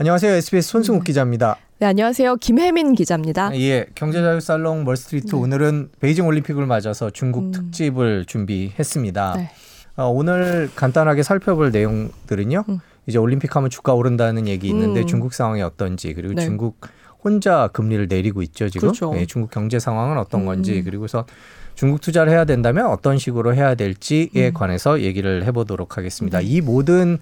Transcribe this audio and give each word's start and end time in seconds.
안녕하세요. 0.00 0.32
SBS 0.34 0.68
손승욱 0.68 1.02
기자입니다. 1.02 1.56
네, 1.80 1.86
안녕하세요. 1.86 2.36
김혜민 2.36 2.94
기자입니다. 2.94 3.50
예, 3.58 3.84
경제자유살롱 3.96 4.84
멀스트리트 4.84 5.34
네. 5.34 5.36
오늘은 5.36 5.88
베이징 5.98 6.24
올림픽을 6.24 6.66
맞아서 6.66 7.10
중국 7.10 7.46
음. 7.46 7.50
특집을 7.50 8.24
준비했습니다. 8.24 9.34
네. 9.36 9.50
어, 9.96 10.04
오늘 10.06 10.70
간단하게 10.76 11.24
살펴볼 11.24 11.72
내용들은요. 11.72 12.64
음. 12.68 12.78
이제 13.08 13.18
올림픽 13.18 13.56
하면 13.56 13.70
주가 13.70 13.92
오른다는 13.92 14.46
얘기 14.46 14.68
있는데 14.68 15.00
음. 15.00 15.06
중국 15.08 15.34
상황이 15.34 15.62
어떤지 15.62 16.14
그리고 16.14 16.34
네. 16.34 16.44
중국 16.44 16.78
혼자 17.24 17.68
금리를 17.72 18.06
내리고 18.08 18.42
있죠 18.42 18.68
지금. 18.68 18.90
그렇죠. 18.90 19.12
네, 19.12 19.26
중국 19.26 19.50
경제 19.50 19.80
상황은 19.80 20.16
어떤 20.18 20.46
건지 20.46 20.78
음. 20.78 20.84
그리고서 20.84 21.26
중국 21.74 22.00
투자를 22.00 22.30
해야 22.30 22.44
된다면 22.44 22.86
어떤 22.86 23.18
식으로 23.18 23.52
해야 23.52 23.74
될지에 23.74 24.28
음. 24.36 24.54
관해서 24.54 25.00
얘기를 25.00 25.44
해보도록 25.44 25.98
하겠습니다. 25.98 26.38
네. 26.38 26.44
이 26.44 26.60
모든 26.60 27.18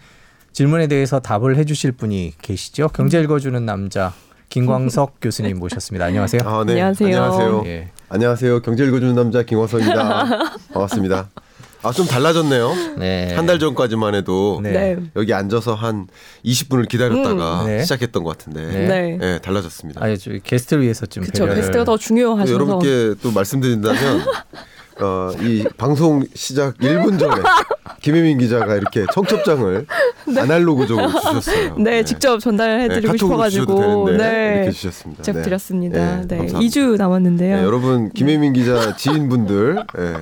질문에 0.56 0.87
대해서 0.87 1.20
답을 1.20 1.59
해주실 1.59 1.92
분이 1.92 2.33
계시죠. 2.41 2.88
경제 2.88 3.20
읽어주는 3.20 3.66
남자 3.66 4.14
김광석 4.48 5.16
교수님 5.20 5.59
모셨습니다. 5.59 6.06
안녕하세요. 6.06 6.41
아, 6.47 6.64
네. 6.64 6.73
안녕하세요. 6.73 7.09
안녕하세요. 7.09 7.62
예. 7.66 7.91
안녕하세요. 8.09 8.62
경제 8.62 8.87
읽어주는 8.87 9.14
남자 9.14 9.42
김광석입니다. 9.42 10.24
반갑습니다. 10.73 11.28
아, 11.83 11.92
좀 11.92 12.06
달라졌네요. 12.06 12.73
네. 12.97 13.34
한 13.34 13.45
달 13.45 13.59
전까지만 13.59 14.14
해도 14.14 14.61
네. 14.62 14.70
네. 14.73 14.97
여기 15.16 15.34
앉아서 15.34 15.74
한 15.74 16.06
20분을 16.42 16.88
기다렸다가 16.88 17.61
음. 17.64 17.66
네. 17.66 17.83
시작했던 17.83 18.25
것 18.25 18.38
같은데 18.38 18.64
네. 18.66 19.16
네. 19.20 19.38
달라졌습니다. 19.41 20.02
아, 20.02 20.09
게스트를 20.42 20.83
위해서 20.83 21.05
좀 21.05 21.23
그쵸, 21.25 21.45
게스트가 21.47 21.84
더 21.84 21.98
중요하셔서 21.98 22.50
여러분께 22.50 23.16
또 23.23 23.30
말씀드린다면 23.30 24.25
어, 25.02 25.30
이 25.42 25.66
방송 25.77 26.25
시작 26.34 26.78
1분 26.78 27.19
전에 27.19 27.42
김혜민 28.06 28.38
기자가 28.38 28.77
이렇게 28.77 29.05
청첩장을 29.12 29.84
네. 30.33 30.41
아날로그적으로 30.41 31.09
주셨어요. 31.10 31.75
네, 31.77 31.91
네. 31.91 32.05
직접 32.05 32.39
전달해드리고 32.39 33.12
네, 33.12 33.19
싶어가지고 33.19 34.11
네, 34.17 34.53
이렇게 34.58 34.70
주셨습니다. 34.70 35.22
직접 35.25 35.42
드렸습니다. 35.42 36.20
네, 36.20 36.36
네, 36.36 36.47
2주 36.47 36.97
남았는데요. 36.98 37.56
네, 37.56 37.62
여러분 37.64 38.12
김혜민 38.12 38.53
기자 38.53 38.94
지인분들 38.94 39.75
네, 39.97 40.14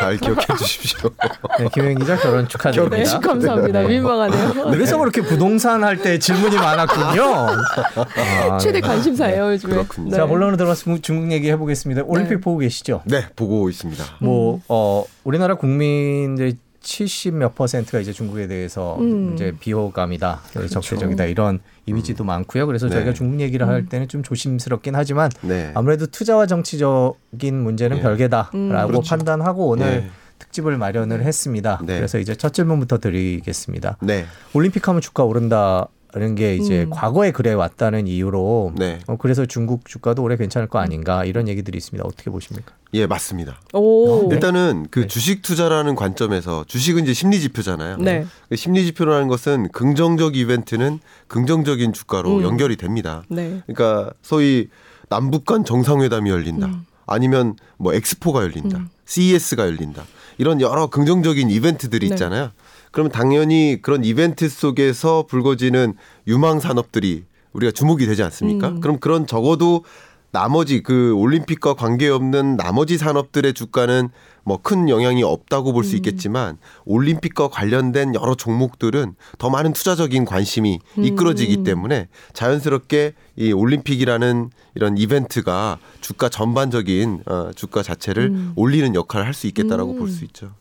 잘 0.00 0.16
기억해 0.16 0.40
주십시오. 0.58 1.08
네, 1.60 1.68
김혜민 1.72 2.00
기자 2.00 2.16
결혼 2.16 2.48
축하드립니다. 2.48 2.96
네, 2.96 3.04
감사합니다. 3.20 3.82
민망하네요. 3.82 4.70
그래서 4.72 4.98
그렇게 4.98 5.20
부동산 5.22 5.84
할 5.84 5.98
때 5.98 6.18
질문이 6.18 6.56
많았군요. 6.56 7.22
아, 8.50 8.58
최대 8.58 8.80
관심사예요 8.80 9.52
요즘에. 9.52 9.72
그렇군요. 9.72 10.10
자 10.16 10.26
본론으로 10.26 10.56
들어가서 10.56 10.98
중국 11.00 11.30
얘기 11.30 11.48
해보겠습니다. 11.48 12.02
올림픽 12.06 12.40
보고 12.40 12.58
계시죠? 12.58 13.02
네, 13.04 13.26
보고 13.36 13.68
있습니다. 13.70 14.02
뭐 14.18 14.56
음. 14.56 14.60
어, 14.66 15.04
우리나라 15.22 15.54
국민들 15.54 16.54
70 16.84 17.34
몇 17.34 17.54
퍼센트가 17.54 17.98
이제 17.98 18.12
중국에 18.12 18.46
대해서 18.46 18.96
음. 19.00 19.32
이제 19.34 19.52
비호감이다, 19.58 20.42
그렇죠. 20.52 20.80
적대적이다 20.80 21.24
이런 21.24 21.60
이미지도 21.86 22.24
음. 22.24 22.26
많고요. 22.26 22.66
그래서 22.66 22.86
네. 22.86 22.94
저희가 22.94 23.14
중국 23.14 23.40
얘기를 23.40 23.66
할 23.66 23.78
음. 23.78 23.88
때는 23.88 24.06
좀 24.06 24.22
조심스럽긴 24.22 24.94
하지만 24.94 25.30
네. 25.40 25.72
아무래도 25.74 26.06
투자와 26.06 26.46
정치적인 26.46 27.54
문제는 27.54 27.96
네. 27.96 28.02
별개다라고 28.02 28.56
음. 28.56 28.68
그렇죠. 28.68 29.02
판단하고 29.08 29.66
오늘 29.66 29.86
네. 30.02 30.10
특집을 30.38 30.76
마련을 30.76 31.22
했습니다. 31.22 31.80
네. 31.84 31.96
그래서 31.96 32.18
이제 32.18 32.34
첫 32.34 32.52
질문부터 32.52 32.98
드리겠습니다. 32.98 33.96
네. 34.02 34.26
올림픽 34.52 34.86
하면 34.86 35.00
주가 35.00 35.24
오른다 35.24 35.88
라는 36.14 36.36
게 36.36 36.54
이제 36.54 36.84
음. 36.84 36.90
과거에 36.90 37.32
그래 37.32 37.52
왔다는 37.52 38.06
이유로 38.06 38.74
네. 38.76 39.00
어, 39.08 39.16
그래서 39.16 39.46
중국 39.46 39.84
주가도 39.84 40.22
올해 40.22 40.36
괜찮을 40.36 40.68
거 40.68 40.78
아닌가 40.78 41.24
이런 41.24 41.48
얘기들이 41.48 41.76
있습니다. 41.76 42.06
어떻게 42.06 42.30
보십니까? 42.30 42.72
예, 42.94 43.06
맞습니다. 43.08 43.60
오. 43.72 44.28
일단은 44.32 44.86
그 44.92 45.00
네. 45.00 45.06
주식 45.08 45.42
투자라는 45.42 45.96
관점에서 45.96 46.64
주식은 46.68 47.02
이제 47.02 47.12
심리 47.12 47.40
지표잖아요. 47.40 47.96
네. 47.96 48.26
그 48.48 48.54
심리 48.54 48.84
지표라는 48.84 49.26
것은 49.26 49.70
긍정적 49.72 50.36
이벤트는 50.36 51.00
긍정적인 51.26 51.92
주가로 51.92 52.36
음. 52.38 52.42
연결이 52.44 52.76
됩니다. 52.76 53.24
네. 53.28 53.62
그러니까 53.66 54.12
소위 54.22 54.68
남북 55.08 55.44
간 55.44 55.64
정상회담이 55.64 56.30
열린다. 56.30 56.66
음. 56.66 56.86
아니면 57.06 57.56
뭐 57.76 57.92
엑스포가 57.92 58.42
열린다. 58.42 58.78
음. 58.78 58.88
CES가 59.04 59.66
열린다. 59.66 60.04
이런 60.38 60.60
여러 60.60 60.86
긍정적인 60.86 61.50
이벤트들이 61.50 62.08
네. 62.08 62.14
있잖아요. 62.14 62.50
그러면 62.94 63.10
당연히 63.10 63.78
그런 63.82 64.04
이벤트 64.04 64.48
속에서 64.48 65.26
불거지는 65.28 65.94
유망 66.28 66.60
산업들이 66.60 67.24
우리가 67.52 67.72
주목이 67.72 68.06
되지 68.06 68.22
않습니까? 68.22 68.68
음. 68.68 68.80
그럼 68.80 69.00
그런 69.00 69.26
적어도 69.26 69.84
나머지 70.30 70.80
그 70.80 71.12
올림픽과 71.14 71.74
관계없는 71.74 72.56
나머지 72.56 72.96
산업들의 72.96 73.52
주가는 73.54 74.10
뭐 74.44 74.58
큰 74.58 74.88
영향이 74.88 75.24
없다고 75.24 75.72
볼수 75.72 75.94
음. 75.94 75.96
있겠지만 75.96 76.58
올림픽과 76.84 77.48
관련된 77.48 78.14
여러 78.14 78.36
종목들은 78.36 79.16
더 79.38 79.50
많은 79.50 79.72
투자적인 79.72 80.24
관심이 80.24 80.78
음. 80.98 81.04
이끌어지기 81.04 81.64
때문에 81.64 82.06
자연스럽게 82.32 83.14
이 83.36 83.52
올림픽이라는 83.52 84.50
이런 84.76 84.98
이벤트가 84.98 85.78
주가 86.00 86.28
전반적인 86.28 87.22
어 87.26 87.50
주가 87.56 87.82
자체를 87.82 88.24
음. 88.26 88.52
올리는 88.54 88.94
역할을 88.94 89.26
할 89.26 89.34
수 89.34 89.48
있겠다라고 89.48 89.96
볼 89.96 90.08
수 90.08 90.24
있죠. 90.26 90.52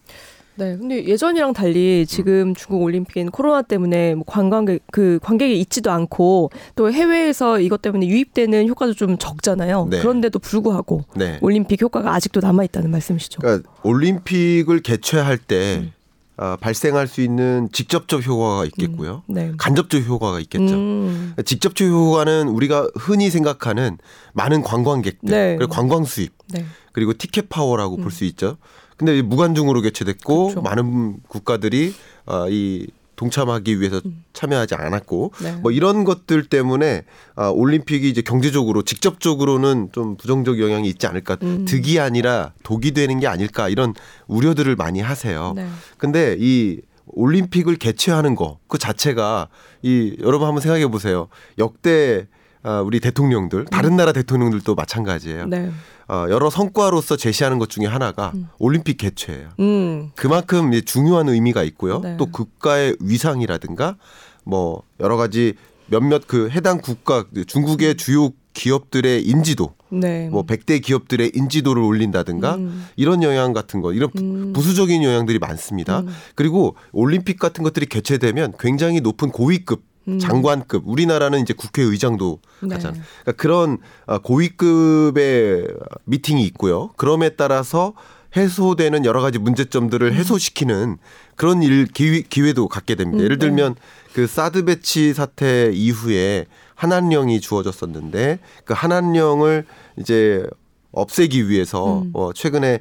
네, 0.55 0.77
근데 0.77 1.05
예전이랑 1.05 1.53
달리 1.53 2.05
지금 2.07 2.49
음. 2.49 2.55
중국 2.55 2.81
올림픽은 2.83 3.31
코로나 3.31 3.61
때문에 3.61 4.15
뭐 4.15 4.23
관광객 4.27 4.83
그 4.91 5.19
관객이 5.21 5.59
있지도 5.61 5.91
않고 5.91 6.51
또 6.75 6.91
해외에서 6.91 7.59
이것 7.59 7.81
때문에 7.81 8.07
유입되는 8.07 8.67
효과도 8.67 8.93
좀 8.93 9.17
적잖아요. 9.17 9.87
네. 9.89 9.99
그런데도 9.99 10.39
불구하고 10.39 11.05
네. 11.15 11.39
올림픽 11.41 11.81
효과가 11.81 12.13
아직도 12.13 12.39
남아 12.41 12.63
있다는 12.65 12.91
말씀이시죠? 12.91 13.41
그러니까 13.41 13.69
올림픽을 13.83 14.81
개최할 14.81 15.37
때 15.37 15.81
음. 15.83 15.91
어, 16.35 16.55
발생할 16.59 17.07
수 17.07 17.21
있는 17.21 17.69
직접적 17.71 18.25
효과가 18.25 18.65
있겠고요. 18.65 19.21
음, 19.29 19.33
네. 19.33 19.51
간접적 19.57 20.03
효과가 20.03 20.39
있겠죠. 20.41 20.73
음. 20.73 21.33
직접적 21.45 21.87
효과는 21.87 22.47
우리가 22.47 22.89
흔히 22.95 23.29
생각하는 23.29 23.99
많은 24.33 24.63
관광객들, 24.63 25.29
네. 25.29 25.55
그리고 25.57 25.71
관광 25.71 26.05
수입, 26.05 26.33
네. 26.47 26.65
그리고 26.91 27.13
티켓 27.13 27.49
파워라고 27.49 27.97
음. 27.97 28.01
볼수 28.01 28.23
있죠. 28.25 28.57
근데 28.97 29.21
무관중으로 29.21 29.81
개최됐고 29.81 30.43
그렇죠. 30.49 30.61
많은 30.61 31.17
국가들이 31.27 31.93
어, 32.25 32.47
이 32.49 32.87
동참하기 33.15 33.79
위해서 33.79 34.01
음. 34.05 34.23
참여하지 34.33 34.75
않았고 34.75 35.33
네. 35.43 35.51
뭐 35.61 35.71
이런 35.71 36.03
것들 36.03 36.45
때문에 36.45 37.03
아, 37.35 37.47
올림픽이 37.49 38.09
이제 38.09 38.21
경제적으로 38.21 38.81
직접적으로는 38.81 39.89
좀 39.91 40.17
부정적 40.17 40.59
영향이 40.59 40.87
있지 40.89 41.05
않을까 41.07 41.37
음. 41.43 41.65
득이 41.65 41.99
아니라 41.99 42.53
독이 42.63 42.91
되는 42.91 43.19
게 43.19 43.27
아닐까 43.27 43.69
이런 43.69 43.93
우려들을 44.27 44.75
많이 44.75 44.99
하세요. 44.99 45.53
네. 45.55 45.67
근데 45.97 46.35
이 46.39 46.81
올림픽을 47.05 47.75
개최하는 47.75 48.35
거 48.35 48.57
그 48.73 48.79
자체가 48.79 49.49
이 49.83 50.15
여러분 50.21 50.47
한번 50.47 50.59
생각해 50.61 50.87
보세요. 50.87 51.27
역대 51.59 52.25
아, 52.63 52.81
우리 52.81 52.99
대통령들 52.99 53.65
다른 53.65 53.91
음. 53.91 53.97
나라 53.97 54.11
대통령들도 54.13 54.73
마찬가지예요. 54.73 55.45
네. 55.45 55.69
어, 56.07 56.25
여러 56.29 56.49
성과로서 56.49 57.15
제시하는 57.15 57.59
것 57.59 57.69
중에 57.69 57.85
하나가 57.85 58.31
음. 58.35 58.47
올림픽 58.59 58.97
개최예요. 58.97 59.49
음. 59.59 60.11
그만큼 60.15 60.71
중요한 60.85 61.29
의미가 61.29 61.63
있고요. 61.63 61.99
네. 61.99 62.17
또 62.17 62.25
국가의 62.25 62.97
위상이라든가 62.99 63.97
뭐 64.43 64.83
여러 64.99 65.17
가지 65.17 65.53
몇몇 65.87 66.23
그 66.27 66.49
해당 66.49 66.79
국가 66.79 67.25
중국의 67.47 67.89
음. 67.91 67.97
주요 67.97 68.29
기업들의 68.53 69.23
인지도 69.23 69.73
네. 69.89 70.29
뭐 70.29 70.45
100대 70.45 70.81
기업들의 70.81 71.31
인지도를 71.33 71.81
올린다든가 71.81 72.55
음. 72.55 72.87
이런 72.95 73.23
영향 73.23 73.51
같은 73.51 73.81
거 73.81 73.93
이런 73.93 74.09
음. 74.17 74.53
부수적인 74.53 75.03
영향들이 75.03 75.39
많습니다. 75.39 76.01
음. 76.01 76.07
그리고 76.35 76.75
올림픽 76.91 77.39
같은 77.39 77.63
것들이 77.63 77.87
개최되면 77.87 78.53
굉장히 78.59 79.01
높은 79.01 79.31
고위급 79.31 79.81
음. 80.07 80.19
장관급 80.19 80.83
우리나라는 80.85 81.41
이제 81.41 81.53
국회의장도 81.53 82.39
네. 82.61 82.75
가잖아요. 82.75 83.01
그러니까 83.23 83.41
그런 83.41 83.77
어, 84.05 84.19
고위급의 84.19 85.67
미팅이 86.05 86.43
있고요. 86.47 86.89
그럼에 86.97 87.29
따라서 87.29 87.93
해소되는 88.35 89.05
여러 89.05 89.21
가지 89.21 89.37
문제점들을 89.37 90.07
음. 90.07 90.13
해소시키는 90.13 90.97
그런 91.35 91.61
일 91.63 91.85
기회, 91.85 92.53
도 92.53 92.67
갖게 92.67 92.95
됩니다. 92.95 93.21
음, 93.21 93.25
예를 93.25 93.37
네. 93.37 93.47
들면 93.47 93.75
그 94.13 94.27
사드 94.27 94.65
배치 94.65 95.13
사태 95.13 95.71
이후에 95.73 96.45
한한령이 96.75 97.39
주어졌었는데 97.41 98.39
그 98.65 98.73
한한령을 98.73 99.65
이제 99.97 100.45
없애기 100.91 101.49
위해서 101.49 102.01
음. 102.01 102.11
어 102.13 102.31
최근에 102.33 102.79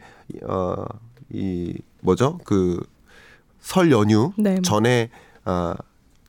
어 0.49 0.85
이 1.35 1.75
뭐죠? 2.01 2.39
그 2.45 2.81
설 3.63 3.91
연휴 3.93 4.33
네. 4.37 4.61
전에 4.63 5.09
아 5.45 5.75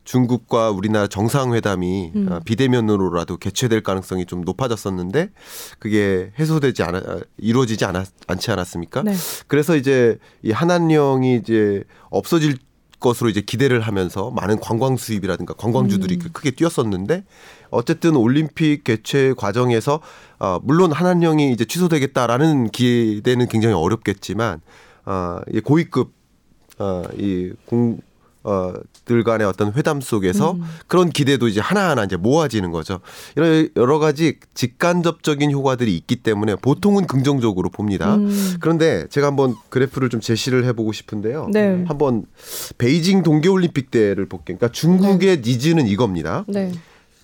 중국과 0.04 0.70
우리나라 0.70 1.06
정상회담이 1.06 2.12
음. 2.14 2.28
어, 2.30 2.40
비대면으로라도 2.44 3.38
개최될 3.38 3.82
가능성이 3.82 4.26
좀 4.26 4.42
높아졌었는데 4.42 5.30
그게 5.78 6.32
해소되지 6.38 6.82
않아 6.82 7.02
이루어지지 7.38 7.84
않았, 7.84 8.08
않지 8.26 8.50
않았습니까? 8.50 9.02
네. 9.02 9.14
그래서 9.46 9.76
이제 9.76 10.18
이 10.42 10.50
한한령이 10.50 11.36
이제 11.36 11.84
없어질 12.10 12.58
것으로 13.00 13.28
이제 13.28 13.40
기대를 13.42 13.80
하면서 13.80 14.30
많은 14.30 14.60
관광 14.60 14.96
수입이라든가 14.96 15.54
관광주들이 15.54 16.18
음. 16.22 16.30
크게 16.32 16.52
뛰었었는데 16.52 17.24
어쨌든 17.70 18.16
올림픽 18.16 18.84
개최 18.84 19.34
과정에서 19.36 20.00
어 20.38 20.58
물론 20.62 20.90
한한령이 20.92 21.52
이제 21.52 21.64
취소되겠다라는 21.66 22.70
기대는 22.70 23.48
굉장히 23.48 23.74
어렵겠지만 23.74 24.60
어이 25.06 25.60
고위급 25.60 26.12
어 26.78 27.04
이 27.18 27.52
공 27.66 27.98
어,들 28.44 29.24
간의 29.24 29.46
어떤 29.46 29.72
회담 29.72 30.02
속에서 30.02 30.52
음. 30.52 30.62
그런 30.86 31.08
기대도 31.08 31.48
이제 31.48 31.60
하나하나 31.60 32.04
이제 32.04 32.16
모아지는 32.16 32.70
거죠. 32.70 33.00
이런 33.36 33.68
여러 33.76 33.98
가지 33.98 34.38
직간접적인 34.52 35.50
효과들이 35.50 35.96
있기 35.96 36.16
때문에 36.16 36.56
보통은 36.56 37.06
긍정적으로 37.06 37.70
봅니다. 37.70 38.16
음. 38.16 38.56
그런데 38.60 39.06
제가 39.08 39.26
한번 39.28 39.54
그래프를 39.70 40.10
좀 40.10 40.20
제시를 40.20 40.66
해보고 40.66 40.92
싶은데요. 40.92 41.48
네. 41.52 41.84
한번 41.88 42.26
베이징 42.76 43.22
동계올림픽 43.22 43.90
때를 43.90 44.26
볼게요. 44.26 44.58
그러니까 44.58 44.68
중국의 44.68 45.40
네. 45.40 45.50
니즈는 45.50 45.86
이겁니다. 45.86 46.44
네. 46.46 46.72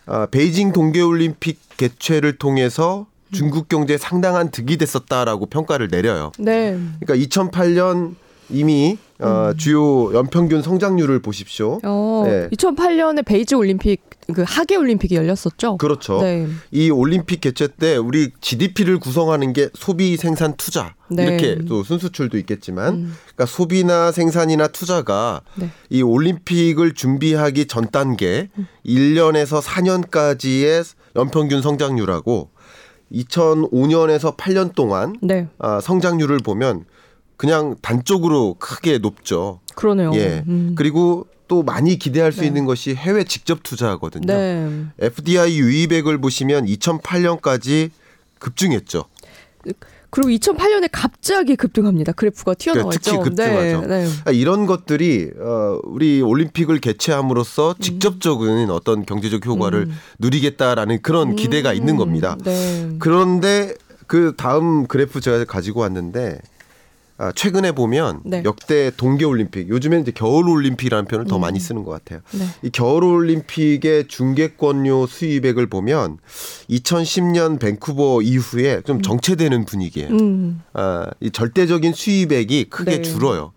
아, 0.06 0.26
베이징 0.26 0.72
동계올림픽 0.72 1.61
개최를 1.76 2.38
통해서 2.38 3.06
중국 3.32 3.69
경제에 3.69 3.96
상당한 3.96 4.50
득이 4.50 4.76
됐었다라고 4.76 5.46
평가를 5.46 5.88
내려요. 5.88 6.32
네. 6.38 6.78
그러니까 7.00 7.28
2008년 7.28 8.14
이미 8.50 8.99
어, 9.20 9.50
음. 9.50 9.56
주요 9.56 10.12
연평균 10.14 10.62
성장률을 10.62 11.20
보십시오. 11.20 11.79
어, 11.85 12.25
네. 12.26 12.49
2008년에 12.50 13.25
베이징 13.25 13.58
올림픽 13.58 14.02
그 14.32 14.44
하계 14.47 14.76
올림픽이 14.76 15.14
열렸었죠. 15.14 15.76
그렇죠. 15.76 16.20
네. 16.23 16.47
이 16.70 16.91
올림픽 16.91 17.41
개최 17.41 17.69
때 17.69 17.97
우리 17.97 18.31
GDP를 18.41 18.99
구성하는 18.99 19.52
게 19.52 19.69
소비, 19.75 20.17
생산, 20.17 20.55
투자 20.56 20.94
네. 21.08 21.25
이렇게 21.25 21.58
또 21.67 21.82
순수출도 21.82 22.38
있겠지만, 22.38 22.94
음. 22.94 23.14
그러니까 23.35 23.47
소비나 23.47 24.12
생산이나 24.12 24.69
투자가 24.69 25.43
네. 25.56 25.70
이 25.88 26.03
올림픽을 26.03 26.94
준비하기 26.94 27.67
전 27.67 27.91
단계 27.91 28.49
음. 28.56 28.67
1년에서 28.87 29.61
4년까지의 29.62 30.85
연평균 31.17 31.61
성장률하고 31.61 32.50
2005년에서 33.12 34.37
8년 34.37 34.75
동안 34.75 35.17
네. 35.20 35.49
아, 35.58 35.81
성장률을 35.81 36.38
보면 36.38 36.85
그냥 37.41 37.75
단적으로 37.81 38.57
크게 38.59 38.99
높죠. 38.99 39.61
그러네요. 39.75 40.13
예. 40.15 40.45
음. 40.47 40.75
그리고 40.77 41.27
또 41.49 41.63
많이 41.63 41.99
기대할 41.99 42.33
수 42.33 42.43
네. 42.43 42.49
있는 42.49 42.67
것이 42.67 42.95
해외 42.95 43.25
직접 43.25 43.63
투자거든요. 43.63 44.27
네. 44.27 44.69
FDI 44.99 45.59
유입액을 45.59 46.19
보시면 46.19 46.67
2008년까지 46.67 47.93
급증했죠. 48.41 49.05
그리고 50.11 50.29
2008년에 50.29 50.91
갑자기 50.93 51.57
급등합니다. 51.57 52.13
그래프가 52.13 52.53
튀어나왔죠. 52.53 52.99
특히 53.01 53.19
급등하죠. 53.19 53.87
네, 53.87 54.05
네. 54.05 54.09
아, 54.27 54.33
이런 54.33 54.67
것들이 54.67 55.31
어, 55.41 55.81
우리 55.85 56.21
올림픽을 56.21 56.79
개최함으로써 56.79 57.71
음. 57.71 57.81
직접적인 57.81 58.69
어떤 58.69 59.07
경제적 59.07 59.47
효과를 59.47 59.87
음. 59.89 59.99
누리겠다라는 60.19 61.01
그런 61.01 61.37
기대가 61.37 61.71
음. 61.71 61.77
있는 61.77 61.97
겁니다. 61.97 62.37
네. 62.45 62.97
그런데 62.99 63.73
그 64.07 64.35
다음 64.37 64.87
그래프 64.87 65.23
제가 65.23 65.43
가지고 65.47 65.81
왔는데 65.81 66.39
아, 66.39 66.60
최근에 67.34 67.72
보면 67.72 68.20
네. 68.25 68.43
역대 68.44 68.90
동계 68.96 69.25
올림픽 69.25 69.69
요즘에는 69.69 70.02
이제 70.02 70.12
겨울 70.12 70.49
올림픽이라는 70.49 71.05
표현을 71.06 71.26
더 71.26 71.37
음. 71.37 71.40
많이 71.43 71.61
쓰는 71.61 71.84
것 71.84 71.90
같아요. 71.90 72.20
네. 72.32 72.46
이 72.62 72.70
겨울 72.70 73.05
올림픽의 73.05 74.08
중계권료 74.08 75.06
수입액을 75.06 75.67
보면 75.67 76.19
2010년 76.70 77.61
밴쿠버 77.61 78.22
이후에 78.22 78.81
좀 78.82 78.96
음. 78.96 79.02
정체되는 79.02 79.64
분위기예요. 79.67 80.11
음. 80.11 80.62
아, 80.72 81.06
이 81.20 81.31
절대적인 81.31 81.93
수입액이 81.93 82.70
크게 82.70 82.96
네. 82.96 83.02
줄어요. 83.02 83.52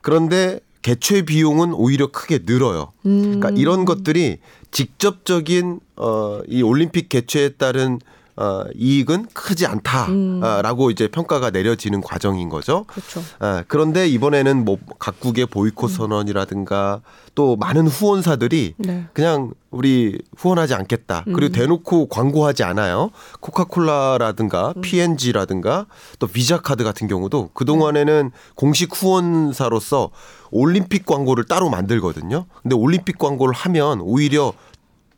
그런데 0.00 0.60
개최 0.80 1.22
비용은 1.22 1.74
오히려 1.74 2.08
크게 2.08 2.40
늘어요. 2.44 2.92
그러니까 3.02 3.50
음. 3.50 3.56
이런 3.56 3.84
것들이 3.84 4.38
직접적인 4.72 5.80
어, 5.96 6.40
이 6.48 6.62
올림픽 6.62 7.08
개최에 7.08 7.50
따른 7.50 8.00
어, 8.36 8.64
이익은 8.74 9.26
크지 9.34 9.66
않다라고 9.66 10.86
음. 10.86 10.90
이제 10.90 11.06
평가가 11.08 11.50
내려지는 11.50 12.00
과정인 12.00 12.48
거죠. 12.48 12.84
그렇죠. 12.88 13.22
아, 13.38 13.62
그런데 13.68 14.08
이번에는 14.08 14.64
뭐 14.64 14.78
각국의 14.98 15.46
보이콧 15.46 15.90
음. 15.90 15.94
선언이라든가 15.94 17.02
또 17.34 17.56
많은 17.56 17.86
후원사들이 17.86 18.74
네. 18.78 19.06
그냥 19.12 19.52
우리 19.70 20.18
후원하지 20.36 20.74
않겠다. 20.74 21.24
음. 21.28 21.32
그리고 21.34 21.52
대놓고 21.52 22.08
광고하지 22.08 22.62
않아요. 22.62 23.10
코카콜라라든가 23.40 24.72
음. 24.76 24.80
P&G라든가 24.80 25.86
또 26.18 26.26
비자 26.26 26.58
카드 26.58 26.84
같은 26.84 27.08
경우도 27.08 27.50
그동안에는 27.52 28.30
공식 28.54 28.94
후원사로서 28.94 30.10
올림픽 30.50 31.06
광고를 31.06 31.44
따로 31.44 31.70
만들거든요. 31.70 32.46
근데 32.62 32.76
올림픽 32.76 33.18
광고를 33.18 33.54
하면 33.54 34.00
오히려 34.02 34.52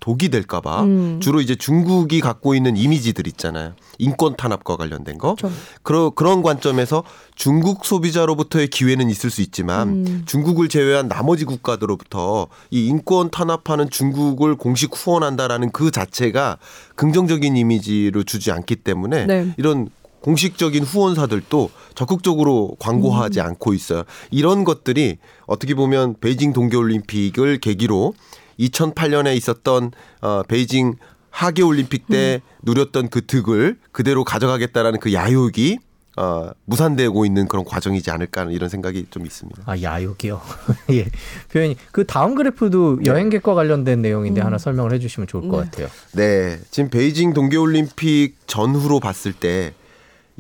독이 0.05 0.29
될까봐 0.29 0.83
음. 0.83 1.19
주로 1.19 1.41
이제 1.41 1.55
중국이 1.55 2.21
갖고 2.21 2.55
있는 2.55 2.77
이미지들 2.77 3.27
있잖아요. 3.27 3.73
인권 3.97 4.37
탄압과 4.37 4.77
관련된 4.77 5.17
거. 5.17 5.35
그렇죠. 5.35 5.57
그러, 5.83 6.11
그런 6.11 6.43
관점에서 6.43 7.05
중국 7.35 7.87
소비자로부터의 7.87 8.69
기회는 8.69 9.09
있을 9.09 9.31
수 9.31 9.41
있지만 9.41 9.89
음. 9.89 10.23
중국을 10.27 10.69
제외한 10.69 11.09
나머지 11.09 11.47
국가들로부터 11.47 12.49
이 12.71 12.87
인권 12.87 13.31
탄압하는 13.31 13.89
중국을 13.89 14.57
공식 14.57 14.91
후원한다라는 14.95 15.73
그 15.73 15.91
자체가 15.91 16.59
긍정적인 16.97 17.57
이미지를 17.57 18.25
주지 18.25 18.53
않기 18.53 18.77
때문에 18.77 19.25
네. 19.25 19.55
이런 19.57 19.89
공식적인 20.21 20.85
후원사들도 20.85 21.71
적극적으로 21.95 22.77
광고하지 22.79 23.41
음. 23.41 23.47
않고 23.47 23.73
있어요. 23.73 24.03
이런 24.31 24.65
것들이 24.65 25.17
어떻게 25.47 25.75
보면 25.75 26.17
베이징 26.21 26.53
동계올림픽을 26.53 27.57
계기로 27.57 28.13
2008년에 28.59 29.37
있었던 29.37 29.93
어, 30.21 30.43
베이징 30.45 30.97
하계 31.31 31.63
올림픽 31.63 32.07
때 32.07 32.41
음. 32.43 32.49
누렸던 32.63 33.09
그 33.09 33.27
득을 33.27 33.79
그대로 33.93 34.23
가져가겠다라는 34.25 35.01
그 35.01 35.13
야욕이 35.13 35.79
어, 36.17 36.51
무산되고 36.65 37.27
있는 37.27 37.49
그런 37.49 37.65
과정이지 37.65 38.11
않을까 38.13 38.43
하는 38.43 38.53
이런 38.53 38.69
생각이 38.69 39.07
좀 39.11 39.27
있습니다. 39.27 39.63
아 39.67 39.81
야욕이요. 39.81 40.41
예 40.93 41.07
표현이 41.51 41.77
그 41.91 42.07
다음 42.07 42.37
그래프도 42.37 43.01
네. 43.03 43.11
여행객과 43.11 43.55
관련된 43.55 44.01
내용인데 44.01 44.41
음. 44.41 44.47
하나 44.47 44.59
설명을 44.59 44.93
해주시면 44.93 45.27
좋을 45.27 45.49
것 45.49 45.57
네. 45.59 45.65
같아요. 45.65 45.89
네, 46.13 46.61
지금 46.71 46.89
베이징 46.89 47.35
동계올림픽 47.35 48.37
전후로 48.47 49.01
봤을 49.01 49.33
때 49.33 49.75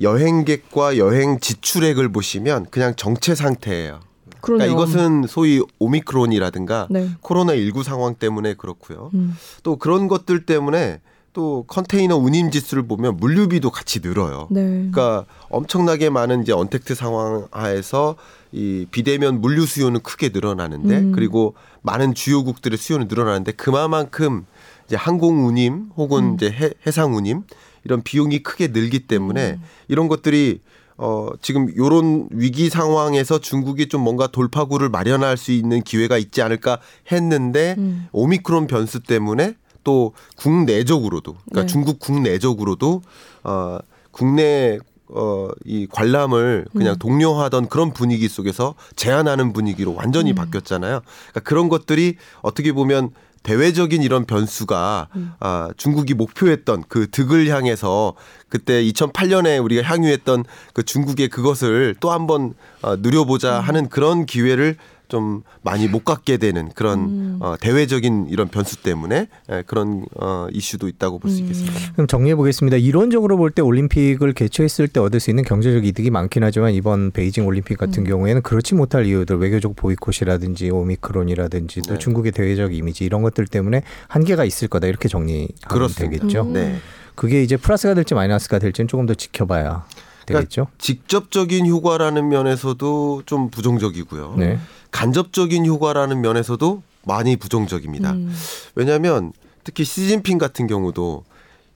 여행객과 0.00 0.96
여행 0.98 1.40
지출액을 1.40 2.10
보시면 2.10 2.66
그냥 2.70 2.94
정체 2.94 3.34
상태예요. 3.34 4.00
그러니까 4.44 4.72
이것은 4.72 5.26
소위 5.26 5.62
오미크론이라든가 5.78 6.88
네. 6.90 7.10
코로나 7.20 7.54
19 7.54 7.82
상황 7.82 8.14
때문에 8.14 8.54
그렇고요. 8.54 9.10
음. 9.14 9.36
또 9.62 9.76
그런 9.76 10.08
것들 10.08 10.46
때문에 10.46 11.00
또 11.34 11.64
컨테이너 11.66 12.16
운임 12.16 12.50
지수를 12.50 12.86
보면 12.86 13.16
물류비도 13.16 13.70
같이 13.70 14.00
늘어요. 14.00 14.46
네. 14.50 14.62
그러니까 14.62 15.26
엄청나게 15.50 16.08
많은 16.08 16.42
이제 16.42 16.52
언택트 16.52 16.94
상황 16.94 17.48
하에서 17.50 18.16
이 18.52 18.86
비대면 18.90 19.40
물류 19.40 19.66
수요는 19.66 20.00
크게 20.00 20.30
늘어나는데 20.32 20.98
음. 20.98 21.12
그리고 21.12 21.54
많은 21.82 22.14
주요국들의 22.14 22.78
수요는 22.78 23.08
늘어나는데 23.08 23.52
그만큼 23.52 24.46
이제 24.86 24.94
항공 24.94 25.46
운임 25.46 25.90
혹은 25.96 26.24
음. 26.24 26.34
이제 26.34 26.50
해, 26.52 26.70
해상 26.86 27.16
운임 27.16 27.42
이런 27.82 28.02
비용이 28.02 28.44
크게 28.44 28.68
늘기 28.68 29.08
때문에 29.08 29.54
음. 29.54 29.62
이런 29.88 30.06
것들이 30.06 30.60
어, 30.96 31.28
지금 31.42 31.74
요런 31.76 32.28
위기 32.30 32.68
상황에서 32.68 33.38
중국이 33.38 33.88
좀 33.88 34.00
뭔가 34.00 34.26
돌파구를 34.26 34.88
마련할 34.88 35.36
수 35.36 35.52
있는 35.52 35.82
기회가 35.82 36.18
있지 36.18 36.42
않을까 36.42 36.78
했는데 37.10 37.74
음. 37.78 38.08
오미크론 38.12 38.66
변수 38.66 39.00
때문에 39.00 39.54
또 39.82 40.12
국내적으로도 40.36 41.34
그러니까 41.44 41.60
네. 41.62 41.66
중국 41.66 41.98
국내적으로도 41.98 43.02
어, 43.42 43.78
국내 44.10 44.78
어, 45.08 45.48
이 45.64 45.86
관람을 45.90 46.66
그냥 46.72 46.94
음. 46.94 46.98
독려하던 46.98 47.68
그런 47.68 47.92
분위기 47.92 48.28
속에서 48.28 48.74
제한하는 48.96 49.52
분위기로 49.52 49.94
완전히 49.94 50.30
음. 50.30 50.34
바뀌었잖아요. 50.34 51.02
그러니까 51.04 51.40
그런 51.40 51.68
것들이 51.68 52.16
어떻게 52.40 52.72
보면 52.72 53.10
대외적인 53.44 54.02
이런 54.02 54.24
변수가 54.24 55.08
음. 55.14 55.32
아, 55.38 55.70
중국이 55.76 56.14
목표했던 56.14 56.84
그 56.88 57.08
득을 57.10 57.48
향해서 57.48 58.14
그때 58.48 58.82
2008년에 58.82 59.62
우리가 59.62 59.82
향유했던 59.82 60.44
그 60.72 60.82
중국의 60.82 61.28
그것을 61.28 61.94
또 62.00 62.10
한번 62.10 62.54
어, 62.82 62.96
누려보자 62.96 63.60
음. 63.60 63.64
하는 63.64 63.88
그런 63.88 64.26
기회를 64.26 64.76
좀 65.08 65.42
많이 65.62 65.86
못 65.88 66.04
갖게 66.04 66.36
되는 66.36 66.70
그런 66.74 66.98
음. 67.00 67.38
어, 67.40 67.56
대외적인 67.60 68.28
이런 68.30 68.48
변수 68.48 68.82
때문에 68.82 69.28
예, 69.50 69.62
그런 69.66 70.04
어, 70.20 70.46
이슈도 70.52 70.88
있다고 70.88 71.18
볼수 71.18 71.38
음. 71.38 71.42
있겠습니다. 71.44 71.78
그럼 71.92 72.06
정리해 72.06 72.34
보겠습니다. 72.34 72.76
이론적으로 72.76 73.36
볼 73.36 73.50
때 73.54 73.62
올림픽을 73.62 74.32
개최했을 74.32 74.88
때 74.88 75.00
얻을 75.00 75.20
수 75.20 75.30
있는 75.30 75.44
경제적 75.44 75.84
이득이 75.84 76.10
많긴 76.10 76.42
하지만 76.42 76.72
이번 76.72 77.10
베이징 77.12 77.46
올림픽 77.46 77.78
같은 77.78 78.02
음. 78.02 78.08
경우에는 78.08 78.42
그렇지 78.42 78.74
못할 78.74 79.06
이유들 79.06 79.36
외교적 79.36 79.76
보이콧이라든지 79.76 80.70
오미크론이라든지 80.70 81.82
또 81.82 81.94
네. 81.94 81.98
중국의 81.98 82.32
대외적 82.32 82.74
이미지 82.74 83.04
이런 83.04 83.22
것들 83.22 83.46
때문에 83.46 83.82
한계가 84.08 84.44
있을 84.44 84.68
거다 84.68 84.86
이렇게 84.86 85.08
정리하면 85.08 85.48
되겠죠. 85.96 86.42
음. 86.42 86.52
네. 86.54 86.78
그게 87.14 87.42
이제 87.42 87.56
플러스가 87.56 87.94
될지 87.94 88.14
마이너스가 88.14 88.58
될지는 88.58 88.88
조금 88.88 89.06
더 89.06 89.14
지켜봐야 89.14 89.84
그러니까 90.26 90.40
되겠죠. 90.40 90.64
그러니까 90.64 90.74
직접적인 90.78 91.66
효과라는 91.66 92.28
면에서도 92.28 93.22
좀 93.26 93.50
부정적이고요. 93.50 94.34
네. 94.38 94.58
간접적인 94.94 95.66
효과라는 95.66 96.20
면에서도 96.20 96.82
많이 97.02 97.36
부정적입니다. 97.36 98.12
음. 98.12 98.32
왜냐하면 98.76 99.32
특히 99.64 99.84
시진핑 99.84 100.38
같은 100.38 100.68
경우도 100.68 101.24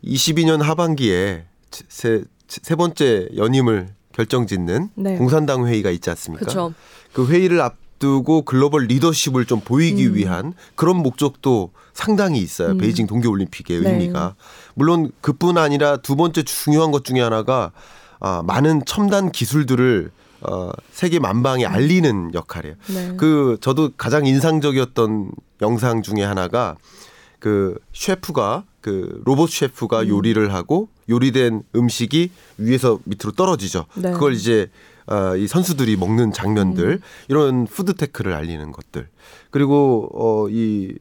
22년 0.05 0.63
하반기에 0.63 1.45
세, 1.89 2.23
세 2.47 2.77
번째 2.77 3.29
연임을 3.37 3.89
결정짓는 4.13 4.91
네. 4.95 5.17
공산당 5.17 5.67
회의가 5.67 5.91
있지 5.91 6.09
않습니까? 6.11 6.47
그쵸. 6.47 6.73
그 7.13 7.27
회의를 7.27 7.61
앞 7.61 7.77
앞두고 7.99 8.43
글로벌 8.43 8.87
리더십을 8.87 9.45
좀 9.45 9.61
보이기 9.61 10.07
음. 10.07 10.15
위한 10.15 10.55
그런 10.77 10.97
목적도 10.97 11.73
상당히 11.93 12.39
있어요. 12.39 12.71
음. 12.71 12.79
베이징 12.79 13.07
동계올림픽의 13.07 13.81
네. 13.81 13.91
의미가. 13.91 14.37
물론 14.75 15.11
그뿐 15.21 15.59
아니라 15.59 15.97
두 15.97 16.17
번째 16.17 16.45
중요한 16.45 16.93
것 16.93 17.05
중에 17.05 17.21
하나가 17.21 17.73
아, 18.21 18.43
많은 18.47 18.83
첨단 18.87 19.31
기술들을 19.31 20.11
어, 20.41 20.71
세계 20.91 21.19
만방에 21.19 21.67
음. 21.67 21.73
알리는 21.73 22.35
역할이에요. 22.35 22.77
네. 22.95 23.15
그 23.17 23.59
저도 23.61 23.91
가장 23.97 24.27
인상적이었던 24.27 25.31
영상 25.63 26.03
중에 26.03 26.23
하나가 26.23 26.77
그 27.39 27.79
셰프가 27.93 28.65
그 28.81 29.21
로봇 29.25 29.51
셰프가 29.51 30.03
음. 30.03 30.09
요리를 30.09 30.53
하고 30.53 30.89
요리된 31.09 31.63
음식이 31.75 32.31
위에서 32.59 32.99
밑으로 33.05 33.33
떨어지죠. 33.33 33.87
네. 33.97 34.13
그걸 34.13 34.35
이제 34.35 34.71
어, 35.07 35.37
이 35.37 35.47
선수들이 35.47 35.97
먹는 35.97 36.33
장면들 36.33 36.89
음. 36.91 37.01
이런 37.29 37.67
푸드 37.67 37.95
테크를 37.95 38.35
알리는 38.35 38.71
것들 38.73 39.09
그리고 39.51 40.11
어, 40.15 40.49
이 40.51 40.95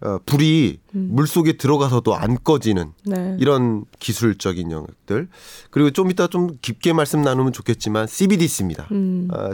어, 0.00 0.18
불이 0.24 0.78
음. 0.94 1.08
물 1.12 1.26
속에 1.26 1.54
들어가서도 1.54 2.14
안 2.14 2.36
꺼지는 2.42 2.92
네. 3.04 3.36
이런 3.40 3.84
기술적인 3.98 4.70
영역들 4.70 5.28
그리고 5.70 5.90
좀 5.90 6.10
이따 6.10 6.28
좀 6.28 6.50
깊게 6.62 6.92
말씀 6.92 7.22
나누면 7.22 7.52
좋겠지만 7.52 8.06
CBDC입니다. 8.06 8.86
음. 8.92 9.28
어, 9.32 9.50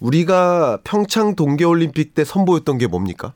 우리가 0.00 0.80
평창 0.82 1.36
동계올림픽 1.36 2.14
때 2.14 2.24
선보였던 2.24 2.78
게 2.78 2.86
뭡니까? 2.86 3.34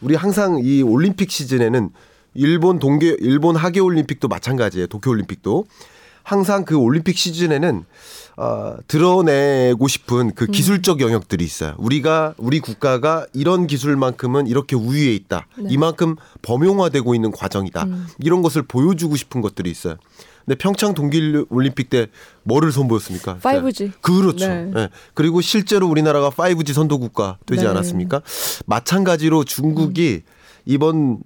우리 0.00 0.14
항상 0.14 0.60
이 0.62 0.82
올림픽 0.82 1.30
시즌에는 1.30 1.90
일본 2.34 2.78
동계 2.78 3.16
일본 3.20 3.56
하계 3.56 3.80
올림픽도 3.80 4.28
마찬가지예요. 4.28 4.86
도쿄 4.88 5.10
올림픽도 5.10 5.64
항상 6.28 6.66
그 6.66 6.76
올림픽 6.76 7.16
시즌에는 7.16 7.86
어, 8.36 8.76
드러내고 8.86 9.88
싶은 9.88 10.34
그 10.34 10.44
음. 10.44 10.50
기술적 10.50 11.00
영역들이 11.00 11.42
있어요. 11.42 11.74
우리가 11.78 12.34
우리 12.36 12.60
국가가 12.60 13.26
이런 13.32 13.66
기술만큼은 13.66 14.46
이렇게 14.46 14.76
우위에 14.76 15.14
있다. 15.14 15.46
네. 15.56 15.68
이만큼 15.70 16.16
범용화되고 16.42 17.14
있는 17.14 17.30
과정이다. 17.32 17.84
음. 17.84 18.06
이런 18.18 18.42
것을 18.42 18.60
보여주고 18.60 19.16
싶은 19.16 19.40
것들이 19.40 19.70
있어요. 19.70 19.96
근데 20.44 20.58
평창 20.58 20.92
동계 20.92 21.44
올림픽 21.48 21.88
때 21.88 22.08
뭐를 22.42 22.72
선보였습니까? 22.72 23.38
5G. 23.38 23.92
그렇죠. 24.02 24.46
네. 24.46 24.64
네. 24.66 24.88
그리고 25.14 25.40
실제로 25.40 25.88
우리나라가 25.88 26.28
5G 26.28 26.74
선도 26.74 26.98
국가 26.98 27.38
되지 27.46 27.62
네. 27.62 27.68
않았습니까? 27.68 28.20
마찬가지로 28.66 29.44
중국이 29.44 30.22
음. 30.26 30.32
이번 30.66 31.22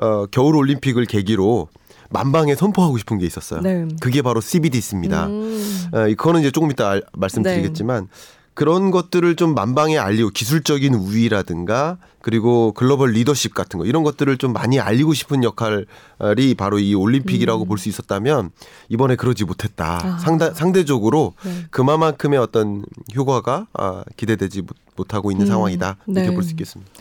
어, 0.00 0.26
겨울 0.26 0.56
올림픽을 0.56 1.04
계기로 1.06 1.68
만방에 2.12 2.54
선포하고 2.54 2.98
싶은 2.98 3.18
게 3.18 3.26
있었어요. 3.26 3.60
네. 3.60 3.86
그게 4.00 4.22
바로 4.22 4.40
CBDC입니다. 4.40 5.26
음. 5.26 5.88
어, 5.92 6.08
이거는 6.08 6.40
이제 6.40 6.50
조금 6.50 6.70
이따 6.70 6.90
알, 6.90 7.02
말씀드리겠지만 7.12 8.04
네. 8.04 8.10
그런 8.54 8.90
것들을 8.90 9.34
좀 9.36 9.54
만방에 9.54 9.96
알리고 9.96 10.30
기술적인 10.30 10.94
우위라든가 10.94 11.96
그리고 12.20 12.72
글로벌 12.72 13.12
리더십 13.12 13.54
같은 13.54 13.78
거 13.78 13.86
이런 13.86 14.02
것들을 14.02 14.36
좀 14.36 14.52
많이 14.52 14.78
알리고 14.78 15.14
싶은 15.14 15.42
역할이 15.42 16.54
바로 16.56 16.78
이 16.78 16.94
올림픽이라고 16.94 17.64
음. 17.64 17.68
볼수 17.68 17.88
있었다면 17.88 18.50
이번에 18.90 19.16
그러지 19.16 19.44
못했다. 19.44 19.98
아. 20.02 20.18
상다, 20.18 20.52
상대적으로 20.52 21.34
네. 21.44 21.66
그만큼의 21.70 22.38
어떤 22.38 22.84
효과가 23.14 23.68
아, 23.72 24.04
기대되지 24.16 24.62
못하고 24.96 25.32
있는 25.32 25.46
음. 25.46 25.48
상황이다 25.48 25.96
이렇게 26.06 26.28
네. 26.28 26.34
볼수 26.34 26.50
있겠습니다. 26.50 26.92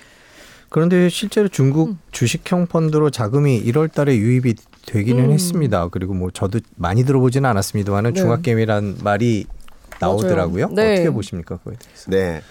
그런데 0.70 1.10
실제로 1.10 1.50
중국 1.50 1.90
음. 1.90 2.00
주식형 2.12 2.68
펀드로 2.68 3.10
자금이 3.10 3.62
1월 3.66 3.92
달에 3.92 4.16
유입이 4.16 4.56
되기는 4.86 5.26
음. 5.26 5.32
했습니다. 5.32 5.88
그리고 5.90 6.14
뭐 6.14 6.32
저도 6.32 6.60
많이 6.76 7.04
들어보지는 7.04 7.50
않았습니다만은 7.50 8.14
네. 8.14 8.20
중학개미란 8.22 8.98
말이 9.04 9.46
나오더라고요. 10.00 10.70
네. 10.70 10.94
어떻게 10.94 11.10
보십니까 11.12 11.58
그거에 11.58 11.76
대해서? 11.76 12.10
네. 12.10 12.42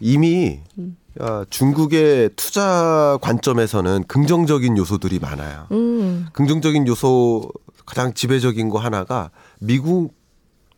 이미 0.00 0.60
음. 0.78 0.96
어, 1.20 1.44
중국의 1.50 2.30
투자 2.36 3.18
관점에서는 3.20 4.04
긍정적인 4.06 4.76
요소들이 4.76 5.18
많아요. 5.18 5.66
음. 5.72 6.26
긍정적인 6.32 6.86
요소 6.86 7.50
가장 7.84 8.14
지배적인 8.14 8.68
거 8.68 8.78
하나가 8.78 9.30
미국 9.58 10.14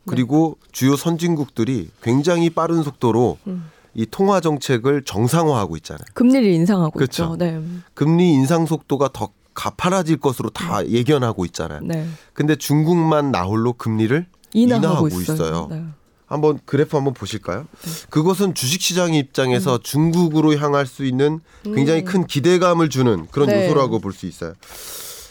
그리고 0.06 0.58
네. 0.60 0.68
주요 0.72 0.96
선진국들이 0.96 1.90
굉장히 2.02 2.50
빠른 2.50 2.82
속도로 2.82 3.38
음. 3.46 3.70
이 3.94 4.06
통화 4.10 4.40
정책을 4.40 5.02
정상화하고 5.04 5.76
있잖아요. 5.76 6.04
금리를 6.14 6.48
인상하고 6.48 6.92
그렇죠. 6.92 7.24
있죠. 7.24 7.36
네. 7.36 7.60
금리 7.94 8.32
인상 8.32 8.66
속도가 8.66 9.10
더 9.12 9.28
가파라질 9.54 10.18
것으로 10.18 10.50
다 10.50 10.80
음. 10.80 10.88
예견하고 10.88 11.44
있잖아요. 11.46 11.80
네. 11.82 12.08
근데 12.32 12.56
중국만 12.56 13.30
나홀로 13.30 13.72
금리를 13.74 14.26
인하하고, 14.54 14.86
인하하고 14.86 15.08
있어요. 15.08 15.34
있어요. 15.36 15.68
네. 15.70 15.84
한번 16.26 16.58
그래프 16.64 16.96
한번 16.96 17.12
보실까요? 17.12 17.66
네. 17.82 17.90
그것은 18.10 18.54
주식시장 18.54 19.12
입장에서 19.14 19.74
음. 19.76 19.78
중국으로 19.82 20.56
향할 20.56 20.86
수 20.86 21.04
있는 21.04 21.40
굉장히 21.62 22.00
음. 22.00 22.04
큰 22.04 22.26
기대감을 22.26 22.88
주는 22.88 23.26
그런 23.30 23.48
네. 23.48 23.66
요소라고 23.66 24.00
볼 24.00 24.12
수 24.14 24.26
있어요. 24.26 24.54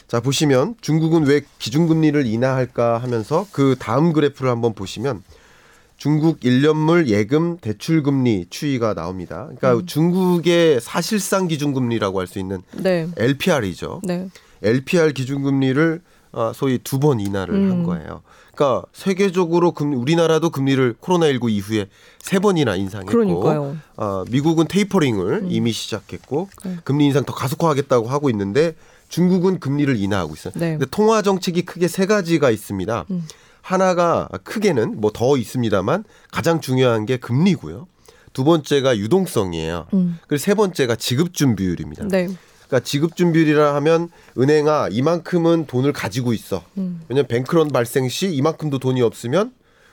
자 0.08 0.20
보시면 0.20 0.76
중국은 0.82 1.26
왜 1.26 1.42
기준금리를 1.58 2.26
인하할까 2.26 2.98
하면서 2.98 3.48
그 3.52 3.76
다음 3.80 4.12
그래프를 4.12 4.52
한번 4.52 4.74
보시면 4.74 5.24
중국 6.02 6.40
1년물 6.40 7.10
예금 7.10 7.60
대출 7.60 8.02
금리 8.02 8.48
추이가 8.50 8.96
나옵니다. 8.96 9.44
그러니까 9.56 9.76
음. 9.76 9.86
중국의 9.86 10.82
사실상 10.82 11.48
기준금리라고 11.48 12.20
할 12.20 12.26
수 12.26 12.40
있는 12.40 12.64
네. 12.76 13.08
LPR이죠. 13.18 14.02
네. 14.04 14.28
LPR 14.64 15.14
기준금리를 15.14 16.02
어, 16.32 16.54
소위 16.56 16.80
두 16.80 16.98
번 16.98 17.20
인하를 17.20 17.54
음. 17.54 17.70
한 17.72 17.84
거예요. 17.84 18.24
그러니까 18.56 18.88
세계적으로 18.94 19.74
금리, 19.74 19.96
우리나라도 19.96 20.50
금리를 20.50 20.96
코로나19 21.00 21.52
이후에 21.52 21.88
세 22.18 22.40
번이나 22.40 22.76
인상했고, 22.76 23.12
그러니까요. 23.12 23.78
어, 23.98 24.24
미국은 24.32 24.66
테이퍼링을 24.68 25.34
음. 25.44 25.48
이미 25.52 25.72
시작했고, 25.72 26.50
네. 26.66 26.78
금리 26.84 27.06
인상 27.06 27.26
더 27.26 27.34
가속화하겠다고 27.36 28.08
하고 28.08 28.32
있는데 28.32 28.74
중국은 29.10 29.60
금리를 29.60 29.96
인하하고 29.98 30.34
있어요. 30.34 30.54
네. 30.56 30.72
근데 30.72 30.88
통화 30.90 31.22
정책이 31.22 31.62
크게 31.64 31.88
세 31.88 32.08
가지가 32.08 32.50
있습니다. 32.50 33.06
음. 33.12 33.28
하나가 33.62 34.28
크게는 34.44 35.00
뭐 35.00 35.12
더 35.14 35.38
있습니다만 35.38 36.04
가장 36.32 36.62
중요한 36.62 37.06
게 37.06 37.18
금리고요. 37.18 37.88
두 38.34 38.44
번째가 38.44 38.98
유동성이에요. 38.98 39.88
음. 39.94 40.18
그리고 40.28 40.40
세 40.40 40.54
번째가 40.54 40.96
지급 40.96 41.34
준 41.34 41.56
비율입니다. 41.56 42.08
네. 42.08 42.30
그러니까 42.68 42.80
지급 42.86 43.18
준 43.18 43.34
비율이라 43.34 43.76
하면 43.76 44.10
은행아 44.38 44.88
이만큼은 44.92 45.66
돈을 45.68 45.92
가지고 45.92 46.32
있어. 46.34 46.64
음. 46.78 47.02
왜냐면 47.10 47.28
뱅크런 47.28 47.68
발생 47.68 48.08
시 48.08 48.34
이만큼도 48.34 48.80
돈이 48.80 49.02
없으면 49.02 49.52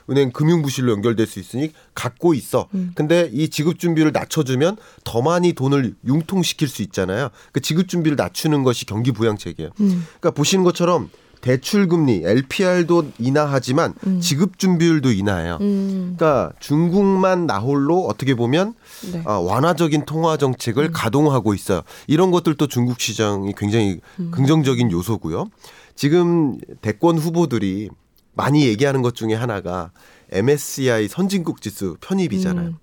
은행 0.09 0.31
금융 0.31 0.61
부실로 0.63 0.93
연결될 0.93 1.27
수 1.27 1.39
있으니 1.39 1.71
갖고 1.93 2.33
있어. 2.33 2.67
음. 2.73 2.93
근데 2.95 3.29
이 3.33 3.49
지급 3.49 3.77
준비를 3.77 4.11
낮춰주면 4.13 4.77
더 5.03 5.21
많이 5.21 5.53
돈을 5.53 5.93
융통시킬 6.07 6.67
수 6.69 6.81
있잖아요. 6.81 7.29
그 7.51 7.59
지급 7.59 7.89
준비를 7.89 8.15
낮추는 8.15 8.63
것이 8.63 8.85
경기 8.85 9.11
부양책이에요. 9.11 9.69
음. 9.81 10.05
그러니까 10.19 10.31
보시는 10.31 10.63
것처럼 10.63 11.09
대출 11.41 11.87
금리 11.87 12.21
LPR도 12.25 13.11
인하하지만 13.17 13.93
음. 14.05 14.19
지급 14.19 14.59
준비율도 14.59 15.11
인하해요. 15.11 15.57
음. 15.61 16.15
그러니까 16.17 16.51
중국만 16.59 17.45
나홀로 17.45 18.05
어떻게 18.05 18.35
보면 18.35 18.73
네. 19.11 19.23
아, 19.25 19.33
완화적인 19.37 20.05
통화 20.05 20.37
정책을 20.37 20.85
음. 20.85 20.91
가동하고 20.93 21.53
있어요. 21.53 21.81
이런 22.07 22.31
것들도 22.31 22.67
중국 22.67 22.99
시장이 22.99 23.53
굉장히 23.57 24.01
음. 24.19 24.31
긍정적인 24.31 24.91
요소고요. 24.91 25.49
지금 25.95 26.57
대권 26.81 27.17
후보들이 27.17 27.89
많이 28.33 28.65
얘기하는 28.67 29.01
것 29.01 29.15
중에 29.15 29.33
하나가 29.33 29.91
MSCI 30.31 31.07
선진국 31.07 31.61
지수 31.61 31.97
편입이잖아요. 32.01 32.67
음. 32.69 32.77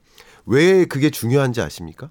왜 0.47 0.85
그게 0.85 1.11
중요한지 1.11 1.61
아십니까? 1.61 2.11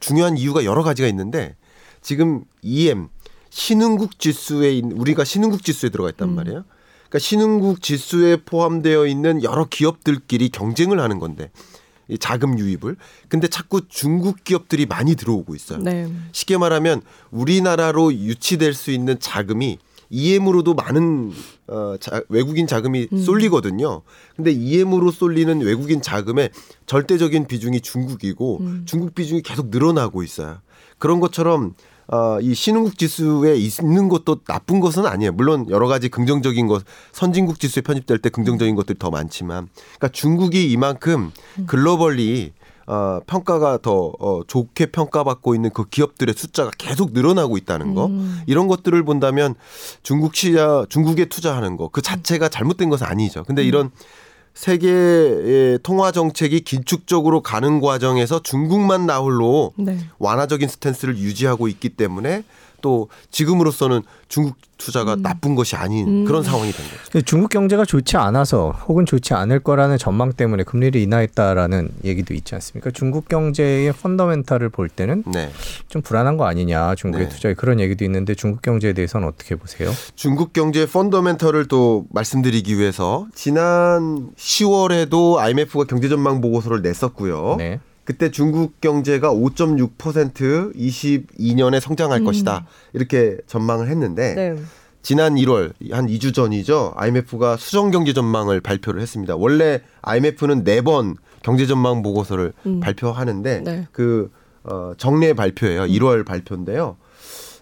중요한 0.00 0.36
이유가 0.36 0.64
여러 0.64 0.82
가지가 0.82 1.08
있는데 1.08 1.56
지금 2.02 2.44
EM 2.62 3.08
신흥국 3.54 4.18
지수에 4.18 4.80
우리가 4.80 5.22
신흥국 5.22 5.62
지수에 5.62 5.88
들어가 5.88 6.10
있단 6.10 6.30
음. 6.30 6.34
말이에요. 6.34 6.64
그러니까 7.08 7.18
신흥국 7.20 7.82
지수에 7.82 8.38
포함되어 8.38 9.06
있는 9.06 9.44
여러 9.44 9.66
기업들끼리 9.66 10.48
경쟁을 10.48 10.98
하는 10.98 11.20
건데 11.20 11.52
이 12.08 12.18
자금 12.18 12.58
유입을 12.58 12.96
근데 13.28 13.46
자꾸 13.46 13.82
중국 13.88 14.42
기업들이 14.42 14.86
많이 14.86 15.14
들어오고 15.14 15.54
있어요. 15.54 15.78
네. 15.78 16.12
쉽게 16.32 16.58
말하면 16.58 17.02
우리나라로 17.30 18.12
유치될 18.12 18.74
수 18.74 18.90
있는 18.90 19.20
자금이 19.20 19.78
EM으로도 20.10 20.74
많은 20.74 21.30
어, 21.68 21.94
자, 22.00 22.22
외국인 22.28 22.66
자금이 22.66 23.06
음. 23.12 23.22
쏠리거든요. 23.22 24.02
근데 24.34 24.50
EM으로 24.50 25.12
쏠리는 25.12 25.60
외국인 25.60 26.02
자금의 26.02 26.50
절대적인 26.86 27.46
비중이 27.46 27.82
중국이고 27.82 28.58
음. 28.62 28.82
중국 28.84 29.14
비중이 29.14 29.42
계속 29.42 29.68
늘어나고 29.68 30.24
있어요. 30.24 30.58
그런 30.98 31.20
것처럼 31.20 31.74
어, 32.08 32.38
이 32.40 32.54
신흥국 32.54 32.98
지수에 32.98 33.56
있는 33.56 34.08
것도 34.08 34.42
나쁜 34.44 34.80
것은 34.80 35.06
아니에요. 35.06 35.32
물론 35.32 35.66
여러 35.70 35.86
가지 35.88 36.08
긍정적인 36.08 36.66
것, 36.66 36.84
선진국 37.12 37.58
지수에 37.58 37.82
편입될 37.82 38.18
때 38.18 38.28
긍정적인 38.28 38.74
것들이 38.74 38.98
더 38.98 39.10
많지만, 39.10 39.68
그러니까 39.98 40.08
중국이 40.08 40.70
이만큼 40.70 41.32
글로벌리 41.66 42.52
어, 42.86 43.20
평가가 43.26 43.78
더 43.80 44.12
어, 44.18 44.42
좋게 44.46 44.86
평가받고 44.86 45.54
있는 45.54 45.70
그 45.70 45.88
기업들의 45.88 46.34
숫자가 46.36 46.70
계속 46.76 47.12
늘어나고 47.12 47.56
있다는 47.56 47.94
거 47.94 48.06
음. 48.06 48.42
이런 48.46 48.68
것들을 48.68 49.02
본다면 49.04 49.54
중국 50.02 50.36
시장 50.36 50.84
중국에 50.90 51.24
투자하는 51.24 51.78
거 51.78 51.88
그 51.88 52.02
자체가 52.02 52.48
잘못된 52.48 52.90
것은 52.90 53.06
아니죠. 53.06 53.44
근데 53.44 53.62
음. 53.62 53.66
이런 53.66 53.90
세계의 54.54 55.80
통화 55.82 56.12
정책이 56.12 56.60
긴축적으로 56.60 57.42
가는 57.42 57.80
과정에서 57.80 58.40
중국만 58.42 59.06
나홀로 59.06 59.72
네. 59.76 59.98
완화적인 60.18 60.68
스탠스를 60.68 61.18
유지하고 61.18 61.68
있기 61.68 61.90
때문에 61.90 62.44
또 62.84 63.08
지금으로서는 63.30 64.02
중국 64.28 64.56
투자가 64.76 65.14
음. 65.14 65.22
나쁜 65.22 65.54
것이 65.54 65.74
아닌 65.74 66.06
음. 66.06 66.24
그런 66.26 66.42
상황이 66.42 66.70
된 66.70 66.84
거죠. 66.86 67.22
중국 67.22 67.48
경제가 67.48 67.86
좋지 67.86 68.18
않아서 68.18 68.72
혹은 68.86 69.06
좋지 69.06 69.32
않을 69.32 69.60
거라는 69.60 69.96
전망 69.96 70.34
때문에 70.34 70.64
금리를 70.64 71.00
인하했다라는 71.00 71.88
얘기도 72.04 72.34
있지 72.34 72.54
않습니까? 72.56 72.90
중국 72.90 73.26
경제의 73.26 73.90
펀더멘탈을 73.94 74.68
볼 74.68 74.90
때는 74.90 75.24
네. 75.32 75.50
좀 75.88 76.02
불안한 76.02 76.36
거 76.36 76.44
아니냐 76.44 76.94
중국의 76.96 77.30
네. 77.30 77.34
투자에 77.34 77.54
그런 77.54 77.80
얘기도 77.80 78.04
있는데 78.04 78.34
중국 78.34 78.60
경제에 78.60 78.92
대해서는 78.92 79.26
어떻게 79.26 79.54
보세요? 79.54 79.90
중국 80.14 80.52
경제의 80.52 80.86
펀더멘탈을 80.86 81.66
또 81.68 82.04
말씀드리기 82.10 82.78
위해서 82.78 83.26
지난 83.34 84.28
10월에도 84.36 85.38
IMF가 85.38 85.84
경제 85.84 86.10
전망 86.10 86.42
보고서를 86.42 86.82
냈었고요. 86.82 87.54
네. 87.56 87.80
그때 88.04 88.30
중국 88.30 88.80
경제가 88.80 89.32
5.6% 89.32 90.74
22년에 90.76 91.80
성장할 91.80 92.20
음. 92.20 92.24
것이다. 92.24 92.66
이렇게 92.92 93.38
전망을 93.46 93.88
했는데 93.88 94.34
네. 94.34 94.56
지난 95.02 95.34
1월 95.34 95.72
한 95.90 96.06
2주 96.06 96.34
전이죠. 96.34 96.92
IMF가 96.96 97.56
수정 97.56 97.90
경제 97.90 98.12
전망을 98.12 98.60
발표를 98.60 99.00
했습니다. 99.00 99.36
원래 99.36 99.80
IMF는 100.02 100.64
4번 100.64 101.16
경제 101.42 101.66
전망 101.66 102.02
보고서를 102.02 102.52
음. 102.66 102.80
발표하는데 102.80 103.60
네. 103.60 103.88
그 103.92 104.30
어, 104.64 104.92
정례 104.96 105.34
발표예요. 105.34 105.82
1월 105.82 106.20
음. 106.20 106.24
발표인데요. 106.24 106.96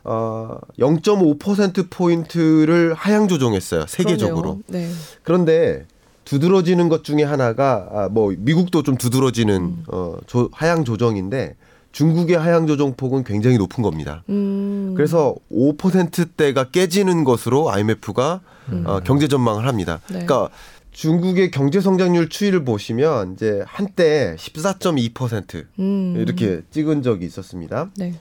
어, 0.04 0.58
0.5% 0.78 1.90
포인트를 1.90 2.94
하향 2.94 3.28
조정했어요. 3.28 3.86
세계적으로. 3.86 4.60
네. 4.66 4.88
그런데 5.22 5.86
두드러지는 6.32 6.88
것 6.88 7.04
중에 7.04 7.24
하나가 7.24 7.88
아, 7.92 8.08
뭐 8.10 8.34
미국도 8.38 8.82
좀 8.84 8.96
두드러지는 8.96 9.54
음. 9.54 9.84
어, 9.88 10.16
조, 10.26 10.48
하향 10.52 10.86
조정인데 10.86 11.56
중국의 11.92 12.38
하향 12.38 12.66
조정 12.66 12.94
폭은 12.94 13.24
굉장히 13.24 13.58
높은 13.58 13.82
겁니다. 13.82 14.24
음. 14.30 14.94
그래서 14.96 15.34
5%대가 15.52 16.70
깨지는 16.70 17.24
것으로 17.24 17.70
IMF가 17.70 18.40
음. 18.70 18.84
어, 18.86 19.00
경제 19.00 19.28
전망을 19.28 19.66
합니다. 19.66 20.00
네. 20.06 20.24
그러니까 20.24 20.48
중국의 20.92 21.50
경제 21.50 21.82
성장률 21.82 22.30
추이를 22.30 22.64
보시면 22.64 23.34
이제 23.34 23.62
한때 23.66 24.34
14.2% 24.38 25.66
음. 25.80 26.14
이렇게 26.16 26.62
찍은 26.70 27.02
적이 27.02 27.26
있었습니다. 27.26 27.90
네. 27.98 28.14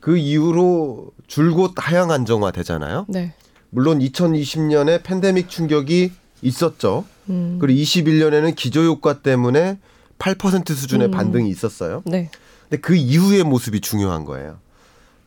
그 0.00 0.18
이후로 0.18 1.12
줄곧 1.26 1.72
하향 1.76 2.10
안정화 2.10 2.50
되잖아요. 2.50 3.06
네. 3.08 3.32
물론 3.70 4.00
2020년에 4.00 5.02
팬데믹 5.02 5.48
충격이 5.48 6.12
있었죠. 6.44 7.04
음. 7.28 7.58
그리고 7.60 7.80
21년에는 7.80 8.54
기저효과 8.54 9.20
때문에 9.20 9.78
8% 10.18 10.74
수준의 10.74 11.08
음. 11.08 11.10
반등이 11.10 11.48
있었어요. 11.48 12.02
네. 12.06 12.30
근데 12.68 12.80
그 12.80 12.94
이후의 12.94 13.42
모습이 13.44 13.80
중요한 13.80 14.24
거예요. 14.24 14.58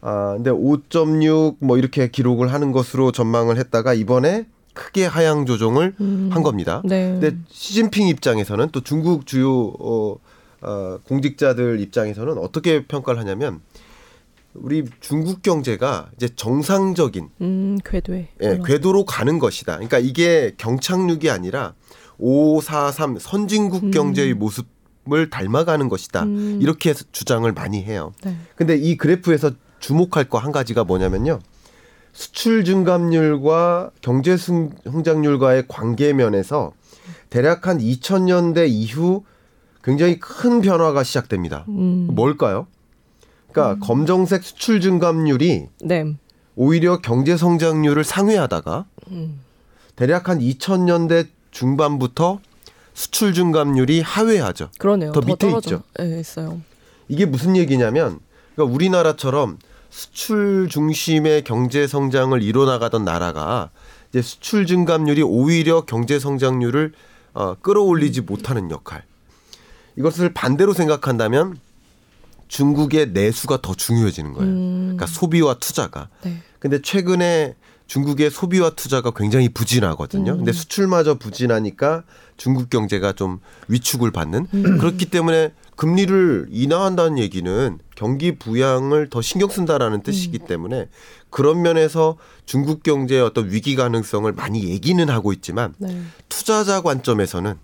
아, 0.01 0.33
근데 0.35 0.51
5.6 0.51 1.57
뭐 1.59 1.77
이렇게 1.77 2.09
기록을 2.09 2.53
하는 2.53 2.71
것으로 2.71 3.11
전망을 3.11 3.57
했다가 3.57 3.93
이번에 3.93 4.45
크게 4.73 5.05
하향 5.05 5.45
조정을 5.45 5.95
음. 5.99 6.29
한 6.31 6.43
겁니다. 6.43 6.81
네. 6.85 7.17
근데 7.19 7.35
시진핑 7.49 8.07
입장에서는 8.07 8.69
또 8.71 8.81
중국 8.81 9.25
주요 9.25 9.73
어, 9.79 10.17
어, 10.61 10.99
공직자들 11.03 11.79
입장에서는 11.79 12.37
어떻게 12.37 12.85
평가를 12.85 13.19
하냐면 13.19 13.59
우리 14.57 14.83
중국 14.99 15.41
경제가 15.41 16.09
이제 16.15 16.29
정상적인 16.35 17.29
음, 17.41 17.77
궤도에 17.85 18.29
예, 18.41 18.59
궤도로 18.65 19.05
가는 19.05 19.39
것이다. 19.39 19.73
그러니까 19.75 19.99
이게 19.99 20.53
경착륙이 20.57 21.29
아니라 21.29 21.73
5, 22.17 22.61
4, 22.61 22.91
3 22.91 23.17
선진국 23.19 23.83
음. 23.85 23.91
경제의 23.91 24.33
모습을 24.33 25.29
닮아가는 25.29 25.87
것이다. 25.89 26.23
음. 26.23 26.59
이렇게 26.61 26.93
주장을 26.93 27.49
많이 27.53 27.83
해요. 27.83 28.13
네. 28.23 28.35
근데 28.55 28.75
이 28.75 28.97
그래프에서 28.97 29.51
주목할 29.79 30.25
거 30.29 30.39
한 30.39 30.51
가지가 30.51 30.83
뭐냐면요. 30.83 31.39
수출 32.13 32.65
증감률과 32.65 33.91
경제 34.01 34.35
성장률과의 34.37 35.65
관계 35.67 36.13
면에서 36.13 36.71
대략 37.29 37.67
한 37.67 37.77
2000년대 37.77 38.67
이후 38.69 39.23
굉장히 39.83 40.19
큰 40.19 40.61
변화가 40.61 41.03
시작됩니다. 41.03 41.65
음. 41.69 42.07
뭘까요? 42.11 42.65
그러니까 43.57 43.73
음. 43.73 43.79
검정색 43.79 44.43
수출 44.43 44.79
증감률이 44.79 45.67
네. 45.81 46.15
오히려 46.55 47.01
경제 47.01 47.35
성장률을 47.35 48.03
상회하다가 48.03 48.85
음. 49.09 49.39
대략 49.95 50.29
한 50.29 50.37
2000년대 50.39 51.27
중반부터 51.49 52.39
수출 52.93 53.33
증감률이 53.33 54.01
하회하죠. 54.01 54.69
그러네요. 54.77 55.11
더, 55.11 55.21
더 55.21 55.25
밑에 55.25 55.51
있죠. 55.57 55.81
네, 55.97 56.19
있어요. 56.19 56.61
이게 57.07 57.25
무슨 57.25 57.55
얘기냐면 57.57 58.19
그러니까 58.53 58.75
우리나라처럼 58.75 59.57
수출 59.89 60.67
중심의 60.69 61.43
경제 61.43 61.87
성장을 61.87 62.39
이뤄나가던 62.41 63.03
나라가 63.03 63.71
이제 64.09 64.21
수출 64.21 64.67
증감률이 64.67 65.23
오히려 65.23 65.81
경제 65.81 66.19
성장률을 66.19 66.93
어, 67.33 67.55
끌어올리지 67.55 68.21
못하는 68.21 68.69
역할. 68.69 69.03
이것을 69.95 70.33
반대로 70.33 70.73
생각한다면 70.73 71.59
중국의 72.47 73.11
내수가 73.11 73.61
더 73.61 73.73
중요해지는 73.73 74.33
거예요. 74.33 74.49
음. 74.49 74.79
그러니까 74.95 75.05
소비와 75.07 75.55
투자가. 75.55 76.09
네. 76.23 76.37
근데 76.59 76.81
최근에 76.81 77.55
중국의 77.87 78.29
소비와 78.29 78.71
투자가 78.71 79.11
굉장히 79.11 79.49
부진하거든요. 79.49 80.33
음. 80.33 80.37
근데 80.37 80.51
수출마저 80.51 81.15
부진하니까 81.15 82.03
중국 82.35 82.69
경제가 82.69 83.13
좀 83.13 83.39
위축을 83.69 84.11
받는 84.11 84.47
음. 84.53 84.77
그렇기 84.77 85.05
때문에 85.05 85.53
금리를 85.75 86.47
인하한다는 86.49 87.17
얘기는 87.17 87.79
경기 87.95 88.37
부양을 88.37 89.09
더 89.09 89.21
신경 89.21 89.49
쓴다라는 89.49 90.01
뜻이기 90.03 90.39
음. 90.41 90.47
때문에 90.47 90.89
그런 91.29 91.61
면에서 91.61 92.17
중국 92.45 92.83
경제의 92.83 93.21
어떤 93.21 93.51
위기 93.51 93.75
가능성을 93.75 94.31
많이 94.33 94.69
얘기는 94.69 95.07
하고 95.09 95.33
있지만 95.33 95.73
네. 95.77 96.01
투자자 96.29 96.81
관점에서는 96.81 97.55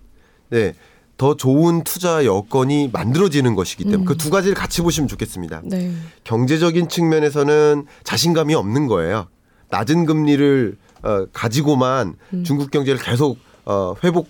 네. 0.50 0.74
더 1.16 1.36
좋은 1.36 1.84
투자 1.84 2.24
여건이 2.24 2.90
만들어지는 2.92 3.54
것이기 3.54 3.84
때문에 3.84 4.02
음. 4.02 4.04
그두 4.04 4.30
가지를 4.30 4.54
같이 4.54 4.82
보시면 4.82 5.08
좋겠습니다. 5.08 5.62
네. 5.64 5.92
경제적인 6.24 6.88
측면에서는 6.88 7.86
자신감이 8.02 8.54
없는 8.54 8.88
거예요. 8.88 9.28
낮은 9.70 10.06
금리를 10.06 10.76
어, 11.02 11.26
가지고만 11.32 12.14
음. 12.32 12.44
중국 12.44 12.70
경제를 12.70 13.00
계속 13.00 13.38
어, 13.64 13.94
회복 14.02 14.28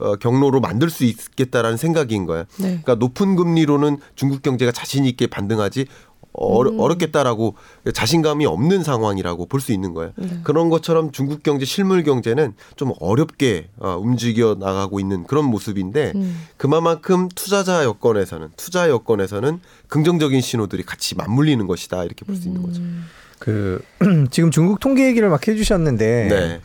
어, 0.00 0.16
경로로 0.16 0.60
만들 0.60 0.88
수 0.88 1.04
있겠다라는 1.04 1.76
생각인 1.76 2.26
거예요. 2.26 2.44
네. 2.58 2.68
그러니까 2.68 2.94
높은 2.94 3.34
금리로는 3.34 3.98
중국 4.14 4.42
경제가 4.42 4.70
자신 4.70 5.04
있게 5.04 5.26
반등하지 5.26 5.86
어려, 6.32 6.70
음. 6.70 6.78
어렵겠다라고 6.80 7.54
자신감이 7.92 8.46
없는 8.46 8.82
상황이라고 8.84 9.46
볼 9.46 9.60
수 9.60 9.72
있는 9.72 9.92
거예요. 9.94 10.12
네. 10.16 10.40
그런 10.44 10.70
것처럼 10.70 11.12
중국 11.12 11.42
경제 11.42 11.64
실물 11.64 12.02
경제는 12.02 12.54
좀 12.76 12.92
어렵게 13.00 13.68
어, 13.78 13.96
움직여 14.00 14.56
나가고 14.58 15.00
있는 15.00 15.24
그런 15.26 15.44
모습인데 15.44 16.12
음. 16.14 16.46
그만큼 16.56 17.28
투자자 17.34 17.84
여건에서는 17.84 18.48
투자 18.56 18.88
여건에서는 18.88 19.60
긍정적인 19.88 20.40
신호들이 20.40 20.82
같이 20.84 21.14
맞물리는 21.16 21.66
것이다 21.66 22.04
이렇게 22.04 22.24
볼 22.24 22.36
수 22.36 22.48
있는 22.48 22.62
거죠. 22.62 22.80
음. 22.80 23.04
그 23.38 23.82
지금 24.30 24.50
중국 24.50 24.80
통계 24.80 25.06
얘기를 25.08 25.28
막 25.28 25.46
해주셨는데 25.46 26.28
네. 26.30 26.60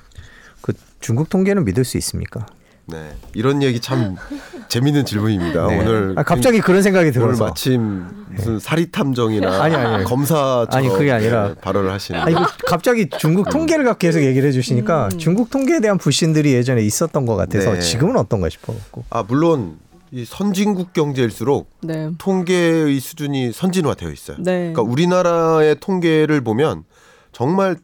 그 0.62 0.74
중국 1.00 1.30
통계는 1.30 1.66
믿을 1.66 1.84
수 1.86 1.98
있습니까? 1.98 2.46
네. 2.88 3.12
이런 3.34 3.64
얘기 3.64 3.80
참 3.80 4.16
재밌는 4.70 5.06
질문입니다. 5.06 5.68
네. 5.68 5.80
오늘 5.80 6.14
아, 6.18 6.24
갑자기 6.24 6.60
그런 6.60 6.82
생각이 6.82 7.12
들어서 7.12 7.44
오늘 7.44 7.50
마침 7.50 8.06
무슨 8.30 8.54
네. 8.54 8.60
사리 8.60 8.92
탐정이나 8.92 9.50
아니, 9.62 9.76
아니, 9.76 10.04
검사 10.04 10.66
아니 10.70 10.90
그게 10.90 11.12
아니라 11.12 11.50
네, 11.50 11.56
발언을 11.62 11.92
하시는. 11.92 12.20
아니, 12.20 12.36
갑자기 12.68 13.10
중국 13.10 13.50
통계를 13.50 13.86
갖고 13.86 14.00
계속 14.00 14.22
얘기를 14.22 14.48
해주시니까 14.50 15.10
음. 15.12 15.18
중국 15.18 15.50
통계에 15.50 15.80
대한 15.80 15.98
불신들이 15.98 16.54
예전에 16.54 16.82
있었던 16.82 17.26
것 17.26 17.36
같아서 17.36 17.74
네. 17.74 17.80
지금은 17.80 18.18
어떤가 18.18 18.50
싶어갖고. 18.50 19.06
아 19.10 19.24
물론 19.28 19.78
이 20.12 20.24
선진국 20.26 20.94
경제일수록 20.94 21.70
네. 21.82 22.10
통계의 22.18 23.00
수준이 23.00 23.52
선진화되어 23.52 24.12
있어요. 24.12 24.38
네. 24.40 24.72
그러니까 24.74 24.82
우리나라의 24.84 25.78
통계를 25.80 26.42
보면 26.42 26.84
정말 27.32 27.76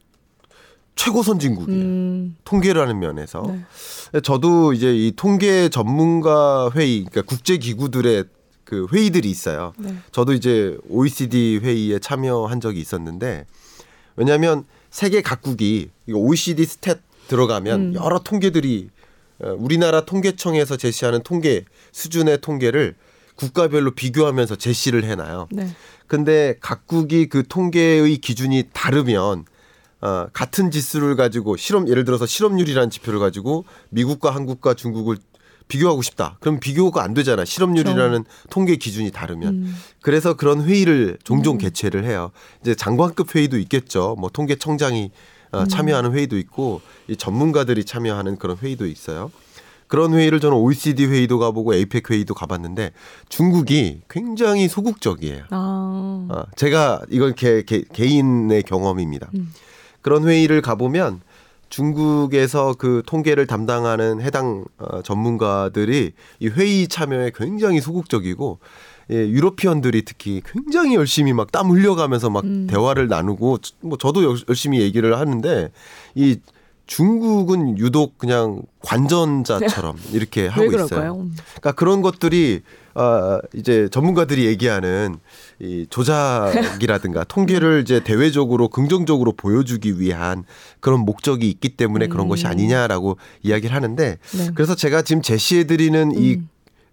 최고 1.04 1.24
선진국이에요. 1.24 1.82
음. 1.82 2.36
통계를 2.44 2.80
하는 2.80 3.00
면에서. 3.00 3.42
네. 3.48 4.22
저도 4.22 4.74
이제 4.74 4.96
이 4.96 5.12
통계 5.16 5.68
전문가 5.68 6.70
회의, 6.76 7.06
그러니까 7.06 7.24
국제 7.24 7.58
기구들의 7.58 8.26
그 8.64 8.86
회의들이 8.94 9.28
있어요. 9.28 9.74
네. 9.80 9.96
저도 10.12 10.34
이제 10.34 10.78
OECD 10.88 11.60
회의에 11.64 11.98
참여한 11.98 12.62
적이 12.62 12.82
있었는데 12.82 13.46
왜냐하면 14.16 14.64
세계 14.92 15.24
각국이 15.24 15.90
OECD 16.08 16.64
스탯 16.66 17.00
들어가면 17.28 17.82
음. 17.82 17.94
여러 17.96 18.20
통계들이 18.20 18.90
어, 19.40 19.56
우리나라 19.58 20.06
통계청에서 20.06 20.78
제시하는 20.78 21.24
통계 21.24 21.66
수준의 21.94 22.42
통계를 22.42 22.94
국가별로 23.36 23.90
비교하면서 23.90 24.56
제시를 24.58 25.04
해놔요. 25.06 25.48
네. 25.50 25.68
근데 26.06 26.58
각국이 26.62 27.28
그 27.28 27.42
통계의 27.48 28.18
기준이 28.18 28.66
다르면 28.72 29.46
어, 30.02 30.28
같은 30.34 30.72
지수를 30.72 31.16
가지고 31.16 31.58
실험 31.58 31.88
예를 31.88 32.06
들어서 32.06 32.26
실업률이라는 32.26 32.90
지표를 32.90 33.20
가지고 33.20 33.66
미국과 33.90 34.32
한국과 34.32 34.74
중국을 34.74 35.18
비교하고 35.68 36.02
싶다. 36.02 36.38
그럼 36.42 36.60
비교가 36.60 37.02
안 37.04 37.14
되잖아. 37.14 37.46
실업률이라는 37.46 38.24
그렇죠. 38.24 38.48
통계 38.50 38.76
기준이 38.76 39.12
다르면. 39.12 39.54
음. 39.54 39.76
그래서 40.02 40.34
그런 40.36 40.64
회의를 40.64 41.18
종종 41.24 41.56
음. 41.56 41.58
개최를 41.60 42.04
해요. 42.04 42.32
이제 42.62 42.76
장관급 42.76 43.36
회의도 43.36 43.58
있겠죠. 43.60 44.16
뭐 44.20 44.30
통계청장이 44.30 45.12
어, 45.54 45.62
음. 45.62 45.68
참여하는 45.68 46.14
회의도 46.14 46.38
있고 46.40 46.82
이 47.08 47.16
전문가들이 47.16 47.86
참여하는 47.86 48.38
그런 48.38 48.58
회의도 48.58 48.86
있어요. 48.86 49.32
그런 49.88 50.14
회의를 50.14 50.40
저는 50.40 50.58
OECD 50.58 51.06
회의도 51.06 51.38
가보고 51.38 51.74
에이펙 51.74 52.10
회의도 52.12 52.34
가봤는데 52.34 52.92
중국이 53.28 54.02
굉장히 54.10 54.68
소극적이에요. 54.68 55.44
아. 55.52 56.28
어, 56.30 56.44
제가 56.56 57.02
이건 57.10 57.36
개, 57.36 57.64
개, 57.64 57.84
개인의 57.94 58.64
경험입니다. 58.64 59.30
음. 59.36 59.54
그런 60.02 60.28
회의를 60.28 60.62
가보면 60.62 61.22
중국에서 61.70 62.76
그 62.78 63.02
통계를 63.06 63.48
담당하는 63.48 64.22
해당 64.22 64.66
어, 64.78 65.02
전문가들이 65.02 66.12
이 66.40 66.48
회의 66.48 66.88
참여에 66.88 67.32
굉장히 67.34 67.80
소극적이고 67.80 68.60
예, 69.12 69.16
유로피언들이 69.16 70.04
특히 70.04 70.42
굉장히 70.46 70.96
열심히 70.96 71.34
막 71.34 71.52
땀 71.52 71.70
흘려가면서 71.70 72.30
막 72.30 72.46
음. 72.46 72.68
대화를 72.70 73.08
나누고 73.08 73.58
뭐 73.82 73.98
저도 73.98 74.38
열심히 74.48 74.80
얘기를 74.80 75.18
하는데 75.18 75.70
이 76.16 76.40
중국은 76.88 77.78
유독 77.78 78.18
그냥 78.18 78.62
관전자처럼 78.82 79.98
이렇게 80.14 80.48
하고 80.48 80.66
있어요. 80.72 81.28
그러니까 81.56 81.72
그런 81.74 82.02
것들이 82.02 82.62
아 82.94 83.40
이제 83.54 83.88
전문가들이 83.90 84.46
얘기하는 84.46 85.18
이 85.60 85.86
조작이라든가 85.90 87.24
통계를 87.26 87.82
이제 87.82 88.04
대외적으로 88.04 88.68
긍정적으로 88.68 89.34
보여주기 89.34 90.00
위한 90.00 90.44
그런 90.80 91.02
목적이 91.02 91.50
있기 91.50 91.70
때문에 91.78 92.08
그런 92.08 92.28
음. 92.28 92.30
것이 92.30 92.48
아니냐라고 92.48 93.18
이야기를 93.44 93.76
하는데 93.76 94.18
네. 94.38 94.50
그래서 94.56 94.76
제가 94.76 95.02
지금 95.02 95.22
제시해드리는 95.22 96.12
이 96.18 96.36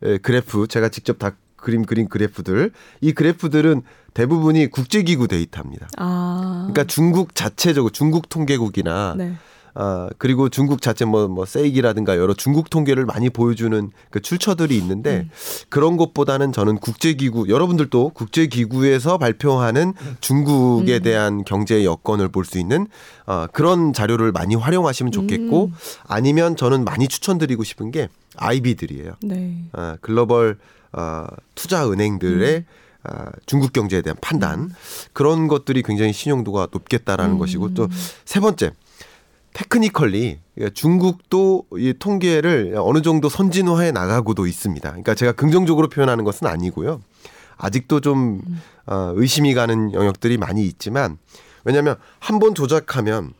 음. 0.02 0.18
그래프 0.22 0.66
제가 0.68 0.88
직접 0.88 1.18
다 1.18 1.32
그림 1.56 1.84
그린 1.84 2.08
그래프들 2.08 2.70
이 3.00 3.12
그래프들은 3.12 3.82
대부분이 4.14 4.68
국제기구 4.68 5.28
데이터입니다. 5.28 5.88
아. 5.96 6.68
그러니까 6.70 6.84
중국 6.84 7.34
자체적으로 7.34 7.90
중국 7.90 8.28
통계국이나 8.28 9.14
네. 9.16 9.34
아, 9.74 10.08
그리고 10.18 10.48
중국 10.48 10.82
자체 10.82 11.04
뭐, 11.04 11.28
뭐, 11.28 11.44
세익이라든가 11.44 12.16
여러 12.16 12.34
중국 12.34 12.70
통계를 12.70 13.06
많이 13.06 13.30
보여주는 13.30 13.90
그 14.10 14.20
출처들이 14.20 14.76
있는데 14.76 15.18
음. 15.18 15.30
그런 15.68 15.96
것보다는 15.96 16.52
저는 16.52 16.78
국제기구, 16.78 17.48
여러분들도 17.48 18.10
국제기구에서 18.10 19.18
발표하는 19.18 19.94
중국에 20.20 20.96
음. 20.96 21.02
대한 21.02 21.44
경제 21.44 21.84
여건을 21.84 22.28
볼 22.30 22.48
수 22.48 22.58
있는 22.58 22.86
어, 23.26 23.46
그런 23.52 23.92
자료를 23.92 24.32
많이 24.32 24.54
활용하시면 24.54 25.12
좋겠고 25.12 25.66
음. 25.66 25.72
아니면 26.06 26.56
저는 26.56 26.84
많이 26.84 27.08
추천드리고 27.08 27.62
싶은 27.62 27.90
게 27.90 28.08
아이비들이에요. 28.36 29.12
네. 29.22 29.64
어, 29.74 29.96
글로벌 30.00 30.58
어, 30.92 31.26
투자 31.54 31.88
은행들의 31.90 32.56
음. 32.56 32.64
아, 33.04 33.30
중국 33.46 33.72
경제에 33.72 34.02
대한 34.02 34.16
판단 34.20 34.60
음. 34.60 34.70
그런 35.12 35.46
것들이 35.46 35.82
굉장히 35.82 36.12
신용도가 36.12 36.68
높겠다라는 36.72 37.34
음. 37.34 37.38
것이고 37.38 37.74
또 37.74 37.88
세 38.24 38.40
번째 38.40 38.72
테크니컬리 39.58 40.38
중국도 40.72 41.64
이 41.76 41.92
통계를 41.98 42.76
어느 42.78 43.02
정도 43.02 43.28
선진화해 43.28 43.90
나가고도 43.90 44.46
있습니다. 44.46 44.88
그러니까 44.88 45.16
제가 45.16 45.32
긍정적으로 45.32 45.88
표현하는 45.88 46.22
것은 46.22 46.46
아니고요. 46.46 47.00
아직도 47.56 48.00
좀 48.00 48.40
어, 48.86 49.12
의심이 49.16 49.54
가는 49.54 49.92
영역들이 49.92 50.38
많이 50.38 50.64
있지만 50.64 51.18
왜냐하면 51.64 51.96
한 52.20 52.38
번 52.38 52.54
조작하면 52.54 53.32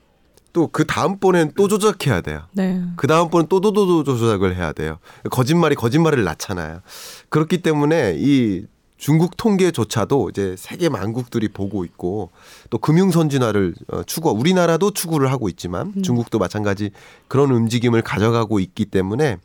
또 0.53 0.67
그 0.73 0.85
다음번엔 0.87 1.53
또 1.57 1.69
조작해야 1.69 2.21
돼요. 2.21 2.43
네. 2.53 2.83
그 2.97 3.07
다음번엔 3.07 3.47
또 3.49 3.61
또또 3.61 4.03
조작을 4.03 4.57
해야 4.57 4.73
돼요. 4.73 4.99
거짓말이 5.31 5.77
거짓말을 5.77 6.25
낳잖아요. 6.25 6.81
그렇기 7.29 7.63
때문에 7.63 8.17
이 8.19 8.65
중국 8.99 9.37
통계조차도 9.37 10.29
이제 10.31 10.57
세계 10.59 10.89
만국들이 10.89 11.49
보고 11.49 11.85
있고 11.85 12.31
또 12.69 12.79
금융 12.79 13.11
선진화를 13.11 13.75
어, 13.93 14.03
추구 14.03 14.31
우리나라도 14.31 14.91
추구를 14.91 15.31
하고 15.31 15.49
있지만 15.49 15.95
음. 15.97 16.03
중국도 16.03 16.39
마찬가지 16.39 16.91
그런 17.29 17.53
움직임을 17.53 18.03
가져가고 18.03 18.59
있기 18.59 18.87
때문에 18.87 19.39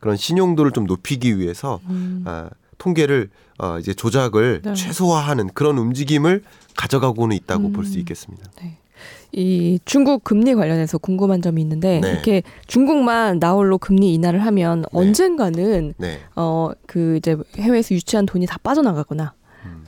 그런 0.00 0.16
신용도를 0.16 0.72
좀 0.72 0.84
높이기 0.84 1.38
위해서 1.38 1.80
음. 1.88 2.24
아, 2.26 2.50
통계를 2.78 3.30
어, 3.58 3.78
이제 3.78 3.94
조작을 3.94 4.62
네. 4.62 4.74
최소화하는 4.74 5.50
그런 5.54 5.78
움직임을 5.78 6.42
가져가고는 6.76 7.34
있다고 7.36 7.68
음. 7.68 7.72
볼수 7.72 7.98
있겠습니다. 7.98 8.50
네. 8.60 8.76
이 9.32 9.78
중국 9.84 10.24
금리 10.24 10.54
관련해서 10.54 10.98
궁금한 10.98 11.42
점이 11.42 11.60
있는데 11.62 12.00
네. 12.00 12.10
이렇게 12.10 12.42
중국만 12.66 13.38
나홀로 13.38 13.78
금리 13.78 14.14
인하를 14.14 14.44
하면 14.46 14.82
네. 14.82 14.88
언젠가는 14.92 15.94
네. 15.96 16.20
어그 16.34 17.16
이제 17.18 17.36
해외에서 17.58 17.94
유치한 17.94 18.26
돈이 18.26 18.46
다 18.46 18.58
빠져나가거나 18.62 19.34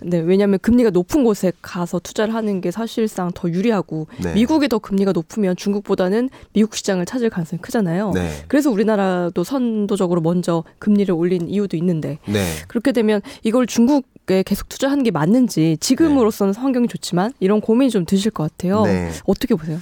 네, 0.01 0.18
왜냐하면 0.18 0.59
금리가 0.61 0.90
높은 0.90 1.25
곳에 1.25 1.53
가서 1.61 1.99
투자를 1.99 2.35
하는 2.35 2.61
게 2.61 2.71
사실상 2.71 3.31
더 3.35 3.49
유리하고 3.49 4.07
네. 4.23 4.35
미국이 4.35 4.68
더 4.68 4.79
금리가 4.79 5.12
높으면 5.12 5.57
중국보다는 5.57 6.31
미국 6.53 6.75
시장을 6.75 7.07
찾을 7.07 7.31
가능성이 7.31 7.61
크잖아요. 7.61 8.12
네. 8.12 8.31
그래서 8.49 8.71
우리나라도 8.71 9.44
선도적으로 9.44 10.21
먼저 10.21 10.64
금리를 10.79 11.12
올린 11.14 11.49
이유도 11.49 11.77
있는데 11.77 12.18
네. 12.27 12.44
그렇게 12.68 12.92
되면 12.92 13.21
이걸 13.42 13.66
중국 13.66 14.07
에 14.31 14.43
계속 14.43 14.69
투자하는 14.69 15.05
게 15.05 15.11
맞는지 15.11 15.79
지금으로서는 15.81 16.53
네. 16.53 16.61
환경이 16.61 16.88
좋지만 16.88 17.33
이런 17.41 17.62
고민이 17.62 17.91
좀 17.91 18.05
드실 18.05 18.31
것 18.31 18.43
같아요. 18.43 18.83
네. 18.83 19.11
어떻게 19.25 19.55
보세요? 19.55 19.79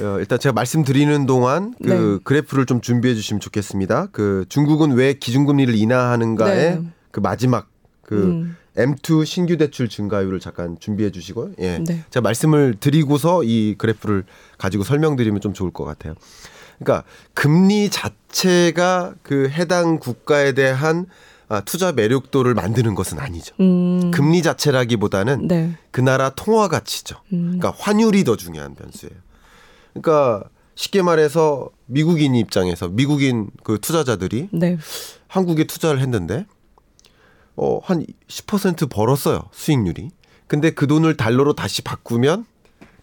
어, 0.00 0.18
일단 0.20 0.38
제가 0.38 0.52
말씀드리는 0.52 1.26
동안 1.26 1.74
그 1.82 1.88
네. 1.88 2.18
그래프를 2.22 2.64
좀 2.66 2.80
준비해 2.80 3.14
주시면 3.16 3.40
좋겠습니다. 3.40 4.08
그 4.12 4.44
중국은 4.48 4.92
왜 4.92 5.14
기준금리를 5.14 5.74
인하하는가에 5.74 6.78
그 7.10 7.18
마지막 7.18 7.68
그 8.02 8.22
음. 8.22 8.56
M2 8.76 9.26
신규 9.26 9.56
대출 9.56 9.88
증가율을 9.88 10.38
잠깐 10.38 10.76
준비해 10.78 11.10
주시고요. 11.10 11.50
예. 11.58 11.78
네. 11.78 12.04
제가 12.10 12.22
말씀을 12.22 12.76
드리고서 12.78 13.42
이 13.42 13.74
그래프를 13.76 14.24
가지고 14.56 14.84
설명드리면 14.84 15.40
좀 15.40 15.52
좋을 15.52 15.72
것 15.72 15.84
같아요. 15.84 16.14
그러니까 16.78 17.04
금리 17.34 17.90
자체가 17.90 19.14
그 19.22 19.48
해당 19.48 19.98
국가에 19.98 20.52
대한 20.52 21.06
아, 21.06 21.12
투자 21.64 21.92
매력도를 21.92 22.54
만드는 22.54 22.94
것은 22.94 23.18
아니죠. 23.18 23.54
음. 23.60 24.10
금리 24.10 24.42
자체라기보다는 24.42 25.48
네. 25.48 25.76
그 25.90 26.00
나라 26.00 26.30
통화 26.30 26.68
가치죠. 26.68 27.16
음. 27.32 27.58
그러니까 27.58 27.72
환율이 27.78 28.24
더 28.24 28.36
중요한 28.36 28.74
변수예요. 28.74 29.14
그러니까 29.94 30.44
쉽게 30.74 31.02
말해서 31.02 31.70
미국인 31.86 32.34
입장에서 32.34 32.88
미국인 32.88 33.50
그 33.64 33.78
투자자들이 33.80 34.48
네. 34.52 34.78
한국에 35.26 35.64
투자를 35.64 36.00
했는데 36.00 36.46
어, 37.56 37.80
한 37.82 38.06
10% 38.28 38.88
벌었어요. 38.88 39.48
수익률이. 39.52 40.10
근데 40.46 40.70
그 40.70 40.86
돈을 40.86 41.16
달러로 41.16 41.54
다시 41.54 41.82
바꾸면 41.82 42.46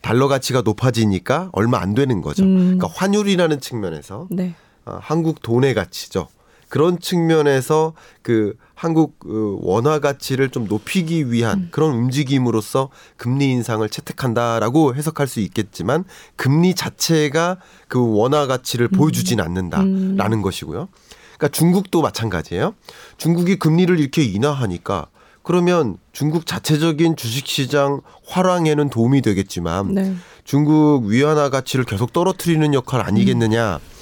달러 0.01 0.27
가치가 0.27 0.61
높아지니까 0.61 1.49
얼마 1.51 1.79
안 1.79 1.93
되는 1.93 2.21
거죠. 2.21 2.43
음. 2.43 2.77
그러니까 2.77 2.87
환율이라는 2.87 3.59
측면에서 3.59 4.27
네. 4.31 4.55
어, 4.85 4.99
한국 5.01 5.41
돈의 5.41 5.73
가치죠. 5.73 6.27
그런 6.75 6.99
측면에서 6.99 7.93
그 8.21 8.57
한국 8.73 9.17
그 9.19 9.57
원화 9.61 9.99
가치를 9.99 10.49
좀 10.49 10.65
높이기 10.65 11.31
위한 11.31 11.57
음. 11.57 11.67
그런 11.71 11.93
움직임으로써 11.93 12.89
금리 13.15 13.49
인상을 13.51 13.87
채택한다라고 13.87 14.93
해석할 14.93 15.25
수 15.25 15.39
있겠지만 15.39 16.03
금리 16.35 16.75
자체가 16.75 17.59
그 17.87 18.17
원화 18.17 18.45
가치를 18.45 18.89
음. 18.91 18.97
보여주진 18.97 19.39
않는다라는 19.39 20.33
음. 20.33 20.41
것이고요. 20.41 20.89
그러니까 21.37 21.47
중국도 21.47 22.01
마찬가지예요. 22.01 22.75
중국이 23.15 23.55
금리를 23.55 23.97
이렇게 23.97 24.25
인하하니까 24.25 25.07
그러면 25.43 25.95
중국 26.11 26.45
자체적인 26.45 27.15
주식시장 27.15 28.01
활황에는 28.27 28.89
도움이 28.89 29.21
되겠지만 29.21 29.93
네. 29.93 30.13
중국 30.43 31.05
위안화 31.05 31.51
가치를 31.51 31.85
계속 31.85 32.11
떨어뜨리는 32.11 32.73
역할 32.73 32.99
아니겠느냐. 32.99 33.75
음. 33.77 33.94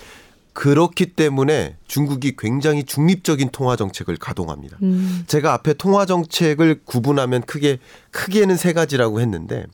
그렇기 0.54 1.08
때문에 1.08 1.78
중국이 1.88 2.36
굉장히 2.38 2.84
중립적인 2.84 3.50
통화 3.50 3.76
정책을 3.76 4.18
가동합니다. 4.18 4.78
음. 4.84 5.24
제가 5.28 5.54
앞에 5.54 5.74
통화 5.74 6.06
정책을 6.06 6.82
구분하면 6.86 7.42
크게 7.42 7.80
크게는 8.12 8.56
세 8.56 8.72
가지라고 8.74 9.20
했는데 9.20 9.66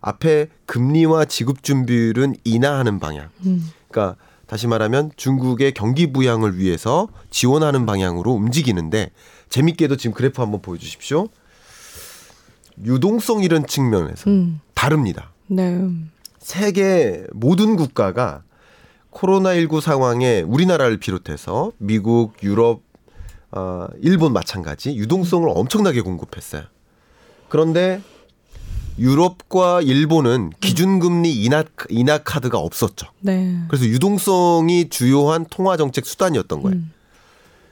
앞에 0.00 0.48
금리와 0.66 1.24
지급 1.24 1.62
준비율은 1.62 2.36
인하하는 2.44 2.98
방향. 2.98 3.28
음. 3.46 3.70
그러니까 3.88 4.16
다시 4.46 4.66
말하면 4.66 5.10
중국의 5.16 5.72
경기 5.74 6.12
부양을 6.12 6.58
위해서 6.58 7.08
지원하는 7.30 7.86
방향으로 7.86 8.32
움직이는데 8.32 9.10
재밌게도 9.48 9.96
지금 9.96 10.14
그래프 10.14 10.42
한번 10.42 10.60
보여 10.60 10.78
주십시오. 10.78 11.28
유동성 12.84 13.42
이런 13.42 13.66
측면에서 13.66 14.28
음. 14.30 14.60
다릅니다. 14.74 15.30
네. 15.46 15.80
세계 16.38 17.24
모든 17.32 17.76
국가가 17.76 18.42
코로나19 19.16 19.80
상황에 19.80 20.42
우리나라를 20.42 20.98
비롯해서 20.98 21.72
미국, 21.78 22.34
유럽, 22.42 22.82
어, 23.50 23.86
일본 24.02 24.32
마찬가지 24.32 24.94
유동성을 24.94 25.48
엄청나게 25.48 26.02
공급했어요. 26.02 26.64
그런데 27.48 28.02
유럽과 28.98 29.82
일본은 29.82 30.50
기준금리 30.60 31.44
인하, 31.44 31.64
인하 31.88 32.18
카드가 32.18 32.58
없었죠. 32.58 33.08
네. 33.20 33.58
그래서 33.68 33.86
유동성이 33.86 34.88
주요한 34.88 35.46
통화 35.48 35.76
정책 35.76 36.06
수단이었던 36.06 36.62
거예요. 36.62 36.76
음. 36.76 36.92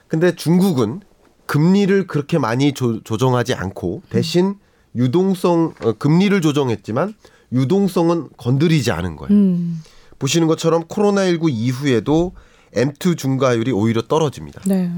근데 0.07 0.35
중국은 0.35 1.01
금리를 1.45 2.07
그렇게 2.07 2.37
많이 2.37 2.73
조, 2.73 3.01
정하지 3.01 3.53
않고 3.53 4.01
대신 4.09 4.55
유동성 4.95 5.73
어, 5.83 5.93
금리를 5.93 6.39
조정했지만 6.41 7.13
유동성은 7.51 8.29
건드리지 8.37 8.91
않은 8.91 9.15
거예요. 9.15 9.33
음. 9.33 9.81
보시는 10.25 10.47
것처럼 10.47 10.85
코로나19 10.85 11.49
이후에도 11.51 12.33
M2 12.73 13.17
중과율이 13.17 13.71
오히려 13.71 14.01
떨어집니다. 14.01 14.61
네. 14.65 14.91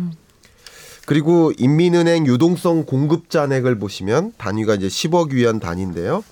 그리고 1.05 1.51
인민은행 1.57 2.25
유동성 2.25 2.85
공급 2.85 3.29
잔액을 3.29 3.77
보시면 3.77 4.33
단위가 4.37 4.75
이제 4.75 4.87
10억 4.87 5.31
위안 5.31 5.59
단위인데요. 5.59 6.23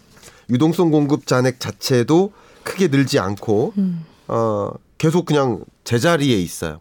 유동성 0.50 0.92
공급 0.92 1.28
잔액 1.28 1.60
자체도 1.60 2.32
크게 2.64 2.88
늘지 2.88 3.20
않고 3.20 3.74
음. 3.78 4.06
어 4.28 4.72
계속 4.98 5.26
그냥 5.26 5.64
제자리에 5.84 6.38
있어요. 6.38 6.80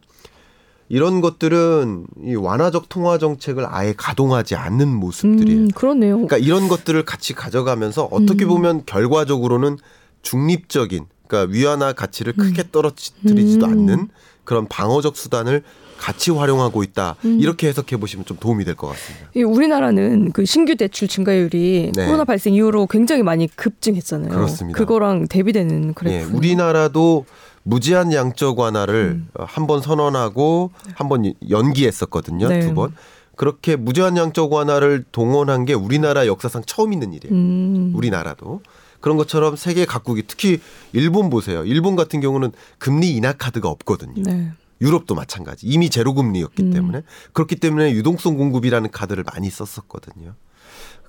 이런 0.88 1.20
것들은 1.20 2.06
이 2.24 2.34
완화적 2.34 2.88
통화 2.88 3.18
정책을 3.18 3.64
아예 3.68 3.94
가동하지 3.96 4.54
않는 4.54 4.88
모습들이에요. 4.88 5.60
음, 5.60 5.68
그렇네요. 5.70 6.14
그러니까 6.14 6.36
이런 6.36 6.68
것들을 6.68 7.04
같이 7.04 7.32
가져가면서 7.32 8.04
어떻게 8.10 8.44
음. 8.44 8.48
보면 8.48 8.82
결과적으로는 8.86 9.78
중립적인 10.22 11.06
그러니까 11.26 11.52
위안화 11.52 11.92
가치를 11.92 12.34
크게 12.34 12.62
음. 12.62 12.68
떨어뜨리지도 12.72 13.66
음. 13.66 13.70
않는 13.70 14.08
그런 14.44 14.66
방어적 14.68 15.16
수단을 15.16 15.62
같이 15.96 16.30
활용하고 16.30 16.82
있다 16.82 17.16
음. 17.24 17.38
이렇게 17.40 17.68
해석해 17.68 17.96
보시면 17.96 18.26
좀 18.26 18.36
도움이 18.38 18.64
될 18.64 18.74
것 18.74 18.88
같습니다. 18.88 19.28
우리나라는 19.48 20.32
그 20.32 20.44
신규 20.44 20.76
대출 20.76 21.08
증가율이 21.08 21.92
네. 21.94 22.04
코로나 22.06 22.24
발생 22.24 22.52
이후로 22.52 22.86
굉장히 22.88 23.22
많이 23.22 23.46
급증했잖아요. 23.46 24.30
그렇습니다. 24.30 24.78
그거랑 24.78 25.28
대비되는 25.28 25.94
그래프. 25.94 26.30
네, 26.30 26.36
우리나라도 26.36 27.24
무제한 27.62 28.12
양적 28.12 28.58
완화를 28.58 29.22
음. 29.22 29.28
한번 29.38 29.80
선언하고 29.80 30.72
한 30.94 31.08
번 31.08 31.32
연기했었거든요. 31.48 32.48
네. 32.48 32.60
두 32.60 32.74
번. 32.74 32.92
그렇게 33.36 33.74
무제한 33.76 34.16
양적 34.16 34.52
완화를 34.52 35.04
동원한 35.10 35.64
게 35.64 35.72
우리나라 35.72 36.26
역사상 36.26 36.62
처음 36.66 36.92
있는 36.92 37.12
일이에요. 37.14 37.34
음. 37.34 37.92
우리나라도. 37.94 38.60
그런 39.04 39.18
것처럼 39.18 39.54
세계 39.54 39.84
각국이 39.84 40.22
특히 40.26 40.62
일본 40.94 41.28
보세요. 41.28 41.62
일본 41.66 41.94
같은 41.94 42.22
경우는 42.22 42.52
금리 42.78 43.10
인하 43.10 43.34
카드가 43.34 43.68
없거든요. 43.68 44.22
네. 44.22 44.50
유럽도 44.80 45.14
마찬가지. 45.14 45.66
이미 45.66 45.90
제로 45.90 46.14
금리였기 46.14 46.62
음. 46.62 46.72
때문에 46.72 47.02
그렇기 47.34 47.56
때문에 47.56 47.92
유동성 47.92 48.38
공급이라는 48.38 48.90
카드를 48.90 49.22
많이 49.30 49.50
썼었거든요. 49.50 50.32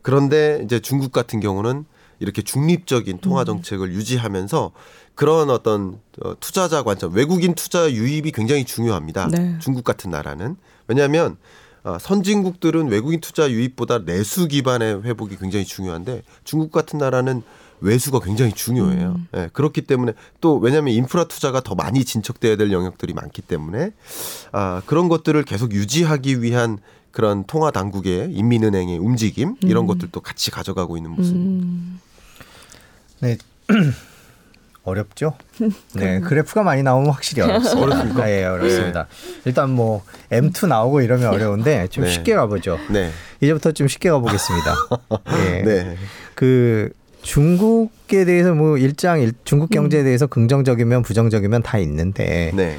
그런데 0.02 0.60
이제 0.66 0.82
중국 0.82 1.14
같은 1.14 1.40
경우는 1.40 1.86
이렇게 2.20 2.42
중립적인 2.42 3.20
통화 3.20 3.44
음. 3.44 3.46
정책을 3.46 3.88
음. 3.88 3.94
유지하면서 3.94 4.74
그런 5.16 5.50
어떤 5.50 6.02
어, 6.22 6.38
투자자 6.42 6.84
관점, 6.84 7.14
외국인 7.14 7.56
투자 7.56 7.90
유입이 7.90 8.34
굉장히 8.34 8.66
중요합니다. 8.66 9.30
네. 9.30 9.58
중국 9.60 9.86
같은 9.86 10.12
나라는 10.12 10.58
왜냐하면 10.90 11.38
어, 11.86 11.98
선진국들은 11.98 12.90
외국인 12.90 13.22
투자 13.22 13.50
유입보다 13.50 14.00
내수 14.00 14.50
기반의 14.50 15.04
회복이 15.04 15.38
굉장히 15.38 15.64
중요한데 15.64 16.24
중국 16.44 16.74
같은 16.74 17.00
나라는 17.00 17.42
외수가 17.82 18.20
굉장히 18.20 18.52
중요해요. 18.52 19.16
음. 19.18 19.28
네, 19.32 19.50
그렇기 19.54 19.82
때문에 19.82 20.14
또 20.42 20.58
왜냐하면 20.58 20.94
인프라 20.94 21.26
투자가 21.26 21.62
더 21.62 21.76
많이 21.76 22.06
진척돼야 22.06 22.56
될 22.56 22.72
영역들이 22.72 23.14
많기 23.14 23.42
때문에 23.42 23.92
아, 24.52 24.82
그런 24.86 25.10
것들을 25.10 25.44
계속 25.44 25.72
유지하기 25.74 26.42
위한 26.42 26.80
그런 27.12 27.46
통화 27.46 27.72
당국의 27.72 28.32
인민은행의 28.34 28.98
움직임 28.98 29.56
이런 29.62 29.86
음. 29.86 29.88
것들도 29.88 30.20
같이 30.20 30.52
가져가고 30.52 30.98
있는 30.98 31.12
모습입니다. 31.12 31.66
음. 31.66 32.00
네. 33.22 33.38
어렵죠. 34.84 35.34
네, 35.96 36.20
그래프가 36.20 36.62
많이 36.62 36.84
나오면 36.84 37.10
확실히 37.10 37.42
어렵습니다. 37.42 37.82
어렵습니까? 37.82 38.30
예, 38.30 38.46
어렵습니다. 38.46 39.08
네. 39.08 39.42
일단 39.46 39.72
뭐 39.72 40.04
M2 40.30 40.68
나오고 40.68 41.02
이러면 41.02 41.34
어려운데 41.34 41.88
좀 41.88 42.04
네. 42.04 42.12
쉽게 42.12 42.36
가보죠. 42.36 42.78
네. 42.92 43.12
이제부터 43.42 43.72
좀 43.72 43.88
쉽게 43.88 44.12
가보겠습니다. 44.12 44.76
예. 45.40 45.62
네. 45.64 45.98
그 46.36 46.92
중국에 47.26 48.24
대해서 48.24 48.54
뭐 48.54 48.78
일장 48.78 49.32
중국 49.46 49.72
경제에 49.72 50.02
음. 50.02 50.06
대해서 50.06 50.28
긍정적이면 50.28 51.02
부정적이면 51.02 51.64
다 51.64 51.80
있는데 51.80 52.52
네. 52.56 52.78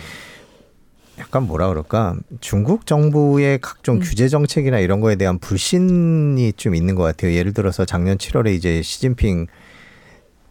약간 1.19 1.43
뭐라 1.43 1.69
그럴까 1.69 2.17
중국 2.41 2.87
정부의 2.87 3.59
각종 3.61 3.97
음. 3.97 4.01
규제 4.01 4.29
정책이나 4.29 4.79
이런 4.79 5.01
거에 5.01 5.17
대한 5.17 5.41
불신이 5.41 6.53
좀 6.53 6.77
있는 6.77 6.95
것 6.95 7.03
같아요. 7.03 7.33
예를 7.33 7.53
들어서 7.55 7.85
작년 7.85 8.19
7월에 8.19 8.55
이제 8.55 8.83
시진핑 8.83 9.49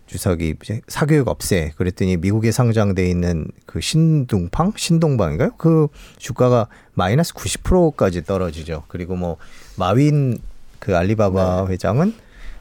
주석이 0.08 0.56
사교육 0.88 1.30
없애 1.30 1.72
그랬더니 1.78 2.18
미국에 2.18 2.52
상장돼 2.52 3.10
있는 3.10 3.48
그 3.66 3.80
신동팡 3.80 4.74
신동방인가요? 4.76 5.52
그 5.58 5.88
주가가 6.18 6.68
마이너스 6.94 7.34
90%까지 7.34 8.26
떨어지죠. 8.26 8.84
그리고 8.90 9.16
뭐 9.16 9.38
마윈 9.78 10.38
그 10.80 10.98
알리바바 10.98 11.66
네. 11.68 11.74
회장은 11.74 12.14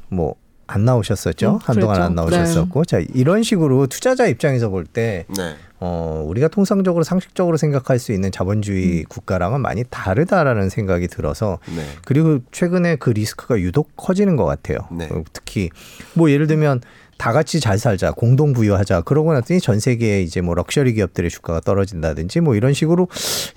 뭐 0.08 0.36
안 0.66 0.84
나오셨었죠. 0.84 1.54
음, 1.54 1.58
한동안 1.62 1.96
그렇죠. 1.96 2.02
안 2.06 2.14
나오셨었고. 2.14 2.84
네. 2.84 2.86
자, 2.86 3.06
이런 3.14 3.42
식으로 3.42 3.86
투자자 3.86 4.26
입장에서 4.26 4.68
볼 4.68 4.84
때, 4.84 5.26
네. 5.36 5.54
어, 5.80 6.24
우리가 6.26 6.48
통상적으로 6.48 7.04
상식적으로 7.04 7.56
생각할 7.56 7.98
수 7.98 8.12
있는 8.12 8.32
자본주의 8.32 9.00
음. 9.00 9.04
국가랑은 9.08 9.60
많이 9.60 9.84
다르다라는 9.88 10.68
생각이 10.70 11.08
들어서, 11.08 11.58
네. 11.74 11.84
그리고 12.04 12.40
최근에 12.52 12.96
그 12.96 13.10
리스크가 13.10 13.60
유독 13.60 13.96
커지는 13.96 14.36
것 14.36 14.44
같아요. 14.44 14.78
네. 14.90 15.08
특히, 15.32 15.70
뭐 16.14 16.30
예를 16.30 16.46
들면, 16.46 16.80
다 17.18 17.32
같이 17.32 17.60
잘 17.60 17.78
살자, 17.78 18.12
공동 18.12 18.52
부유하자. 18.52 19.02
그러고 19.02 19.32
났더니 19.32 19.60
전 19.60 19.80
세계에 19.80 20.22
이제 20.22 20.40
뭐 20.40 20.54
럭셔리 20.54 20.94
기업들의 20.94 21.30
주가가 21.30 21.60
떨어진다든지 21.60 22.40
뭐 22.40 22.54
이런 22.54 22.74
식으로 22.74 23.08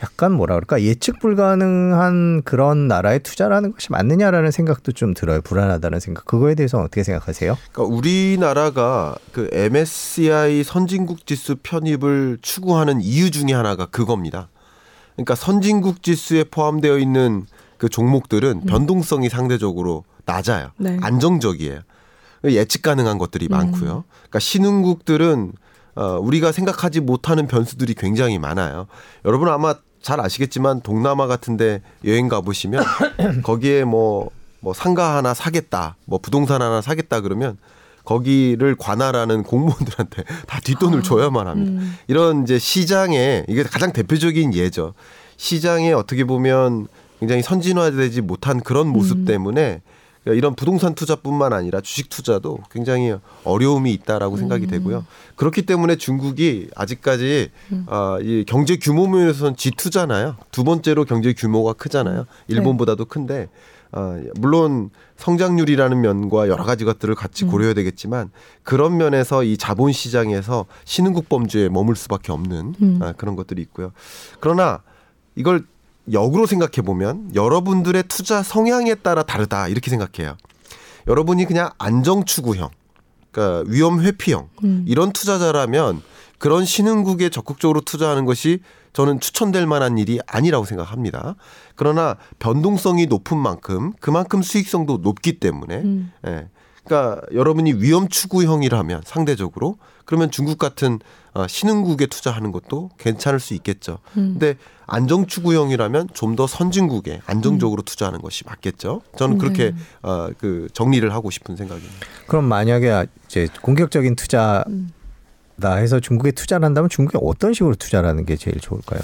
약간 0.04 0.32
뭐라 0.34 0.56
그럴까 0.56 0.82
예측 0.82 1.20
불가능한 1.20 2.44
그런 2.44 2.88
나라에 2.88 3.20
투자라는 3.20 3.74
것이 3.74 3.92
맞느냐라는 3.92 4.52
생각도 4.52 4.92
좀 4.92 5.14
들어요. 5.14 5.42
불안하다는 5.42 6.00
생각. 6.00 6.26
그거에 6.26 6.56
대해서 6.56 6.80
어떻게 6.80 7.04
생각하세요? 7.04 7.58
그러니까 7.72 7.96
우리나라가 7.96 9.16
그 9.32 9.50
MSCI 9.52 10.64
선진국 10.64 11.26
지수 11.26 11.56
편입을 11.62 12.40
추구하는 12.42 13.02
이유 13.02 13.32
중에 13.32 13.54
하나가 13.54 13.86
그겁니다. 13.86 14.50
그러니까 15.16 15.36
선진국 15.36 16.04
지수에 16.04 16.44
포함되어 16.44 17.00
있는 17.00 17.46
그 17.78 17.90
종목들은 17.90 18.62
음. 18.64 18.66
변동성이 18.66 19.30
상대적으로 19.30 20.04
낮아요. 20.26 20.72
네. 20.78 20.98
안정적이에요. 21.02 21.80
예측 22.44 22.82
가능한 22.82 23.18
것들이 23.18 23.48
음. 23.48 23.52
많고요. 23.52 24.04
그러니까 24.10 24.40
신흥국들은 24.40 25.54
어, 25.96 26.20
우리가 26.20 26.52
생각하지 26.52 27.02
못하는 27.02 27.48
변수들이 27.48 27.96
굉장히 27.96 28.38
많아요. 28.38 28.88
여러분 29.26 29.48
아마 29.50 29.76
잘 30.02 30.20
아시겠지만 30.20 30.82
동남아 30.82 31.26
같은데 31.26 31.82
여행 32.06 32.30
가보시면 32.30 32.84
거기에 33.44 33.84
뭐, 33.84 34.30
뭐 34.60 34.74
상가 34.74 35.18
하나 35.18 35.34
사겠다, 35.34 35.98
뭐 36.06 36.20
부동산 36.20 36.62
하나 36.62 36.82
사겠다 36.82 37.22
그러면 37.22 37.58
거기를 38.06 38.76
관할하는 38.76 39.44
공무원들한테 39.44 40.24
다 40.48 40.60
뒷돈을 40.62 41.00
아, 41.00 41.02
줘야만 41.02 41.48
합니다. 41.48 41.82
음. 41.82 41.98
이런 42.08 42.44
이제 42.44 42.58
시장에 42.58 43.44
이게 43.50 43.64
가장 43.64 43.92
대표적인 43.92 44.54
예죠. 44.54 44.94
시장에 45.36 45.92
어떻게 45.92 46.24
보면 46.24 46.88
굉장히 47.20 47.42
선진화되지 47.42 48.22
못한 48.22 48.62
그런 48.62 48.88
모습 48.88 49.18
음. 49.18 49.26
때문에 49.26 49.82
그러니까 50.28 50.34
이런 50.34 50.56
부동산 50.56 50.94
투자뿐만 50.94 51.54
아니라 51.54 51.80
주식 51.80 52.10
투자도 52.10 52.60
굉장히 52.70 53.16
어려움이 53.46 53.94
있다라고 53.94 54.36
음. 54.36 54.38
생각이 54.38 54.68
되고요. 54.68 55.06
그렇기 55.36 55.62
때문에 55.62 55.96
중국이 55.96 56.70
아직까지 56.76 57.50
음. 57.72 57.86
어, 57.88 58.18
이 58.22 58.44
경제 58.46 58.76
규모 58.76 59.08
면에서는 59.08 59.56
G2잖아요. 59.56 60.36
두 60.52 60.66
번째로 60.66 61.06
경제 61.06 61.34
규모가 61.34 61.74
크잖아요. 61.74 62.20
네. 62.20 62.26
일본보다도 62.48 63.06
큰데 63.06 63.48
어, 63.94 64.22
물론 64.36 64.90
성장률이라는 65.16 66.02
면과 66.02 66.50
여러 66.50 66.66
가지 66.66 66.84
것들을 66.84 67.16
같이 67.16 67.46
음. 67.46 67.52
고려해야 67.52 67.74
되겠지만 67.74 68.30
그런 68.64 68.98
면에서 68.98 69.44
이 69.44 69.56
자본 69.56 69.94
시장에서 69.94 70.66
신흥국 70.84 71.30
범주에 71.30 71.70
머물 71.70 71.96
수밖에 71.96 72.34
없는 72.34 72.76
음. 72.82 73.00
아, 73.02 73.14
그런 73.14 73.38
것들이 73.38 73.62
있고요. 73.62 73.94
그러나 74.42 74.82
이걸 75.36 75.64
역으로 76.12 76.46
생각해 76.46 76.84
보면 76.86 77.32
여러분들의 77.36 78.04
투자 78.08 78.44
성향에 78.44 78.96
따라 78.96 79.24
다르다 79.24 79.68
이렇게 79.68 79.90
생각해요. 79.90 80.38
여러분이 81.08 81.46
그냥 81.46 81.70
안정 81.78 82.26
추구형, 82.26 82.70
그러니까 83.32 83.70
위험 83.72 84.02
회피형 84.02 84.50
음. 84.64 84.86
이런 84.88 85.12
투자자라면 85.12 86.02
그런 86.38 86.66
신흥국에 86.66 87.30
적극적으로 87.30 87.82
투자하는 87.82 88.26
것이 88.26 88.60
저는 88.94 89.20
추천될 89.20 89.68
만한 89.68 89.98
일이 89.98 90.20
아니라고 90.26 90.66
생각합니다. 90.66 91.36
그러나 91.76 92.18
변동성이 92.40 93.06
높은 93.06 93.38
만큼 93.38 93.94
그만큼 94.00 94.42
수익성도 94.42 94.98
높기 94.98 95.40
때문에 95.40 95.78
음. 95.78 96.12
예. 96.26 96.48
그러니까 96.88 97.22
여러분이 97.34 97.74
위험 97.74 98.08
추구형이라면 98.08 99.02
상대적으로 99.06 99.78
그러면 100.06 100.32
중국 100.32 100.58
같은 100.58 101.00
어, 101.34 101.46
신흥국에 101.48 102.08
투자하는 102.08 102.52
것도 102.52 102.90
괜찮을 102.98 103.40
수 103.40 103.54
있겠죠. 103.54 104.00
음. 104.18 104.38
근데 104.40 104.56
안정 104.88 105.28
추구형이라면 105.28 106.10
좀 106.14 106.36
더 106.36 106.48
선진국에 106.48 107.22
안정적으로 107.26 107.82
음. 107.82 107.86
투자하는 107.86 108.22
것이 108.22 108.44
맞겠죠. 108.46 109.02
저는 109.18 109.38
그렇게 109.38 109.72
네. 109.72 109.76
어, 110.02 110.30
그 110.40 110.68
정리를 110.74 111.12
하고 111.14 111.30
싶은 111.30 111.56
생각입니다. 111.56 111.94
그럼 112.28 112.46
만약에 112.46 113.06
이제 113.28 113.48
공격적인 113.62 114.16
투자다 114.16 114.66
음. 114.70 114.90
해서 115.64 116.00
중국에 116.00 116.32
투자를 116.32 116.66
한다면 116.66 116.90
중국에 116.90 117.20
어떤 117.22 117.54
식으로 117.54 117.76
투자를 117.76 118.08
하는 118.10 118.26
게 118.26 118.36
제일 118.38 118.60
좋을까요? 118.60 119.02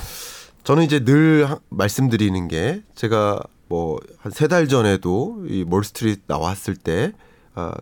저는 0.63 0.83
이제 0.83 1.03
늘 1.03 1.47
말씀드리는 1.69 2.47
게 2.47 2.81
제가 2.95 3.41
뭐 3.67 3.99
한 4.23 4.31
세 4.31 4.47
달 4.47 4.67
전에도 4.67 5.43
이 5.49 5.63
몰스트리트 5.65 6.21
나왔을 6.27 6.75
때 6.75 7.11
어, 7.11 7.13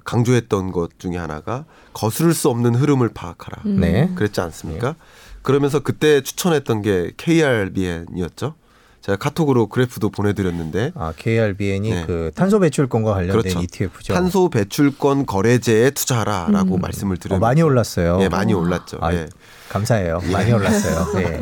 강조했던 0.03 0.71
것 0.71 0.99
중에 0.99 1.17
하나가 1.17 1.65
거스를 1.93 2.33
수 2.33 2.49
없는 2.49 2.75
흐름을 2.75 3.09
파악하라. 3.13 3.63
음. 3.65 3.79
네. 3.79 4.11
그랬지 4.15 4.41
않습니까? 4.41 4.89
네. 4.89 4.95
그러면서 5.41 5.79
그때 5.79 6.21
추천했던 6.21 6.81
게 6.81 7.11
KRBN이었죠. 7.17 8.55
제가 9.01 9.17
카톡으로 9.17 9.67
그래프도 9.67 10.09
보내드렸는데 10.09 10.91
아 10.95 11.11
KRBN이 11.17 11.89
네. 11.89 12.03
그 12.05 12.31
탄소 12.35 12.59
배출권과 12.59 13.13
관련된 13.13 13.41
그렇죠. 13.41 13.59
ETF죠. 13.59 14.13
탄소 14.13 14.49
배출권 14.49 15.25
거래제에 15.25 15.89
투자하라라고 15.89 16.75
음. 16.75 16.81
말씀을 16.81 17.17
드렸요 17.17 17.37
어, 17.37 17.39
많이 17.39 17.63
올랐어요. 17.63 18.17
네, 18.17 18.29
많이 18.29 18.53
올랐죠. 18.53 18.99
아, 19.01 19.11
네. 19.11 19.27
감사해요. 19.69 20.19
예. 20.23 20.31
많이 20.31 20.51
올랐어요. 20.51 21.13
네. 21.17 21.41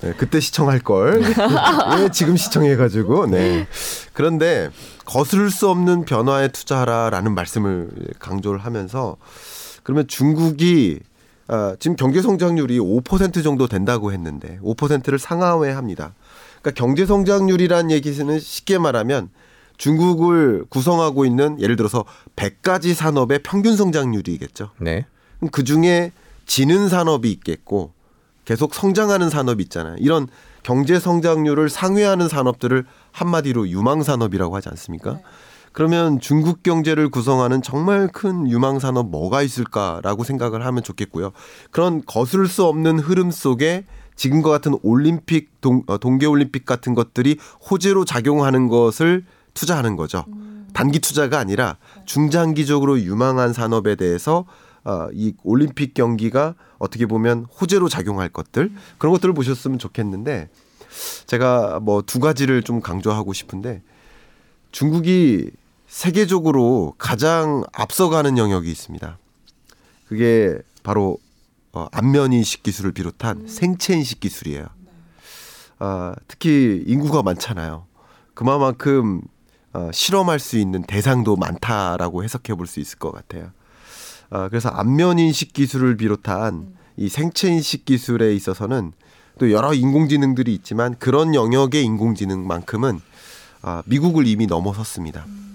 네. 0.00 0.12
그때 0.16 0.40
시청할 0.40 0.80
걸 0.80 1.22
예, 1.22 2.08
지금 2.10 2.36
시청해가지고 2.36 3.26
네. 3.26 3.68
그런데 4.12 4.70
거스를 5.04 5.50
수 5.50 5.68
없는 5.68 6.06
변화에 6.06 6.48
투자하라라는 6.48 7.34
말씀을 7.34 7.90
강조를 8.18 8.58
하면서 8.58 9.16
그러면 9.84 10.08
중국이 10.08 11.00
아, 11.46 11.76
지금 11.78 11.94
경제 11.96 12.22
성장률이 12.22 12.78
5% 12.78 13.44
정도 13.44 13.68
된다고 13.68 14.12
했는데 14.12 14.58
5%를 14.62 15.18
상하회합니다. 15.18 16.14
그러니까 16.64 16.70
경제 16.72 17.04
성장률이란 17.04 17.90
얘기는 17.90 18.40
쉽게 18.40 18.78
말하면 18.78 19.28
중국을 19.76 20.64
구성하고 20.70 21.26
있는 21.26 21.60
예를 21.60 21.76
들어서 21.76 22.06
100가지 22.36 22.94
산업의 22.94 23.40
평균 23.42 23.76
성장률이겠죠. 23.76 24.70
네. 24.80 25.04
그 25.52 25.62
중에 25.62 26.10
지는 26.46 26.88
산업이 26.88 27.30
있겠고 27.30 27.92
계속 28.46 28.74
성장하는 28.74 29.28
산업이 29.28 29.62
있잖아요. 29.64 29.96
이런 29.98 30.26
경제 30.62 30.98
성장률을 30.98 31.68
상회하는 31.68 32.28
산업들을 32.28 32.86
한마디로 33.12 33.68
유망 33.68 34.02
산업이라고 34.02 34.56
하지 34.56 34.70
않습니까? 34.70 35.14
네. 35.14 35.22
그러면 35.72 36.20
중국 36.20 36.62
경제를 36.62 37.10
구성하는 37.10 37.60
정말 37.60 38.08
큰 38.08 38.48
유망 38.48 38.78
산업 38.78 39.10
뭐가 39.10 39.42
있을까라고 39.42 40.22
생각을 40.24 40.64
하면 40.64 40.82
좋겠고요. 40.82 41.32
그런 41.72 42.00
거슬 42.06 42.46
수 42.46 42.64
없는 42.64 43.00
흐름 43.00 43.30
속에 43.32 43.84
지금과 44.16 44.50
같은 44.50 44.76
올림픽 44.82 45.60
동, 45.60 45.82
어, 45.86 45.98
동계 45.98 46.26
올림픽 46.26 46.64
같은 46.64 46.94
것들이 46.94 47.38
호재로 47.70 48.04
작용하는 48.04 48.68
것을 48.68 49.24
투자하는 49.54 49.96
거죠. 49.96 50.24
음. 50.28 50.68
단기 50.72 50.98
투자가 50.98 51.38
아니라 51.38 51.76
중장기적으로 52.04 53.00
유망한 53.00 53.52
산업에 53.52 53.94
대해서 53.94 54.44
어, 54.84 55.08
이 55.12 55.34
올림픽 55.44 55.94
경기가 55.94 56.54
어떻게 56.78 57.06
보면 57.06 57.46
호재로 57.60 57.88
작용할 57.88 58.28
것들 58.28 58.72
그런 58.98 59.12
것들을 59.12 59.34
보셨으면 59.34 59.78
좋겠는데 59.78 60.48
제가 61.26 61.80
뭐 61.80 62.02
두 62.02 62.20
가지를 62.20 62.62
좀 62.62 62.80
강조하고 62.80 63.32
싶은데 63.32 63.82
중국이 64.72 65.50
세계적으로 65.86 66.94
가장 66.98 67.62
앞서가는 67.72 68.36
영역이 68.36 68.70
있습니다. 68.70 69.18
그게 70.08 70.58
바로 70.82 71.18
어, 71.74 71.88
안면 71.92 72.32
인식 72.32 72.62
기술을 72.62 72.92
비롯한 72.92 73.42
음. 73.42 73.48
생체 73.48 73.94
인식 73.94 74.20
기술이에요. 74.20 74.62
네. 74.62 74.90
아, 75.80 76.14
특히 76.28 76.82
인구가 76.86 77.22
많잖아요. 77.22 77.86
그만큼 78.34 79.22
어, 79.72 79.90
실험할 79.92 80.38
수 80.38 80.56
있는 80.56 80.84
대상도 80.84 81.34
많다라고 81.36 82.22
해석해 82.22 82.54
볼 82.54 82.66
수 82.68 82.78
있을 82.78 82.98
것 82.98 83.10
같아요. 83.12 83.50
아, 84.30 84.48
그래서 84.48 84.68
안면 84.68 85.18
인식 85.18 85.52
기술을 85.52 85.96
비롯한 85.96 86.54
음. 86.54 86.76
이 86.96 87.08
생체 87.08 87.48
인식 87.50 87.84
기술에 87.84 88.34
있어서는 88.34 88.92
또 89.40 89.50
여러 89.50 89.74
인공지능들이 89.74 90.54
있지만 90.54 90.94
그런 91.00 91.34
영역의 91.34 91.82
인공지능만큼은 91.84 93.00
아, 93.62 93.82
미국을 93.86 94.28
이미 94.28 94.46
넘어섰습니다. 94.46 95.24
음. 95.26 95.53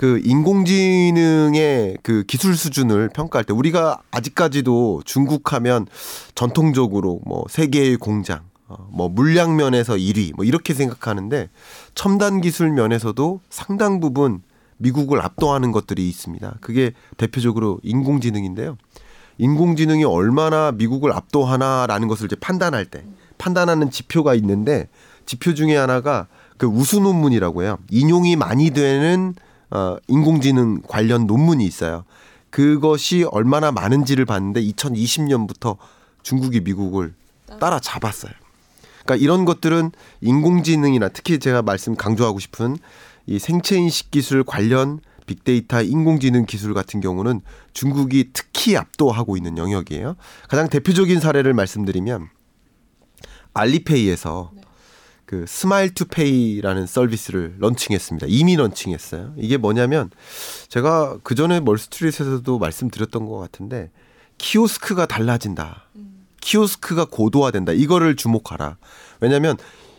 그 0.00 0.18
인공지능의 0.24 1.98
그 2.02 2.22
기술 2.22 2.56
수준을 2.56 3.10
평가할 3.10 3.44
때 3.44 3.52
우리가 3.52 4.00
아직까지도 4.10 5.02
중국하면 5.04 5.86
전통적으로 6.34 7.20
뭐 7.26 7.44
세계의 7.50 7.98
공장, 7.98 8.40
어, 8.66 8.88
뭐 8.90 9.10
물량 9.10 9.56
면에서 9.56 9.96
1위 9.96 10.34
뭐 10.34 10.46
이렇게 10.46 10.72
생각하는데 10.72 11.50
첨단 11.94 12.40
기술 12.40 12.70
면에서도 12.70 13.42
상당 13.50 14.00
부분 14.00 14.40
미국을 14.78 15.20
압도하는 15.20 15.70
것들이 15.70 16.08
있습니다. 16.08 16.56
그게 16.62 16.92
대표적으로 17.18 17.78
인공지능인데요. 17.82 18.78
인공지능이 19.36 20.04
얼마나 20.04 20.72
미국을 20.72 21.12
압도하나라는 21.12 22.08
것을 22.08 22.24
이제 22.24 22.36
판단할 22.36 22.86
때 22.86 23.04
판단하는 23.36 23.90
지표가 23.90 24.34
있는데 24.36 24.88
지표 25.26 25.52
중에 25.52 25.76
하나가 25.76 26.26
그 26.56 26.66
우수 26.66 27.00
논문이라고 27.00 27.64
해요. 27.64 27.76
인용이 27.90 28.36
많이 28.36 28.70
되는 28.70 29.34
어, 29.70 29.96
인공지능 30.08 30.82
관련 30.86 31.26
논문이 31.26 31.64
있어요. 31.64 32.04
그것이 32.50 33.24
얼마나 33.30 33.70
많은지를 33.70 34.24
봤는데 34.24 34.62
2020년부터 34.62 35.76
중국이 36.22 36.60
미국을 36.60 37.14
따라잡았어요. 37.60 38.32
그러니까 39.04 39.16
이런 39.16 39.44
것들은 39.44 39.92
인공지능이나 40.20 41.08
특히 41.08 41.38
제가 41.38 41.62
말씀 41.62 41.94
강조하고 41.94 42.38
싶은 42.38 42.76
이 43.26 43.38
생체 43.38 43.76
인식 43.76 44.10
기술 44.10 44.44
관련 44.44 45.00
빅데이터 45.26 45.82
인공지능 45.82 46.44
기술 46.44 46.74
같은 46.74 47.00
경우는 47.00 47.40
중국이 47.72 48.30
특히 48.32 48.76
압도하고 48.76 49.36
있는 49.36 49.58
영역이에요. 49.58 50.16
가장 50.48 50.68
대표적인 50.68 51.20
사례를 51.20 51.54
말씀드리면 51.54 52.28
알리페이에서 53.54 54.50
네. 54.54 54.59
그 55.30 55.44
Smile 55.46 55.94
to 55.94 56.11
Pay라는 56.11 56.86
서비스를 56.86 57.54
런칭했습니다. 57.60 58.26
이미 58.28 58.56
런칭했어요. 58.56 59.34
이게 59.36 59.58
뭐냐면 59.58 60.10
제가 60.68 61.18
그 61.22 61.36
전에 61.36 61.60
멀스트리트에서도 61.60 62.58
말씀드렸던 62.58 63.26
것 63.26 63.38
같은데 63.38 63.92
키오스크가 64.38 65.06
달라진다. 65.06 65.84
키오스크가 66.40 67.04
고도화된다. 67.04 67.70
이거를 67.70 68.16
주목하라. 68.16 68.76
왜냐하면 69.20 69.56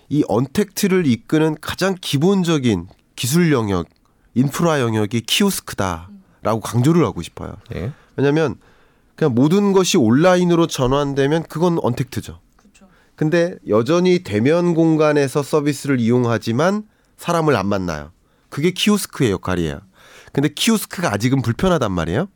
이 0.09 0.25
언택트를 0.27 1.07
이끄는 1.07 1.55
가장 1.61 1.95
기본적인 2.01 2.89
기술 3.15 3.53
영역, 3.53 3.87
인프라 4.33 4.81
영역이 4.81 5.21
키오스크다라고 5.21 6.59
강조를 6.61 7.05
하고 7.05 7.21
싶어요. 7.21 7.55
네. 7.69 7.93
왜냐하면 8.17 8.55
그냥 9.15 9.33
모든 9.33 9.71
것이 9.71 9.95
온라인으로 9.95 10.67
전환되면 10.67 11.43
그건 11.43 11.79
언택트죠. 11.81 12.41
근데 13.21 13.55
여전히 13.67 14.23
대면 14.23 14.73
공간에서 14.73 15.43
서비스를 15.43 15.99
이용하지만 15.99 16.85
사람을 17.17 17.55
안 17.55 17.67
만나요. 17.67 18.11
그게 18.49 18.71
키오스크의 18.71 19.29
역할이에요. 19.29 19.79
근데 20.33 20.49
키오스크가 20.49 21.13
아직은 21.13 21.43
불편하단 21.43 21.91
말이에요. 21.91 22.29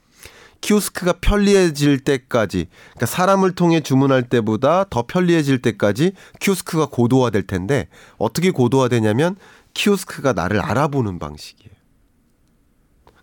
키오스크가 0.62 1.13
편리해질 1.21 2.02
때까지, 2.02 2.67
그러니까 2.91 3.08
사람을 3.08 3.56
통해 3.56 3.82
주문할 3.82 4.30
때보다 4.30 4.86
더 4.91 5.08
편리해질 5.08 5.63
때까지 5.63 6.12
키오스크가 6.39 6.89
고도화될 6.91 7.48
텐데 7.48 7.88
어떻게 8.19 8.52
고도화되냐면 8.52 9.38
키오스크가 9.74 10.34
나를 10.34 10.60
알아보는 10.60 11.17
방식이에요. 11.17 11.74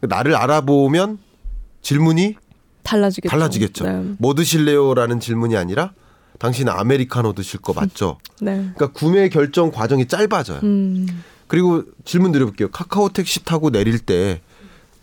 나를 0.01 0.35
알아보면 0.35 1.20
질문이 1.81 2.35
달라지겠죠. 2.83 3.31
달라지겠죠. 3.31 3.85
네. 3.85 4.14
뭐 4.18 4.35
드실래요라는 4.35 5.20
질문이 5.20 5.57
아니라 5.57 5.92
당신 6.42 6.68
아메리카노 6.68 7.35
드실 7.35 7.61
거 7.61 7.72
맞죠? 7.72 8.18
네. 8.42 8.57
그러니까 8.74 8.88
구매 8.88 9.28
결정 9.28 9.70
과정이 9.70 10.07
짧아져요. 10.09 10.59
음. 10.64 11.07
그리고 11.46 11.85
질문 12.05 12.33
드려볼게요. 12.33 12.68
카카오 12.72 13.11
택시 13.11 13.44
타고 13.44 13.70
내릴 13.70 14.00
때 14.00 14.40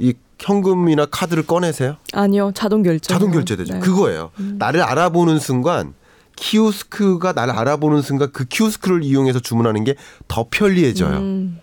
이 0.02 0.14
현금이나 0.40 1.06
카드를 1.08 1.46
꺼내세요? 1.46 1.98
아니요, 2.14 2.52
자동 2.56 2.82
결제. 2.84 3.14
자동 3.14 3.32
결제되죠. 3.32 3.74
네. 3.74 3.80
그거예요. 3.82 4.32
음. 4.40 4.56
나를 4.58 4.82
알아보는 4.82 5.40
순간 5.40 5.94
키오스크가 6.38 7.34
나를 7.34 7.54
알아보는 7.54 8.02
순간 8.02 8.32
그 8.32 8.46
키오스크를 8.46 9.04
이용해서 9.04 9.40
주문하는 9.42 9.84
게 9.84 9.96
더 10.30 10.48
편리해져요. 10.50 11.18
음. 11.18 11.60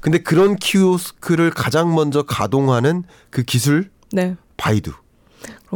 근데 0.00 0.18
그런 0.18 0.56
키오스크를 0.56 1.50
가장 1.50 1.94
먼저 1.94 2.22
가동하는 2.22 3.04
그 3.30 3.42
기술 3.42 3.88
네. 4.12 4.36
바이두. 4.58 4.92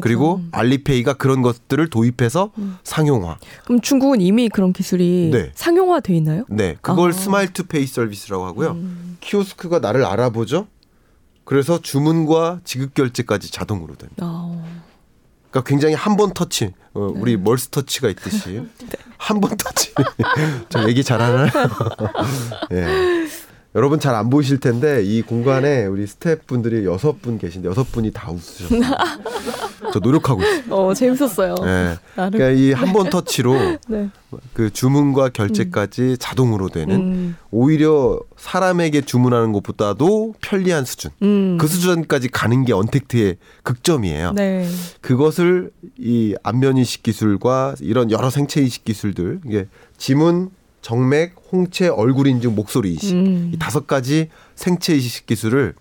그리고 0.00 0.40
알리페이가 0.52 1.14
그런 1.14 1.42
것들을 1.42 1.88
도입해서 1.88 2.50
음. 2.58 2.76
상용화. 2.84 3.38
그럼 3.64 3.80
중국은 3.80 4.20
이미 4.20 4.48
그런 4.48 4.72
기술이 4.72 5.30
네. 5.32 5.50
상용화돼 5.54 6.14
있나요? 6.16 6.44
네, 6.48 6.76
그걸 6.80 7.10
아. 7.10 7.12
Smile 7.12 7.51
to 7.51 7.66
Pay 7.66 7.86
서비스라고 7.86 8.44
하고요. 8.46 8.70
음. 8.72 9.16
키오스크가 9.20 9.78
나를 9.78 10.04
알아보죠. 10.04 10.66
그래서 11.44 11.80
주문과 11.80 12.60
지급 12.64 12.94
결제까지 12.94 13.52
자동으로 13.52 13.94
됩니다. 13.96 14.24
아. 14.26 14.62
그러니까 15.50 15.68
굉장히 15.68 15.94
한 15.94 16.16
번 16.16 16.32
터치, 16.34 16.72
어, 16.94 17.12
네. 17.14 17.20
우리 17.20 17.36
멀스 17.36 17.68
터치가 17.68 18.08
있듯이 18.08 18.62
네. 18.80 18.96
한번 19.18 19.56
터치. 19.56 19.92
저 20.68 20.88
얘기 20.88 21.04
잘하나요? 21.04 21.50
네. 22.70 23.28
여러분 23.76 23.98
잘 23.98 24.14
안 24.14 24.30
보이실 24.30 24.60
텐데 24.60 25.02
이 25.04 25.20
공간에 25.22 25.84
우리 25.86 26.06
스태프분들이 26.06 26.84
여섯 26.86 27.20
분 27.20 27.38
계신데 27.38 27.68
여섯 27.68 27.90
분이 27.90 28.12
다 28.12 28.30
웃으셨어요. 28.30 28.80
저 29.94 30.00
노력하고 30.00 30.42
있어요. 30.42 30.62
어, 30.74 30.92
재밌었어요. 30.92 31.54
네. 31.62 31.96
그러니까 32.16 32.50
이 32.50 32.72
한 32.72 32.92
번 32.92 33.10
터치로 33.10 33.54
네. 33.86 34.08
그 34.52 34.72
주문과 34.72 35.28
결제까지 35.28 36.02
음. 36.02 36.16
자동으로 36.18 36.68
되는 36.68 36.96
음. 36.96 37.36
오히려 37.52 38.18
사람에게 38.36 39.02
주문하는 39.02 39.52
것보다도 39.52 40.34
편리한 40.40 40.84
수준. 40.84 41.12
음. 41.22 41.58
그 41.60 41.68
수준까지 41.68 42.28
가는 42.28 42.64
게 42.64 42.72
언택트의 42.72 43.36
극점이에요. 43.62 44.32
네. 44.32 44.68
그것을 45.00 45.70
이 45.96 46.34
안면 46.42 46.76
인식 46.78 47.04
기술과 47.04 47.76
이런 47.80 48.10
여러 48.10 48.30
생체 48.30 48.60
인식 48.60 48.84
기술들 48.84 49.42
이게 49.46 49.68
지문 49.96 50.50
정맥, 50.82 51.36
홍채, 51.52 51.86
얼굴 51.88 52.26
인증, 52.26 52.56
목소리 52.56 52.90
인식 52.94 53.14
음. 53.14 53.52
이 53.54 53.58
다섯 53.60 53.86
가지 53.86 54.28
생체 54.56 54.94
인식 54.94 55.26
기술을 55.26 55.74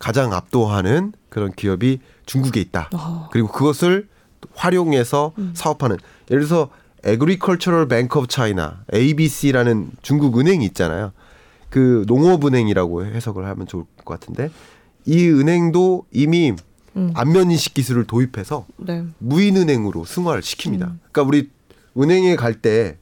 가장 0.00 0.32
압도하는 0.32 1.12
그런 1.28 1.52
기업이 1.52 2.00
중국에 2.26 2.60
있다. 2.60 2.88
어. 2.94 3.28
그리고 3.32 3.48
그것을 3.48 4.08
활용해서 4.54 5.32
음. 5.38 5.52
사업하는 5.54 5.96
예를 6.30 6.44
들어서 6.46 6.70
Agricultural 7.06 7.88
Bank 7.88 8.16
of 8.18 8.26
China 8.30 8.70
ABC라는 8.94 9.90
중국 10.02 10.38
은행이 10.38 10.64
있잖아요. 10.66 11.12
그 11.70 12.04
농업은행이라고 12.06 13.04
해석을 13.06 13.46
하면 13.46 13.66
좋을 13.66 13.84
것 14.04 14.20
같은데 14.20 14.50
이 15.06 15.28
은행도 15.28 16.06
이미 16.12 16.54
음. 16.96 17.10
안면 17.14 17.50
인식 17.50 17.74
기술을 17.74 18.04
도입해서 18.04 18.66
네. 18.76 19.04
무인 19.18 19.56
은행으로 19.56 20.04
승화를 20.04 20.42
시킵니다. 20.42 20.82
음. 20.82 21.00
그러니까 21.10 21.22
우리 21.22 21.50
은행에 21.96 22.36
갈 22.36 22.54
때 22.60 22.98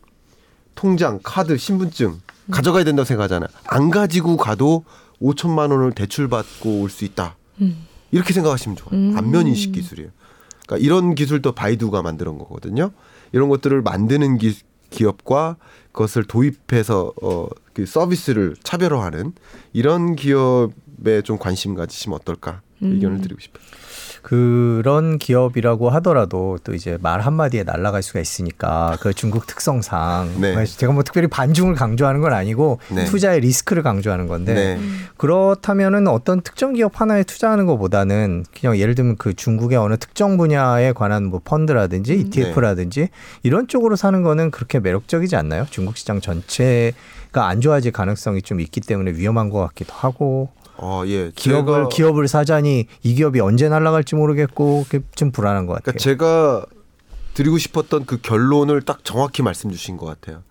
통장, 0.75 1.19
카드, 1.23 1.57
신분증 1.59 2.21
가져가야 2.51 2.85
된다고 2.85 3.05
생각하잖아요. 3.05 3.49
안 3.67 3.91
가지고 3.91 4.37
가도 4.37 4.85
5천만 5.21 5.71
원을 5.73 5.93
대출받고 5.93 6.81
올 6.81 6.89
수 6.89 7.05
있다. 7.05 7.37
음. 7.61 7.87
이렇게 8.11 8.33
생각하시면 8.33 8.77
좋아요. 8.77 9.01
음. 9.01 9.17
안면 9.17 9.47
인식 9.47 9.73
기술이에요. 9.73 10.11
그러니까 10.67 10.85
이런 10.85 11.15
기술도 11.15 11.53
바이두가 11.53 12.03
만드는 12.03 12.39
거거든요. 12.39 12.91
이런 13.33 13.49
것들을 13.49 13.83
만드는 13.83 14.39
기, 14.39 14.57
기업과 14.91 15.57
그것을 15.93 16.25
도입해서 16.25 17.13
어, 17.23 17.49
그 17.73 17.87
서비스를 17.87 18.57
차별화하는 18.63 19.33
이런 19.73 20.17
기업에 20.17 21.23
좀 21.23 21.39
관심 21.39 21.75
가지시면 21.75 22.19
어떨까 22.21 22.63
의견을 22.81 23.19
음. 23.19 23.23
드리고 23.23 23.41
싶어요. 23.41 23.65
그런 24.23 25.19
기업이라고 25.19 25.91
하더라도 25.91 26.59
또 26.63 26.75
이제 26.75 26.99
말 27.01 27.21
한마디에 27.21 27.63
날아갈 27.63 28.03
수가 28.03 28.21
있으니까 28.21 28.97
그 29.01 29.15
중국 29.15 29.47
특성상 29.47 30.41
네. 30.41 30.65
제가 30.65 30.93
뭐 30.93 31.03
특별히 31.03 31.29
반중을 31.29 31.75
강조하는 31.75 32.21
건 32.21 32.33
아니고 32.33 32.79
네. 32.91 33.05
투자의 33.07 33.41
리스크를 33.41 33.83
강조하는 33.83 34.27
건데 34.27 34.55
네. 34.55 34.81
그렇다면은 35.17 36.07
어떤 36.09 36.43
특정 36.43 36.75
기업 36.75 37.01
하나에 37.01 37.23
투자하는 37.25 37.67
것보다는 37.67 38.45
그냥 38.59 38.79
예를 38.79 38.95
들면 38.95 39.17
그 39.17 39.35
중국의 39.35 39.79
어느 39.79 39.97
특정 39.97 40.37
분야에 40.37 40.93
관한 40.93 41.25
뭐 41.25 41.41
펀드라든지 41.43 42.15
음. 42.15 42.21
ETF라든지 42.21 43.09
이런 43.43 43.69
쪽으로 43.69 43.97
사는 43.97 44.23
거는 44.23 44.51
그렇게 44.51 44.81
매력적이지 44.81 45.37
않나요? 45.37 45.67
중국 45.71 45.97
시장 45.97 46.21
전체가 46.21 47.47
안 47.47 47.61
좋아질 47.61 47.93
가능성이 47.93 48.43
좀 48.43 48.61
있기 48.61 48.81
때문에 48.81 49.13
위험한 49.13 49.49
것 49.51 49.61
같기도 49.61 49.95
하고 49.95 50.51
어, 50.83 51.03
예. 51.07 51.31
기업을 51.35 51.89
기업을 51.91 52.27
사자니 52.27 52.87
이 53.03 53.15
기업이 53.15 53.41
언제 53.41 53.69
날아갈지 53.69 54.15
모르겠고 54.15 54.87
좀 55.15 55.31
불안한 55.31 55.67
것 55.67 55.83
그러니까 55.83 55.93
같아요. 55.93 56.17
그러니까 56.17 56.67
제가 56.67 56.81
드리고 57.35 57.59
싶었던 57.59 58.07
그 58.07 58.21
결론을 58.21 58.83
딱 58.83 59.05
정확히 59.05 59.43
말씀 59.43 59.71
주신 59.71 59.97
것 59.97 60.07
같아요. 60.07 60.43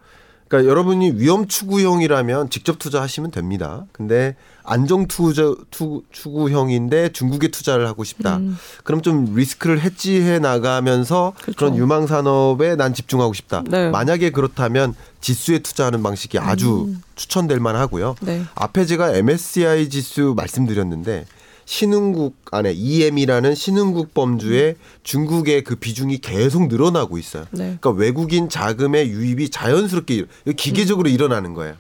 그러니까 0.50 0.70
여러분이 0.70 1.12
위험 1.16 1.48
추구형이라면 1.48 2.50
직접 2.50 2.80
투자하시면 2.80 3.30
됩니다. 3.30 3.86
근데 3.92 4.36
안정 4.64 5.08
투자 5.08 5.44
투, 5.70 6.02
추구형인데 6.12 7.10
중국에 7.10 7.50
투자를 7.50 7.88
하고 7.88 8.04
싶다. 8.04 8.38
음. 8.38 8.58
그럼 8.84 9.04
좀 9.04 9.36
리스크를 9.36 9.80
헤지해 9.80 10.40
나가면서 10.40 11.34
그렇죠. 11.42 11.58
그런 11.58 11.78
유망 11.78 12.08
산업에 12.08 12.76
난 12.76 12.96
집중하고 12.96 13.34
싶다. 13.34 13.64
네. 13.68 13.92
만약에 13.92 14.32
그렇다면 14.32 14.96
지수에 15.22 15.60
투자하는 15.60 16.02
방식이 16.02 16.40
아주 16.40 16.86
음. 16.88 17.04
추천될 17.16 17.60
만하고요. 17.60 18.16
네. 18.22 18.44
앞에 18.56 18.86
제가 18.86 19.16
MSCI 19.16 19.90
지수 19.90 20.34
말씀드렸는데 20.36 21.26
신흥국 21.70 22.36
안에 22.50 22.74
EM이라는 22.74 23.54
신흥국 23.54 24.16
범주에 24.16 24.76
중국의 25.04 25.64
그 25.64 25.76
비중이 25.76 26.18
계속 26.18 26.68
늘어나고 26.68 27.20
있어요. 27.20 27.46
네. 27.52 27.78
그러니까 27.80 27.92
외국인 27.92 28.50
자금의 28.50 29.10
유입이 29.10 29.50
자연스럽게 29.50 30.26
기계적으로 30.58 31.08
음. 31.10 31.14
일어나는 31.14 31.54
거예요. 31.54 31.76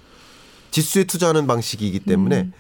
지수에 0.70 1.06
투자하는 1.06 1.48
방식이기 1.48 2.02
때문에 2.02 2.42
음. 2.42 2.54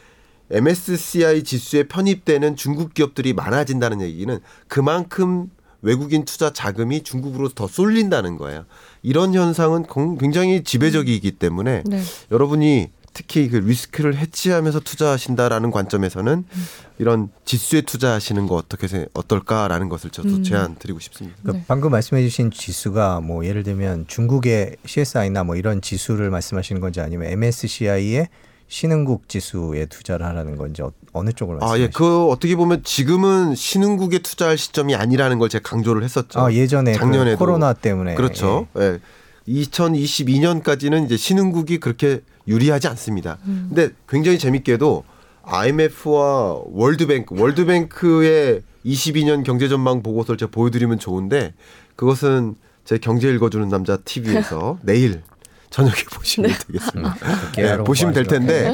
MSCI 0.50 1.44
지수에 1.44 1.84
편입되는 1.84 2.56
중국 2.56 2.96
기업들이 2.96 3.34
많아진다는 3.34 4.02
얘기는 4.02 4.40
그만큼 4.68 5.52
외국인 5.84 6.26
투자 6.26 6.52
자금이 6.52 7.04
중국으로 7.04 7.50
더 7.50 7.68
쏠린다는 7.68 8.38
거예요. 8.38 8.66
이런 9.04 9.36
현상은 9.36 9.86
굉장히 10.18 10.64
지배적이기 10.64 11.34
때문에 11.34 11.84
네. 11.86 12.02
여러분이 12.32 12.90
특히 13.14 13.49
그 13.49 13.57
리스크를 13.57 14.18
해치하면서 14.18 14.82
투자하신다라는 14.82 15.72
관점에서는 15.72 16.45
음. 16.49 16.66
이런 16.97 17.30
지수에 17.45 17.82
투자하시는 17.82 18.47
거 18.47 18.55
어떻게 18.55 19.07
어떨까라는 19.14 19.89
것을 19.89 20.10
저도 20.10 20.30
음. 20.30 20.43
제안 20.43 20.76
드리고 20.76 20.99
싶습니다. 20.99 21.38
그러니까 21.41 21.60
네. 21.60 21.66
방금 21.68 21.91
말씀해주신 21.91 22.51
지수가 22.51 23.22
뭐 23.22 23.45
예를 23.45 23.64
들면 23.64 24.05
중국의 24.07 24.78
CSI나 24.86 25.43
뭐 25.43 25.55
이런 25.55 25.82
지수를 25.82 26.30
말씀하시는 26.30 26.82
건지 26.82 27.01
아니면 27.01 27.32
MSCI의 27.32 28.28
신흥국 28.68 29.28
지수에 29.28 29.88
투자를 29.88 30.26
하라는 30.28 30.55
건지 30.55 30.84
어, 30.84 31.24
느 31.24 31.34
쪽을 31.34 31.55
말씀하시죠? 31.55 31.84
아, 31.84 31.84
예. 31.84 31.89
그 31.91 32.28
어떻게 32.28 32.55
보면 32.55 32.84
지금은 32.84 33.55
신흥국에 33.55 34.20
투자할 34.20 34.57
시점이 34.57 34.95
아니라는 34.95 35.39
걸 35.39 35.49
제가 35.49 35.68
강조를 35.68 36.03
했었죠. 36.03 36.39
아, 36.39 36.53
예전에 36.53 36.93
그 36.93 36.99
작년에 36.99 37.32
그 37.32 37.38
코로나 37.38 37.74
때문에 37.74 38.14
그렇죠. 38.14 38.68
예. 38.78 38.84
예. 38.84 38.99
2022년까지는 39.47 41.05
이제 41.05 41.18
신흥국이 41.18 41.80
그렇게 41.80 42.22
유리하지 42.50 42.88
않습니다. 42.89 43.38
음. 43.45 43.72
근데 43.74 43.93
굉장히 44.10 44.38
재밌게도 44.38 45.04
IMF와 45.43 46.62
월드뱅크, 46.66 47.39
월드뱅크의 47.39 48.62
22년 48.86 49.43
경제 49.43 49.68
전망 49.68 50.04
보고서를 50.04 50.38
제가 50.38 50.52
보여드리면 50.52 51.00
좋은데 51.00 51.54
그것은 51.95 52.56
제 52.86 52.97
경제 52.97 53.30
읽어주는 53.30 53.68
남자 53.70 53.97
TV에서 53.97 54.80
내일 54.84 55.22
저녁에 55.70 55.95
보시면 56.12 56.52
네. 56.52 56.58
되겠습니다. 56.68 57.10
음, 57.22 57.52
네, 57.56 57.78
보시면 57.78 58.14
될 58.14 58.26
텐데 58.26 58.74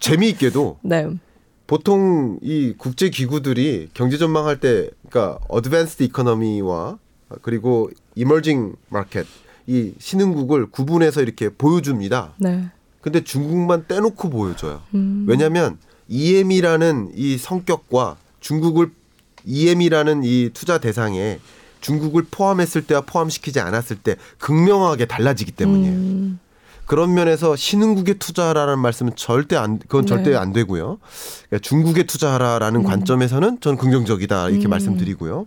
재미있게도 0.00 0.80
네. 0.82 1.08
보통 1.66 2.38
이 2.42 2.74
국제 2.76 3.08
기구들이 3.08 3.90
경제 3.94 4.18
전망할 4.18 4.58
때 4.58 4.90
그러니까 5.08 5.38
advanced 5.48 6.02
economy와 6.02 6.98
그리고 7.42 7.90
이머징 8.14 8.74
마켓 8.88 9.26
이 9.66 9.92
신흥국을 9.98 10.66
구분해서 10.66 11.22
이렇게 11.22 11.48
보여줍니다. 11.48 12.34
네. 12.38 12.70
근데 13.02 13.22
중국만 13.22 13.84
떼놓고 13.86 14.30
보여줘요. 14.30 14.80
음. 14.94 15.26
왜냐하면 15.28 15.76
EM이라는 16.08 17.12
이 17.14 17.36
성격과 17.36 18.16
중국을 18.40 18.90
EM이라는 19.44 20.22
이 20.24 20.50
투자 20.54 20.78
대상에 20.78 21.38
중국을 21.80 22.24
포함했을 22.30 22.86
때와 22.86 23.02
포함시키지 23.02 23.60
않았을 23.60 23.96
때 23.96 24.16
극명하게 24.38 25.06
달라지기 25.06 25.52
때문이에요. 25.52 25.92
음. 25.92 26.38
그런 26.86 27.14
면에서 27.14 27.56
신흥국에 27.56 28.14
투자하라는 28.14 28.78
말씀은 28.78 29.12
절대 29.16 29.56
안 29.56 29.78
그건 29.78 30.06
절대 30.06 30.30
네. 30.30 30.36
안 30.36 30.52
되고요. 30.52 30.98
그러니까 31.48 31.58
중국에 31.60 32.04
투자하라라는 32.04 32.80
음. 32.80 32.84
관점에서는 32.84 33.60
전 33.60 33.76
긍정적이다 33.76 34.48
이렇게 34.50 34.68
음. 34.68 34.70
말씀드리고요. 34.70 35.46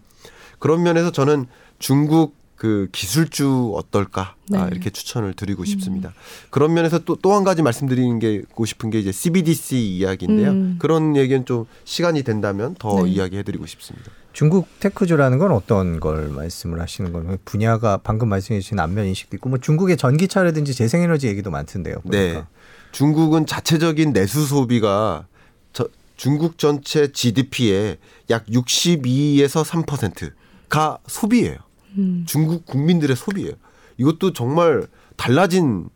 그런 0.59 0.83
면에서 0.83 1.11
저는 1.11 1.45
중국 1.79 2.35
그 2.55 2.87
기술주 2.91 3.73
어떨까 3.75 4.21
아, 4.21 4.35
네. 4.49 4.57
아, 4.57 4.67
이렇게 4.67 4.89
추천을 4.89 5.33
드리고 5.33 5.63
음. 5.63 5.65
싶습니다. 5.65 6.13
그런 6.49 6.73
면에서 6.73 6.99
또 6.99 7.15
또 7.15 7.33
한 7.35 7.43
가지 7.43 7.61
말씀드리는 7.61 8.19
게고 8.19 8.65
싶은 8.65 8.89
게 8.89 8.99
이제 8.99 9.11
CBDC 9.11 9.97
이야기인데요. 9.97 10.51
음. 10.51 10.75
그런 10.79 11.15
얘기는 11.17 11.43
좀 11.45 11.65
시간이 11.83 12.23
된다면 12.23 12.75
더 12.79 13.03
네. 13.03 13.09
이야기해드리고 13.11 13.65
싶습니다. 13.65 14.09
중국 14.31 14.67
테크주라는 14.79 15.37
건 15.37 15.51
어떤 15.51 15.99
걸 15.99 16.29
말씀을 16.29 16.79
하시는 16.81 17.11
거예요? 17.13 17.37
분야가 17.45 17.97
방금 18.03 18.29
말씀해 18.29 18.59
주신 18.59 18.79
안면 18.79 19.05
인식도 19.07 19.37
있고 19.37 19.49
뭐 19.49 19.57
중국의 19.59 19.97
전기차라든지 19.97 20.73
재생에너지 20.73 21.27
얘기도 21.27 21.51
많던데요. 21.51 21.95
보니까. 22.01 22.17
네. 22.17 22.43
중국은 22.91 23.45
자체적인 23.45 24.13
내수 24.13 24.45
소비가 24.45 25.25
저, 25.73 25.87
중국 26.17 26.57
전체 26.57 27.11
GDP의 27.11 27.97
약 28.29 28.45
62에서 28.47 29.63
3%가 29.65 30.97
소비예요. 31.07 31.57
음. 31.97 32.23
중국 32.27 32.65
국민들의 32.65 33.15
소비예요. 33.15 33.53
이것도 33.97 34.33
정말 34.33 34.87
달라진 35.15 35.89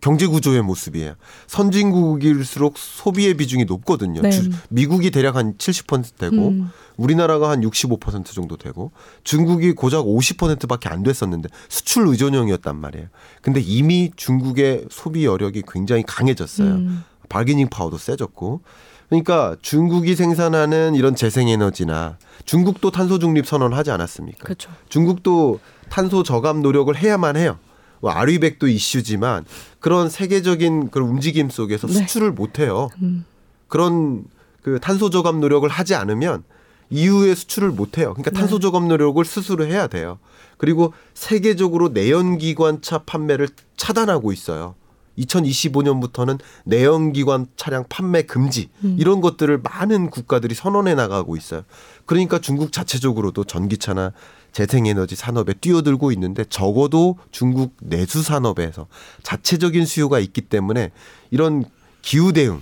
경제 0.00 0.26
구조의 0.26 0.62
모습이에요. 0.62 1.14
선진국일수록 1.46 2.78
소비의 2.78 3.34
비중이 3.34 3.66
높거든요. 3.66 4.22
네. 4.22 4.30
주, 4.30 4.50
미국이 4.70 5.10
대략 5.10 5.36
한 5.36 5.54
70% 5.56 6.16
되고 6.16 6.48
음. 6.48 6.70
우리나라가 6.96 7.50
한 7.50 7.60
65% 7.60 8.26
정도 8.26 8.56
되고 8.56 8.92
중국이 9.24 9.72
고작 9.72 10.04
50%밖에 10.04 10.88
안 10.88 11.02
됐었는데 11.02 11.48
수출 11.68 12.06
의존형이었단 12.08 12.76
말이에요. 12.76 13.08
근데 13.42 13.60
이미 13.60 14.10
중국의 14.16 14.86
소비 14.90 15.24
여력이 15.24 15.62
굉장히 15.70 16.02
강해졌어요. 16.06 16.68
음. 16.68 17.04
바기닝 17.28 17.68
파워도 17.68 17.98
세졌고 17.98 18.62
그러니까 19.10 19.56
중국이 19.60 20.14
생산하는 20.14 20.94
이런 20.94 21.16
재생에너지나 21.16 22.16
중국도 22.44 22.92
탄소 22.92 23.18
중립 23.18 23.44
선언하지 23.44 23.90
않았습니까? 23.90 24.44
그렇죠. 24.44 24.70
중국도 24.88 25.58
탄소 25.90 26.22
저감 26.22 26.62
노력을 26.62 26.96
해야만 26.96 27.36
해요. 27.36 27.58
뭐 28.00 28.12
아리백도 28.12 28.68
이슈지만 28.68 29.44
그런 29.80 30.08
세계적인 30.08 30.90
그런 30.90 31.08
움직임 31.08 31.50
속에서 31.50 31.88
네. 31.88 31.92
수출을 31.94 32.30
못 32.30 32.60
해요. 32.60 32.88
음. 33.02 33.26
그런 33.66 34.24
그 34.62 34.78
탄소 34.80 35.10
저감 35.10 35.40
노력을 35.40 35.68
하지 35.68 35.96
않으면 35.96 36.44
이후에 36.88 37.34
수출을 37.34 37.70
못 37.70 37.98
해요. 37.98 38.14
그러니까 38.14 38.30
탄소 38.30 38.58
네. 38.58 38.62
저감 38.62 38.86
노력을 38.86 39.22
스스로 39.24 39.66
해야 39.66 39.88
돼요. 39.88 40.18
그리고 40.56 40.94
세계적으로 41.14 41.88
내연기관차 41.88 42.98
판매를 42.98 43.48
차단하고 43.76 44.32
있어요. 44.32 44.76
2025년부터는 45.20 46.38
내연기관 46.64 47.46
차량 47.56 47.84
판매 47.88 48.22
금지 48.22 48.68
음. 48.84 48.96
이런 48.98 49.20
것들을 49.20 49.58
많은 49.62 50.10
국가들이 50.10 50.54
선언해 50.54 50.94
나가고 50.94 51.36
있어요. 51.36 51.62
그러니까 52.06 52.38
중국 52.38 52.72
자체적으로도 52.72 53.44
전기차나 53.44 54.12
재생에너지 54.52 55.14
산업에 55.14 55.54
뛰어들고 55.54 56.10
있는데 56.12 56.44
적어도 56.44 57.18
중국 57.30 57.76
내수 57.80 58.22
산업에서 58.22 58.86
자체적인 59.22 59.86
수요가 59.86 60.18
있기 60.18 60.40
때문에 60.42 60.90
이런 61.30 61.64
기후 62.02 62.32
대응, 62.32 62.60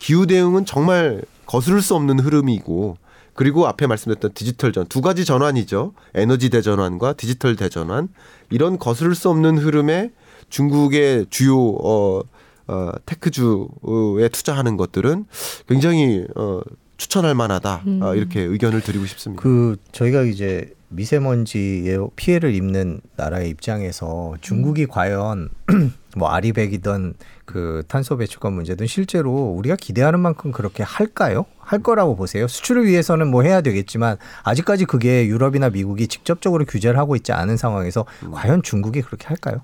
기후 0.00 0.26
대응은 0.26 0.64
정말 0.66 1.22
거스를 1.46 1.80
수 1.80 1.94
없는 1.94 2.18
흐름이고 2.20 2.96
그리고 3.34 3.68
앞에 3.68 3.86
말씀드렸던 3.86 4.32
디지털 4.34 4.72
전 4.72 4.84
두 4.88 5.00
가지 5.00 5.24
전환이죠. 5.24 5.92
에너지 6.14 6.50
대전환과 6.50 7.12
디지털 7.12 7.54
대전환 7.54 8.08
이런 8.50 8.78
거스를 8.78 9.14
수 9.14 9.28
없는 9.30 9.58
흐름에 9.58 10.10
중국의 10.48 11.26
주요 11.30 11.58
어, 11.58 12.22
어 12.66 12.92
테크주에 13.06 14.28
투자하는 14.32 14.76
것들은 14.76 15.26
굉장히 15.66 16.26
어 16.36 16.60
추천할 16.98 17.34
만하다 17.34 17.82
음. 17.86 18.00
어, 18.02 18.14
이렇게 18.14 18.40
의견을 18.40 18.80
드리고 18.82 19.06
싶습니다. 19.06 19.42
그 19.42 19.76
저희가 19.92 20.22
이제 20.22 20.74
미세먼지에 20.90 21.98
피해를 22.16 22.54
입는 22.54 23.00
나라의 23.16 23.50
입장에서 23.50 24.34
중국이 24.40 24.82
음. 24.82 24.88
과연 24.88 25.48
뭐 26.16 26.30
아리백이든 26.30 27.14
그 27.44 27.82
탄소 27.88 28.16
배출권 28.16 28.52
문제든 28.52 28.86
실제로 28.86 29.30
우리가 29.30 29.76
기대하는 29.76 30.20
만큼 30.20 30.50
그렇게 30.50 30.82
할까요? 30.82 31.44
할 31.58 31.82
거라고 31.82 32.16
보세요. 32.16 32.48
수출을 32.48 32.86
위해서는 32.86 33.28
뭐 33.28 33.42
해야 33.42 33.60
되겠지만 33.60 34.16
아직까지 34.42 34.86
그게 34.86 35.26
유럽이나 35.26 35.68
미국이 35.68 36.08
직접적으로 36.08 36.64
규제를 36.64 36.98
하고 36.98 37.14
있지 37.14 37.32
않은 37.32 37.58
상황에서 37.58 38.06
음. 38.24 38.30
과연 38.32 38.62
중국이 38.62 39.02
그렇게 39.02 39.28
할까요? 39.28 39.62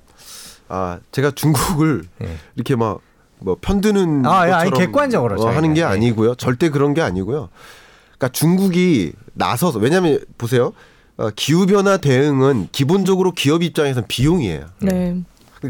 아 0.69 0.99
제가 1.13 1.31
중국을 1.33 2.05
네. 2.19 2.37
이렇게 2.57 2.77
막 2.77 3.01
뭐 3.45 3.57
편드는 3.61 4.25
아, 4.25 4.47
것처럼 4.47 4.55
아니, 4.55 4.71
객관적으로 4.73 5.41
어, 5.41 5.49
하는 5.49 5.75
게 5.75 5.83
네. 5.83 5.87
아니고요. 5.87 6.35
절대 6.35 6.71
그런 6.71 6.95
게 6.95 7.03
아니고요. 7.03 7.51
그러니까 8.17 8.29
중국이 8.33 9.13
나서서 9.35 9.79
왜냐하면 9.79 10.19
보세요. 10.39 10.73
어, 11.17 11.29
기후 11.37 11.67
변화 11.67 11.99
대응은 11.99 12.69
기본적으로 12.73 13.33
기업 13.33 13.63
입장에서는 13.63 14.09
비용이에요. 14.09 14.67
네. 14.81 15.21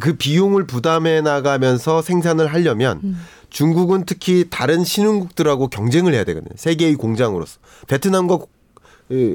그 0.01 0.15
비용을 0.17 0.67
부담해 0.67 1.21
나가면서 1.21 2.01
생산을 2.01 2.53
하려면 2.53 3.01
음. 3.05 3.21
중국은 3.51 4.05
특히 4.07 4.47
다른 4.51 4.85
신흥국들하고 4.85 5.69
경쟁을 5.69 6.15
해야 6.15 6.25
되거든요. 6.25 6.55
세계의 6.57 6.95
공장으로서 6.97 7.59
베트남과 7.87 8.39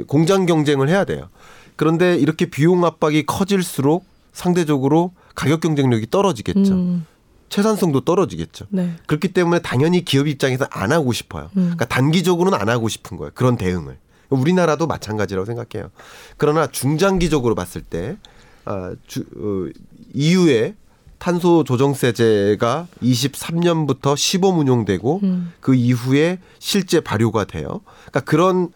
공장 0.08 0.46
경쟁을 0.46 0.90
해야 0.90 1.06
돼요. 1.06 1.30
그런데 1.78 2.16
이렇게 2.16 2.46
비용 2.46 2.84
압박이 2.84 3.26
커질수록 3.26 4.04
상대적으로 4.34 5.14
가격 5.40 5.62
경쟁력이 5.62 6.08
떨어지겠죠. 6.12 6.74
음. 6.74 7.06
채산성도 7.48 8.02
떨어지겠죠. 8.02 8.66
네. 8.72 8.94
그렇기 9.08 9.30
때문에 9.30 9.62
당연히 9.62 10.04
기업 10.04 10.28
입장에서 10.28 10.68
안 10.70 10.92
하고 10.92 11.14
싶어요. 11.14 11.46
음. 11.56 11.62
그러니까 11.62 11.86
단기적으로는 11.86 12.60
안 12.60 12.68
하고 12.68 12.90
싶은 12.90 13.16
거예요. 13.16 13.32
그런 13.34 13.56
대응을. 13.56 13.98
우리나라도 14.30 14.86
마찬가지라고 14.86 15.46
생각해요. 15.46 15.92
그러나 16.36 16.68
중장기적으로 16.68 17.56
봤을 17.56 17.82
때 17.82 18.18
아, 18.66 18.94
주, 19.08 19.22
어, 19.38 19.72
EU의 20.14 20.76
탄소 21.20 21.64
조정세제가 21.64 22.88
23년부터 23.02 24.18
시범 24.18 24.60
운용되고 24.60 25.22
음. 25.24 25.54
그 25.62 25.74
이후에 25.74 26.40
실제 26.60 27.00
발효가 27.00 27.46
돼요. 27.46 27.80
그러니까 28.12 28.20
그런 28.22 28.74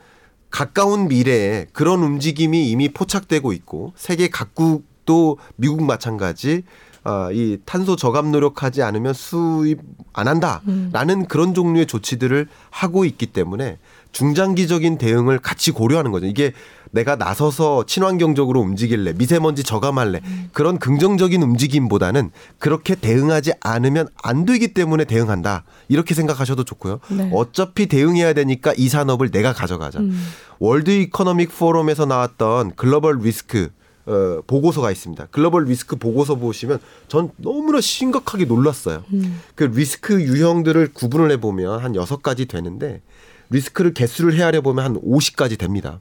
가까운 0.50 1.10
미래에 1.10 1.68
그런 1.74 2.02
움직임이 2.04 2.70
이미 2.70 2.88
포착되고 2.88 3.52
있고 3.52 3.92
세계 3.98 4.30
각국 4.30 4.93
도 5.06 5.38
미국 5.56 5.84
마찬가지 5.84 6.64
어, 7.06 7.30
이 7.34 7.58
탄소 7.66 7.96
저감 7.96 8.32
노력하지 8.32 8.82
않으면 8.82 9.14
수입 9.14 9.80
안 10.14 10.28
한다라는 10.28 11.22
음. 11.22 11.26
그런 11.28 11.54
종류의 11.54 11.86
조치들을 11.86 12.48
하고 12.70 13.04
있기 13.04 13.28
때문에 13.28 13.78
중장기적인 14.14 14.98
대응을 15.00 15.40
같이 15.40 15.72
고려하는 15.72 16.12
거죠. 16.12 16.28
이게 16.28 16.54
내가 16.92 17.16
나서서 17.16 17.86
친환경적으로 17.88 18.62
움직일래, 18.62 19.14
미세먼지 19.14 19.64
저감할래 19.64 20.22
음. 20.24 20.50
그런 20.54 20.78
긍정적인 20.78 21.42
움직임보다는 21.42 22.30
그렇게 22.60 22.94
대응하지 22.96 23.54
않으면 23.60 24.08
안 24.22 24.46
되기 24.46 24.74
때문에 24.74 25.04
대응한다 25.06 25.66
이렇게 25.90 26.14
생각하셔도 26.14 26.64
좋고요. 26.64 27.00
네. 27.10 27.32
어차피 27.34 27.88
대응해야 27.88 28.34
되니까 28.34 28.74
이 28.78 28.88
산업을 28.88 29.32
내가 29.32 29.52
가져가자. 29.52 30.00
음. 30.00 30.18
World 30.60 30.92
Economic 30.92 31.58
Forum에서 31.58 32.06
나왔던 32.06 32.76
글로벌 32.76 33.18
리스크 33.20 33.72
어, 34.06 34.42
보고서가 34.46 34.92
있습니다. 34.92 35.28
글로벌 35.32 35.66
리스크 35.66 35.96
보고서 35.96 36.36
보시면 36.36 36.80
전 37.08 37.32
너무나 37.38 37.80
심각하게 37.80 38.46
놀랐어요. 38.46 39.04
음. 39.14 39.42
그 39.56 39.64
리스크 39.64 40.22
유형들을 40.22 40.94
구분을 40.94 41.32
해보면 41.32 41.80
한 41.80 41.96
여섯 41.96 42.22
가지 42.22 42.46
되는데 42.46 43.02
리스크를 43.50 43.94
개수를 43.94 44.34
헤아려 44.34 44.62
보면 44.62 44.84
한 44.84 45.02
50가지 45.02 45.58
됩니다. 45.58 46.00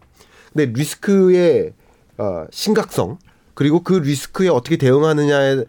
근데 0.53 0.73
리스크의 0.73 1.75
어, 2.19 2.47
심각성 2.51 3.19
그리고 3.55 3.83
그 3.83 3.95
리스크에 3.95 4.49
어떻게 4.49 4.77
대응하느냐에 4.77 5.65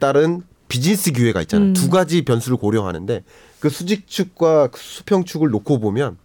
따른 0.00 0.42
비즈니스 0.68 1.12
기회가 1.12 1.42
있잖아요. 1.42 1.68
음. 1.68 1.72
두 1.74 1.90
가지 1.90 2.22
변수를 2.22 2.56
고려하는데 2.56 3.24
그 3.60 3.68
수직축과 3.68 4.68
그 4.68 4.80
수평축을 4.80 5.50
놓고 5.50 5.80
보면 5.80 6.16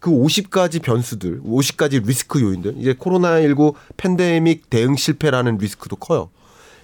그 0.00 0.10
50가지 0.10 0.82
변수들, 0.82 1.42
50가지 1.42 2.04
리스크 2.06 2.40
요인들, 2.40 2.76
이제 2.78 2.94
코로나19 2.94 3.74
팬데믹 3.96 4.70
대응 4.70 4.96
실패라는 4.96 5.58
리스크도 5.58 5.96
커요. 5.96 6.30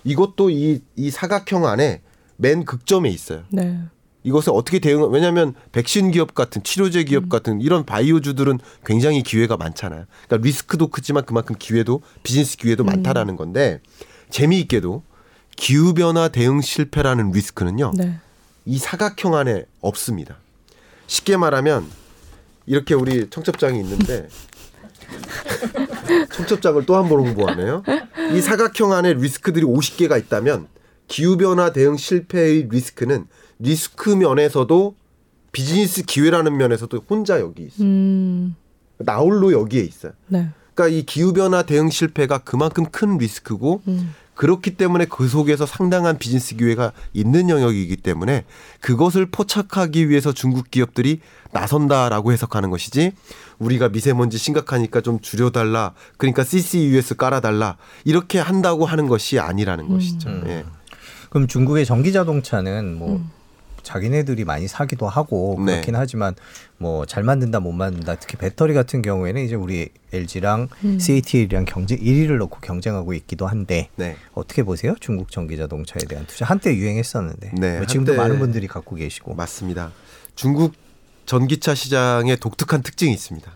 이것도 0.04 0.50
이, 0.50 0.80
이 0.96 1.10
사각형 1.10 1.66
안에 1.66 2.02
맨 2.36 2.64
극점에 2.64 3.08
있어요. 3.08 3.44
네. 3.50 3.78
이것을 4.24 4.52
어떻게 4.54 4.78
대응, 4.78 5.10
왜냐하면 5.10 5.54
백신 5.72 6.10
기업 6.12 6.34
같은 6.34 6.62
치료제 6.62 7.04
기업 7.04 7.24
음. 7.24 7.28
같은 7.28 7.60
이런 7.60 7.84
바이오주들은 7.84 8.60
굉장히 8.84 9.22
기회가 9.22 9.56
많잖아요. 9.56 10.06
그러니까 10.26 10.46
리스크도 10.46 10.88
크지만 10.88 11.24
그만큼 11.24 11.56
기회도 11.58 12.02
비즈니스 12.22 12.56
기회도 12.56 12.84
음. 12.84 12.86
많다라는 12.86 13.36
건데 13.36 13.80
재미있게도 14.30 15.02
기후변화 15.56 16.28
대응 16.28 16.60
실패라는 16.60 17.32
리스크는요. 17.32 17.92
네. 17.96 18.18
이 18.64 18.78
사각형 18.78 19.34
안에 19.34 19.64
없습니다. 19.80 20.36
쉽게 21.08 21.36
말하면 21.36 21.86
이렇게 22.66 22.94
우리 22.94 23.28
청첩장이 23.30 23.78
있는데 23.80 24.28
청첩장을 26.34 26.84
또 26.86 26.94
한 26.96 27.08
번 27.08 27.20
홍보하네요. 27.20 27.82
이 28.34 28.40
사각형 28.40 28.92
안에 28.92 29.14
리스크들이 29.14 29.64
50개가 29.64 30.18
있다면 30.18 30.68
기후변화 31.08 31.72
대응 31.72 31.96
실패의 31.96 32.68
리스크는 32.70 33.26
리스크 33.58 34.10
면에서도 34.10 34.94
비즈니스 35.52 36.02
기회라는 36.02 36.56
면에서도 36.56 36.98
혼자 37.10 37.40
여기 37.40 37.64
있어요. 37.64 37.86
음. 37.86 38.54
나홀로 38.98 39.52
여기에 39.52 39.82
있어요. 39.82 40.12
네. 40.28 40.48
그러니까 40.74 40.96
이 40.96 41.02
기후변화 41.04 41.64
대응 41.64 41.90
실패가 41.90 42.38
그만큼 42.38 42.86
큰 42.90 43.18
리스크고 43.18 43.82
음. 43.88 44.14
그렇기 44.34 44.76
때문에 44.76 45.04
그 45.04 45.28
속에서 45.28 45.66
상당한 45.66 46.18
비즈니스 46.18 46.56
기회가 46.56 46.92
있는 47.12 47.50
영역이기 47.50 47.96
때문에 47.96 48.44
그것을 48.80 49.26
포착하기 49.26 50.08
위해서 50.08 50.32
중국 50.32 50.70
기업들이 50.70 51.20
나선다라고 51.52 52.32
해석하는 52.32 52.70
것이지 52.70 53.12
우리가 53.58 53.90
미세먼지 53.90 54.38
심각하니까 54.38 55.02
좀 55.02 55.20
줄여달라 55.20 55.92
그러니까 56.16 56.44
CCUS 56.44 57.16
깔아달라 57.16 57.76
이렇게 58.04 58.38
한다고 58.38 58.86
하는 58.86 59.06
것이 59.06 59.38
아니라는 59.38 59.84
음. 59.84 59.88
것이죠. 59.90 60.28
음. 60.30 60.44
예. 60.46 60.64
그럼 61.30 61.46
중국의 61.46 61.84
전기 61.86 62.12
자동차는 62.12 62.96
뭐 62.96 63.16
음. 63.16 63.30
자기네들이 63.82 64.44
많이 64.44 64.68
사기도 64.68 65.08
하고 65.08 65.56
네. 65.58 65.72
그렇긴 65.72 65.92
네. 65.92 65.98
하지만 65.98 66.34
뭐 66.82 67.06
잘 67.06 67.22
만든다 67.22 67.60
못 67.60 67.72
만든다 67.72 68.16
특히 68.16 68.36
배터리 68.36 68.74
같은 68.74 69.02
경우에는 69.02 69.44
이제 69.44 69.54
우리 69.54 69.88
LG랑 70.12 70.68
음. 70.84 70.98
CATL이랑 70.98 71.64
경쟁 71.64 71.98
1위를 71.98 72.36
놓고 72.38 72.60
경쟁하고 72.60 73.14
있기도 73.14 73.46
한데 73.46 73.88
네. 73.96 74.16
어떻게 74.34 74.62
보세요? 74.62 74.94
중국 75.00 75.30
전기 75.30 75.56
자동차에 75.56 76.00
대한 76.08 76.26
투자 76.26 76.44
한때 76.44 76.74
유행했었는데 76.74 77.52
네, 77.58 77.76
뭐 77.78 77.86
지금도 77.86 78.14
많은 78.14 78.38
분들이 78.38 78.66
갖고 78.66 78.96
계시고 78.96 79.34
맞습니다. 79.34 79.92
중국 80.34 80.74
전기차 81.26 81.74
시장에 81.74 82.36
독특한 82.36 82.82
특징이 82.82 83.12
있습니다. 83.12 83.50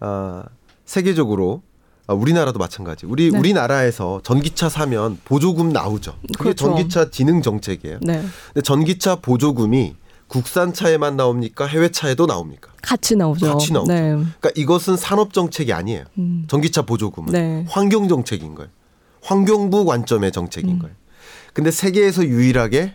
아, 0.00 0.44
세계적으로 0.84 1.62
아, 2.06 2.14
우리나라도 2.14 2.58
마찬가지. 2.58 3.06
우리 3.06 3.30
네. 3.30 3.38
우리나라에서 3.38 4.20
전기차 4.22 4.68
사면 4.68 5.18
보조금 5.24 5.70
나오죠. 5.72 6.12
그게 6.20 6.36
그렇죠. 6.38 6.66
전기차 6.66 7.10
진흥 7.10 7.42
정책이에요. 7.42 7.98
네. 8.02 8.22
근데 8.52 8.62
전기차 8.62 9.16
보조금이 9.16 9.96
국산 10.28 10.72
차에만 10.72 11.16
나옵니까? 11.16 11.66
해외 11.66 11.90
차에도 11.90 12.26
나옵니까? 12.26 12.72
같이 12.82 13.16
나오죠. 13.16 13.46
같이 13.52 13.72
나오죠. 13.72 13.92
네. 13.92 14.10
그러니까 14.10 14.50
이것은 14.56 14.96
산업 14.96 15.32
정책이 15.32 15.72
아니에요. 15.72 16.04
음. 16.18 16.44
전기차 16.48 16.82
보조금은 16.82 17.32
네. 17.32 17.64
환경 17.68 18.08
정책인 18.08 18.54
거예요. 18.54 18.70
환경부 19.22 19.84
관점의 19.84 20.32
정책인 20.32 20.70
음. 20.70 20.78
거예요. 20.80 20.94
근데 21.52 21.70
세계에서 21.70 22.24
유일하게 22.24 22.94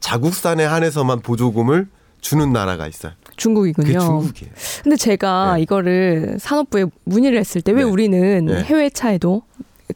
자국산에 0.00 0.64
한해서만 0.64 1.20
보조금을 1.20 1.88
주는 2.20 2.52
나라가 2.52 2.86
있어요. 2.86 3.12
중국이군요. 3.36 4.00
중국이에요. 4.00 4.52
근데 4.82 4.96
제가 4.96 5.54
네. 5.56 5.62
이거를 5.62 6.36
산업부에 6.38 6.86
문의를 7.04 7.38
했을 7.38 7.62
때왜 7.62 7.84
네. 7.84 7.90
우리는 7.90 8.46
네. 8.46 8.62
해외 8.62 8.90
차에도 8.90 9.42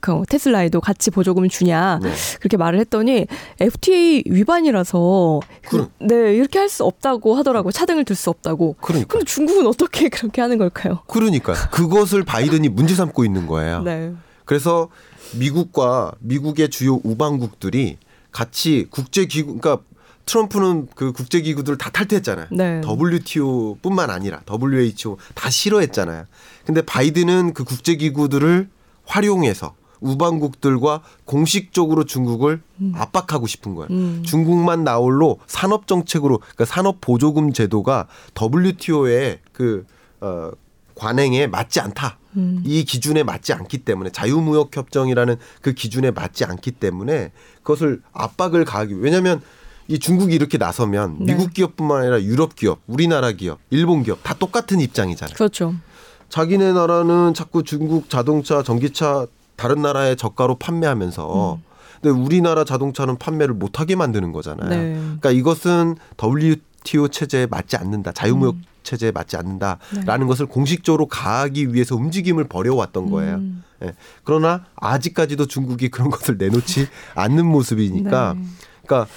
그 0.04 0.22
테슬라에도 0.28 0.82
같이 0.82 1.10
보조금을 1.10 1.48
주냐 1.48 1.98
네. 2.02 2.12
그렇게 2.38 2.58
말을 2.58 2.78
했더니 2.80 3.26
FTA 3.58 4.24
위반이라서 4.26 5.40
그, 5.66 5.88
네 5.98 6.34
이렇게 6.34 6.58
할 6.58 6.74
수 6.74 6.84
없다고 6.84 7.36
하더라고 7.36 7.70
차등을 7.70 8.04
둘수 8.04 8.30
없다고. 8.30 8.76
그러니까. 8.80 9.12
근데 9.12 9.24
중국은 9.24 9.66
어떻게 9.66 10.08
그렇게 10.08 10.40
하는 10.40 10.58
걸까요? 10.58 11.00
그러니까 11.06 11.52
그것을 11.70 12.24
바이든이 12.24 12.68
문제 12.70 12.94
삼고 12.94 13.24
있는 13.24 13.46
거예요. 13.46 13.82
네. 13.82 14.12
그래서 14.44 14.88
미국과 15.38 16.12
미국의 16.18 16.70
주요 16.70 17.00
우방국들이 17.04 17.98
같이 18.32 18.88
국제기구 18.90 19.58
그러니까 19.58 19.84
트럼프는 20.26 20.88
그 20.96 21.12
국제기구들을 21.12 21.78
다 21.78 21.90
탈퇴했잖아요. 21.90 22.46
네. 22.50 22.80
WTO뿐만 22.84 24.10
아니라 24.10 24.40
WHO 24.50 25.18
다 25.34 25.48
싫어했잖아요. 25.48 26.24
근데 26.66 26.82
바이든은 26.82 27.54
그 27.54 27.62
국제기구들을 27.62 28.68
활용해서 29.04 29.74
우방국들과 30.04 31.02
공식적으로 31.24 32.04
중국을 32.04 32.60
음. 32.80 32.92
압박하고 32.94 33.46
싶은 33.46 33.74
거예요. 33.74 33.88
음. 33.90 34.22
중국만 34.24 34.84
나올로 34.84 35.38
산업 35.46 35.86
정책으로 35.86 36.38
그러니까 36.38 36.66
산업 36.66 37.00
보조금 37.00 37.52
제도가 37.52 38.06
WTO의 38.40 39.40
그 39.52 39.84
어, 40.20 40.50
관행에 40.94 41.46
맞지 41.46 41.80
않다. 41.80 42.18
음. 42.36 42.62
이 42.64 42.84
기준에 42.84 43.22
맞지 43.22 43.52
않기 43.52 43.78
때문에 43.78 44.10
자유무역 44.10 44.76
협정이라는 44.76 45.36
그 45.62 45.72
기준에 45.72 46.10
맞지 46.10 46.44
않기 46.44 46.72
때문에 46.72 47.32
그것을 47.62 48.02
압박을 48.12 48.64
가하기 48.64 48.94
왜냐하면 48.94 49.40
이 49.88 49.98
중국이 49.98 50.34
이렇게 50.34 50.58
나서면 50.58 51.16
네. 51.20 51.34
미국 51.34 51.52
기업뿐만 51.52 52.02
아니라 52.02 52.22
유럽 52.22 52.56
기업, 52.56 52.80
우리나라 52.86 53.32
기업, 53.32 53.58
일본 53.70 54.02
기업 54.02 54.22
다 54.22 54.34
똑같은 54.34 54.80
입장이잖아요. 54.80 55.34
그렇죠. 55.34 55.74
자기네 56.30 56.72
나라는 56.72 57.34
자꾸 57.34 57.62
중국 57.62 58.08
자동차, 58.08 58.62
전기차 58.62 59.26
다른 59.56 59.82
나라에 59.82 60.14
저가로 60.16 60.56
판매하면서 60.56 61.54
음. 61.54 61.62
근데 62.00 62.20
우리나라 62.20 62.64
자동차는 62.64 63.16
판매를 63.16 63.54
못하게 63.54 63.96
만드는 63.96 64.32
거잖아요. 64.32 64.68
네. 64.68 64.94
그러니까 64.94 65.30
이것은 65.30 65.96
WTO 66.22 67.08
체제에 67.08 67.46
맞지 67.46 67.76
않는다. 67.76 68.12
자유무역 68.12 68.56
음. 68.56 68.62
체제에 68.82 69.10
맞지 69.10 69.36
않는다라는 69.36 70.20
네. 70.20 70.26
것을 70.26 70.46
공식적으로 70.46 71.06
가하기 71.06 71.72
위해서 71.72 71.96
움직임을 71.96 72.44
벌여왔던 72.44 73.10
거예요. 73.10 73.36
음. 73.36 73.64
예. 73.82 73.94
그러나 74.22 74.66
아직까지도 74.76 75.46
중국이 75.46 75.88
그런 75.88 76.10
것을 76.10 76.36
내놓지 76.36 76.86
않는 77.16 77.46
모습이니까, 77.46 78.34
네. 78.34 78.44
그러니까 78.86 79.10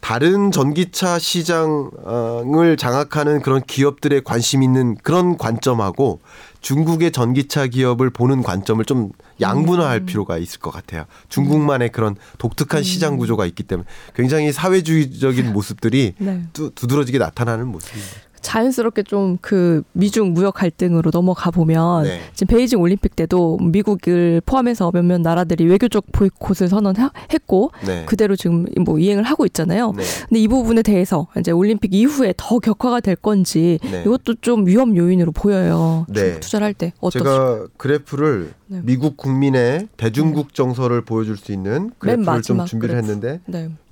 다른 0.00 0.52
전기차 0.52 1.18
시장을 1.18 2.76
장악하는 2.78 3.42
그런 3.42 3.62
기업들의 3.62 4.22
관심 4.22 4.62
있는 4.62 4.94
그런 5.02 5.36
관점하고 5.36 6.20
중국의 6.66 7.12
전기차 7.12 7.68
기업을 7.68 8.10
보는 8.10 8.42
관점을 8.42 8.84
좀 8.86 9.10
양분화할 9.40 10.00
음. 10.00 10.06
필요가 10.06 10.36
있을 10.36 10.58
것 10.58 10.72
같아요. 10.72 11.04
중국만의 11.28 11.92
그런 11.92 12.16
독특한 12.38 12.80
음. 12.80 12.82
시장 12.82 13.16
구조가 13.18 13.46
있기 13.46 13.62
때문에 13.62 13.86
굉장히 14.16 14.50
사회주의적인 14.50 15.46
모습들이 15.54 16.14
네. 16.18 16.42
두드러지게 16.52 17.18
나타나는 17.18 17.68
모습입니다. 17.68 18.16
자연스럽게 18.46 19.02
좀 19.02 19.38
그 19.42 19.82
미중 19.92 20.32
무역 20.34 20.54
갈등으로 20.54 21.10
넘어가 21.12 21.50
보면 21.50 22.04
네. 22.04 22.20
지금 22.34 22.56
베이징 22.56 22.80
올림픽 22.80 23.16
때도 23.16 23.58
미국을 23.58 24.40
포함해서 24.46 24.90
몇몇 24.92 25.20
나라들이 25.20 25.64
외교적 25.66 26.04
보이콧을 26.12 26.68
선언했고 26.68 27.70
네. 27.86 28.04
그대로 28.06 28.36
지금 28.36 28.66
뭐 28.84 28.98
이행을 28.98 29.24
하고 29.24 29.44
있잖아요. 29.46 29.92
네. 29.96 30.04
근데 30.28 30.40
이 30.40 30.48
부분에 30.48 30.82
대해서 30.82 31.26
이제 31.38 31.50
올림픽 31.50 31.92
이후에 31.94 32.34
더 32.36 32.58
격화가 32.58 33.00
될 33.00 33.16
건지 33.16 33.78
네. 33.82 34.02
이것도 34.02 34.36
좀 34.40 34.66
위험 34.66 34.96
요인으로 34.96 35.32
보여요. 35.32 36.06
네. 36.08 36.38
투자를 36.40 36.64
할 36.66 36.74
때 36.74 36.92
어떻습니까? 37.00 37.30
제가 37.30 37.66
그래프를 37.76 38.52
네. 38.66 38.80
미국 38.84 39.16
국민의 39.16 39.88
대중국 39.96 40.54
정서를 40.54 41.00
보여줄 41.02 41.36
수 41.36 41.52
있는 41.52 41.90
그래프를 41.98 42.42
좀 42.42 42.64
준비를 42.64 42.94
그래프. 42.94 43.10
했는데 43.12 43.40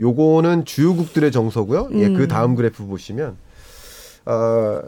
요거는 0.00 0.64
주요국들의 0.64 1.30
정서고요. 1.32 1.88
음. 1.92 1.98
예, 2.00 2.08
그 2.10 2.28
다음 2.28 2.54
그래프 2.54 2.84
보시면 2.86 3.36
어, 4.26 4.80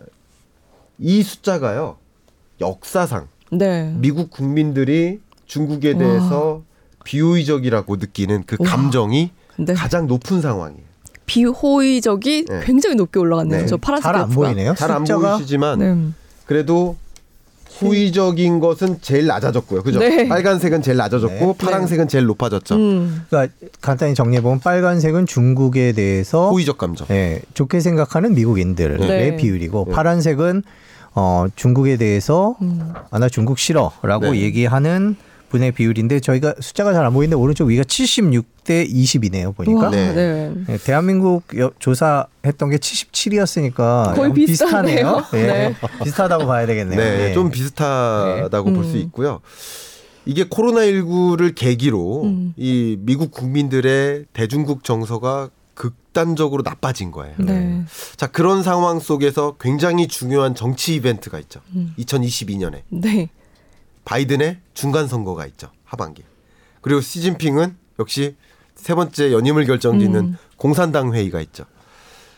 이 0.99 1.23
숫자가요 1.23 1.97
역사상 2.61 3.29
네. 3.53 3.95
미국 3.99 4.31
국민들이 4.31 5.21
중국에 5.47 5.95
대해서 5.97 6.55
와. 6.55 6.61
비호의적이라고 7.05 7.97
느끼는 7.97 8.45
그 8.47 8.57
감정이 8.57 9.31
네. 9.59 9.75
가장 9.75 10.07
높은 10.07 10.41
상황이에요. 10.41 10.85
비호의적이 11.27 12.45
네. 12.47 12.61
굉장히 12.65 12.97
높게 12.97 13.19
올라갔네요. 13.21 13.61
네. 13.63 13.67
저 13.67 13.77
파란색 13.77 14.05
잘안 14.05 14.31
보이네요. 14.31 14.75
잘 14.75 14.91
안 14.91 15.05
보이시지만 15.05 15.79
네. 15.79 16.13
그래도 16.47 16.97
호의적인 17.81 18.61
것은 18.61 18.99
제일 19.01 19.27
낮아졌고요. 19.27 19.83
그죠? 19.83 19.99
네. 19.99 20.29
빨간색은 20.29 20.83
제일 20.83 20.97
낮아졌고 20.97 21.35
네. 21.39 21.55
파란색은 21.59 22.09
제일 22.09 22.27
높아졌죠. 22.27 22.75
음. 22.77 23.23
그러니까 23.29 23.55
간단히 23.81 24.15
정리해 24.15 24.41
보면 24.43 24.61
빨간색은 24.61 25.27
중국에 25.27 25.93
대해서 25.93 26.51
호의적 26.51 26.79
감정. 26.79 27.07
네, 27.09 27.43
좋게 27.55 27.81
생각하는 27.81 28.35
미국인들의 28.35 28.99
네. 28.99 29.37
비율이고 29.37 29.85
네. 29.89 29.93
파란색은 29.95 30.63
어, 31.15 31.47
중국에 31.57 31.97
대해서 31.97 32.57
음. 32.61 32.93
아나 33.11 33.29
중국 33.29 33.59
싫어라고 33.59 34.33
네. 34.33 34.41
얘기하는 34.43 35.17
분의 35.57 35.73
비율인데 35.73 36.21
저희가 36.21 36.55
숫자가 36.61 36.93
잘 36.93 37.07
안 37.07 37.13
보이는데 37.13 37.37
오른쪽 37.37 37.67
위가 37.69 37.85
76대 37.85 38.91
20이네요 38.93 39.55
보니까. 39.55 39.91
네. 39.91 40.13
네. 40.13 40.53
네. 40.67 40.79
대한민국 40.79 41.45
조사했던 41.79 42.71
게 42.71 42.77
77이었으니까 42.79 44.15
거의 44.15 44.33
비슷하네요. 44.33 45.23
네. 45.33 45.47
네. 45.47 45.75
비슷하다고 46.03 46.47
봐야 46.47 46.67
되겠네요. 46.67 46.99
네, 46.99 47.33
좀 47.33 47.51
비슷하다고 47.51 48.71
네. 48.71 48.77
볼수 48.77 48.97
음. 48.97 49.01
있고요. 49.03 49.41
이게 50.25 50.45
코로나19를 50.45 51.55
계기로 51.55 52.25
음. 52.25 52.55
이 52.57 52.97
미국 52.99 53.31
국민들의 53.31 54.25
대중국 54.33 54.83
정서가 54.83 55.51
극단적으로 55.75 56.63
나빠진 56.65 57.13
거예요. 57.13 57.35
네. 57.39 57.83
자, 58.17 58.27
그런 58.27 58.63
상황 58.65 58.99
속에서 58.99 59.57
굉장히 59.61 60.09
중요한 60.09 60.55
정치 60.57 60.95
이벤트가 60.97 61.39
있죠. 61.39 61.61
음. 61.77 61.95
2022년에. 61.99 62.81
네. 62.89 63.29
바이든의 64.07 64.59
중간 64.73 65.07
선거가 65.09 65.45
있죠. 65.47 65.69
하반기. 65.85 66.23
그리고 66.81 67.03
시진핑은 67.03 67.77
역시 67.99 68.37
세 68.75 68.95
번째 68.95 69.33
연임을 69.33 69.67
결정짓는 69.67 70.21
음. 70.21 70.37
공산당 70.57 71.13
회의가 71.13 71.41
있죠. 71.43 71.65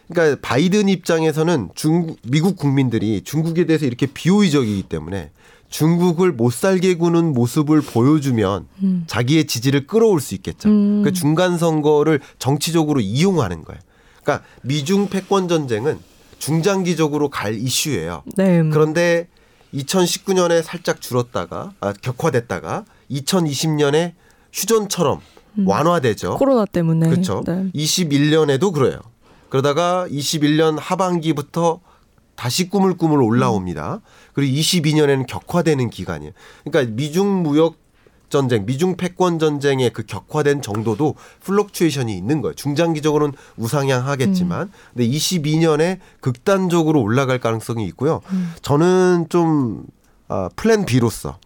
그러니까 0.09 0.39
바이든 0.41 0.89
입장에서는 0.89 1.71
중 1.75 2.17
미국 2.23 2.57
국민들이 2.57 3.21
중국에 3.23 3.67
대해서 3.67 3.85
이렇게 3.85 4.07
비호의적이기 4.07 4.85
때문에 4.85 5.31
중국을 5.69 6.33
못 6.33 6.51
살게 6.51 6.95
구는 6.95 7.35
모습을 7.35 7.83
보여주면 7.83 8.67
음. 8.83 9.05
자기의 9.07 9.47
지지를 9.47 9.87
끌어올 9.87 10.21
수 10.21 10.35
있겠죠. 10.35 10.71
음. 10.71 11.03
그 11.03 11.13
중간 11.13 11.59
선거를 11.59 12.21
정치적으로 12.39 13.01
이용하는 13.01 13.65
거예요. 13.65 13.81
그러니까 14.23 14.47
미중 14.63 15.11
패권 15.11 15.49
전쟁은 15.49 15.99
중장기적으로 16.39 17.29
갈 17.29 17.55
이슈예요. 17.55 18.23
네. 18.37 18.63
그런데 18.71 19.29
2019년에 19.75 20.63
살짝 20.63 21.01
줄었다가 21.01 21.73
아, 21.81 21.93
격화됐다가 21.93 22.85
2020년에 23.11 24.13
휴전처럼 24.53 25.21
음. 25.59 25.69
완화되죠. 25.69 26.37
코로나 26.37 26.65
때문에. 26.65 27.09
그렇죠. 27.09 27.43
네. 27.47 27.71
21년에도 27.75 28.73
그래요. 28.73 29.01
그러다가 29.49 30.07
21년 30.11 30.77
하반기부터 30.79 31.81
다시 32.35 32.69
꾸물꾸물 32.69 33.23
올라옵니다. 33.23 34.01
그리고 34.33 34.57
22년에는 34.57 35.27
격화되는 35.27 35.91
기간이에요. 35.91 36.33
그러니까 36.65 36.95
미중 36.95 37.43
무역 37.43 37.77
전쟁, 38.29 38.67
미중 38.67 38.97
패권 38.97 39.39
전쟁의 39.39 39.91
그 39.93 40.05
격화된 40.05 40.63
정도도 40.63 41.15
fluctuation이 41.41 42.17
있는 42.17 42.43
거예요. 42.43 42.55
중장기적으로는 42.55 43.35
우상향하겠지만, 43.57 44.63
음. 44.69 44.73
근데 44.95 45.09
22년에 45.09 45.99
극단적으로 46.21 47.03
올라갈 47.03 47.39
가능성이 47.39 47.87
있고요. 47.87 48.21
음. 48.33 48.53
저는 48.63 49.27
좀 49.29 49.85
어, 50.29 50.49
플랜 50.57 50.85
B로서 50.85 51.39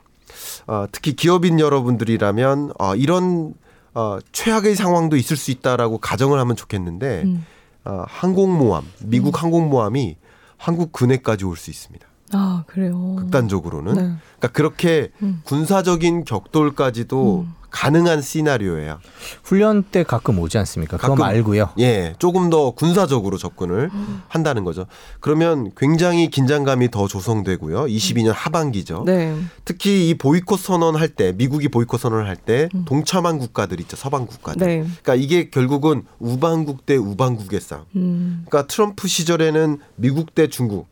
어, 0.67 0.87
특히 0.91 1.15
기업인 1.15 1.61
여러분들이라면 1.61 2.73
어, 2.79 2.95
이런 2.97 3.55
어, 3.95 4.19
최악의 4.33 4.75
상황도 4.75 5.17
있을 5.17 5.37
수 5.37 5.51
있다라고 5.51 5.99
가정을 5.99 6.39
하면 6.41 6.57
좋겠는데 6.57 7.23
음. 7.25 7.47
어, 7.85 8.05
항공모함, 8.09 8.85
미국 9.03 9.37
음. 9.37 9.41
항공모함이 9.41 10.17
한국 10.57 10.93
근해까지 10.93 11.45
올 11.45 11.57
수 11.57 11.71
있습니다. 11.71 12.07
아 12.33 12.65
그래요. 12.67 13.17
극단적으로는. 13.19 13.95
네. 13.95 14.01
그러니까 14.01 14.49
그렇게 14.53 15.11
음. 15.23 15.41
군사적인 15.45 16.25
격돌까지도 16.25 17.45
음. 17.47 17.55
가능한 17.73 18.21
시나리오예요. 18.21 19.01
훈련 19.43 19.83
때 19.83 20.05
가끔 20.05 20.39
오지 20.39 20.59
않습니까? 20.59 20.99
그거 20.99 21.15
가끔, 21.15 21.23
말고요. 21.23 21.71
예, 21.79 22.15
조금 22.19 22.51
더 22.51 22.71
군사적으로 22.73 23.39
접근을 23.39 23.91
음. 23.93 24.23
한다는 24.29 24.63
거죠. 24.63 24.87
그러면 25.21 25.73
굉장히 25.77 26.29
긴장감이 26.31 26.91
더 26.91 27.09
조성되고요. 27.09 27.87
22년 27.87 28.33
하반기죠. 28.35 29.05
네. 29.07 29.35
특히 29.65 30.11
이 30.11 30.15
보이콧 30.15 30.61
선언할 30.61 31.09
때 31.09 31.33
미국이 31.33 31.69
보이콧 31.69 31.99
선언을 31.99 32.29
할때 32.29 32.69
음. 32.75 32.85
동참한 32.85 33.39
국가들 33.39 33.81
있죠. 33.81 33.97
서방 33.97 34.27
국가들. 34.27 34.67
네. 34.67 34.81
그러니까 34.83 35.15
이게 35.15 35.49
결국은 35.49 36.05
우방국 36.19 36.85
대 36.85 36.97
우방국의 36.97 37.61
싸움. 37.61 37.85
음. 37.97 38.45
그러니까 38.47 38.67
트럼프 38.69 39.09
시절에는 39.09 39.79
미국 39.97 40.35
대 40.35 40.47
중국 40.47 40.92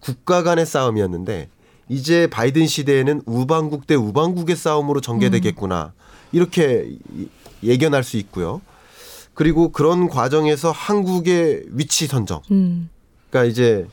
국가 0.00 0.42
간의 0.42 0.66
싸움이었는데 0.66 1.48
이제 1.88 2.26
바이든 2.28 2.66
시대에는 2.66 3.22
우방국 3.26 3.86
대 3.86 3.94
우방국의 3.94 4.56
싸움으로 4.56 5.00
전개되겠구나. 5.00 5.92
음. 5.94 6.00
이렇게 6.32 6.96
예견할 7.62 8.04
수 8.04 8.16
있고요. 8.16 8.60
그리고 9.34 9.72
그런 9.72 10.08
과정에서 10.08 10.70
한국의 10.70 11.64
위치 11.68 12.06
선정. 12.06 12.42
음. 12.50 12.90
그러니까 13.28 13.50
이제 13.50 13.86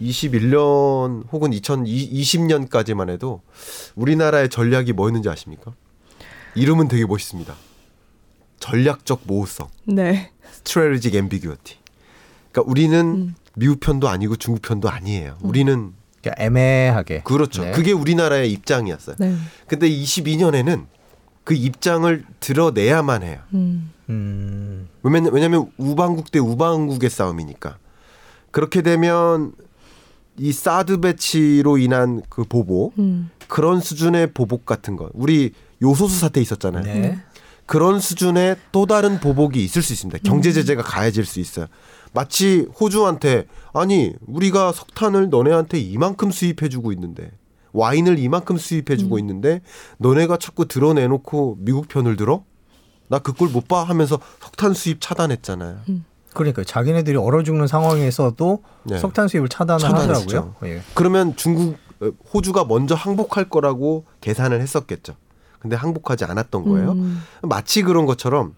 21년 0.00 1.24
혹은 1.32 1.50
2020년까지만 1.50 3.10
해도 3.10 3.42
우리나라의 3.94 4.48
전략이 4.48 4.92
뭐였는지 4.92 5.28
아십니까? 5.28 5.74
이름은 6.54 6.88
되게 6.88 7.04
멋있습니다. 7.04 7.54
전략적 8.60 9.22
모호성. 9.24 9.68
네. 9.84 10.30
Strategic 10.64 11.16
ambiguity. 11.16 11.78
그러니까 12.50 12.70
우리는 12.70 12.98
음. 12.98 13.34
미국 13.56 13.80
편도 13.80 14.08
아니고 14.08 14.36
중국 14.36 14.62
편도 14.62 14.88
아니에요. 14.88 15.38
음. 15.42 15.48
우리는 15.48 15.92
애매하게. 16.38 17.22
그렇죠. 17.22 17.64
네. 17.64 17.72
그게 17.72 17.92
우리나라의 17.92 18.50
입장이었어요. 18.52 19.16
네. 19.18 19.36
근데 19.66 19.88
22년에는 19.88 20.86
그 21.44 21.54
입장을 21.54 22.24
드러내야만 22.40 23.22
해요. 23.22 23.38
음. 23.54 23.92
음. 24.08 24.88
왜냐면, 25.02 25.32
왜냐면 25.32 25.72
우방국 25.76 26.30
대 26.30 26.38
우방국의 26.38 27.08
싸움이니까. 27.08 27.78
그렇게 28.50 28.82
되면 28.82 29.52
이 30.36 30.52
사드 30.52 31.00
배치로 31.00 31.78
인한 31.78 32.22
그 32.28 32.44
보복, 32.44 32.98
음. 32.98 33.30
그런 33.48 33.80
수준의 33.80 34.32
보복 34.32 34.66
같은 34.66 34.96
거. 34.96 35.08
우리 35.14 35.52
요소수 35.80 36.18
사태 36.18 36.40
있었잖아요. 36.40 36.82
네. 36.82 37.18
그런 37.64 38.00
수준의 38.00 38.56
또 38.72 38.86
다른 38.86 39.18
보복이 39.20 39.62
있을 39.64 39.82
수 39.82 39.92
있습니다. 39.92 40.20
경제 40.24 40.52
제재가 40.52 40.82
가해질 40.82 41.24
수 41.24 41.40
있어요. 41.40 41.66
마치 42.12 42.66
호주한테 42.80 43.46
아니 43.72 44.14
우리가 44.26 44.72
석탄을 44.72 45.28
너네한테 45.30 45.78
이만큼 45.78 46.30
수입해주고 46.30 46.92
있는데 46.92 47.30
와인을 47.72 48.18
이만큼 48.18 48.56
수입해주고 48.56 49.16
음. 49.16 49.18
있는데 49.20 49.60
너네가 49.98 50.38
자꾸 50.38 50.66
드러내놓고 50.66 51.56
미국 51.60 51.88
편을 51.88 52.16
들어? 52.16 52.42
나 53.08 53.18
그 53.20 53.32
꼴 53.32 53.48
못 53.50 53.68
봐 53.68 53.84
하면서 53.84 54.18
석탄 54.40 54.74
수입 54.74 55.00
차단했잖아요. 55.00 55.78
음. 55.90 56.04
그러니까 56.34 56.64
자기네들이 56.64 57.16
얼어 57.16 57.42
죽는 57.42 57.66
상황에서도 57.66 58.62
네. 58.84 58.98
석탄 58.98 59.28
수입을 59.28 59.48
차단을 59.48 59.84
하더라고요. 59.86 60.54
예. 60.64 60.82
그러면 60.94 61.34
중국 61.36 61.76
어, 62.00 62.10
호주가 62.34 62.64
먼저 62.64 62.94
항복할 62.94 63.48
거라고 63.48 64.04
계산을 64.20 64.60
했었겠죠. 64.60 65.14
근데 65.60 65.76
항복하지 65.76 66.24
않았던 66.24 66.64
거예요. 66.68 66.92
음. 66.92 67.22
마치 67.42 67.82
그런 67.82 68.04
것처럼 68.06 68.54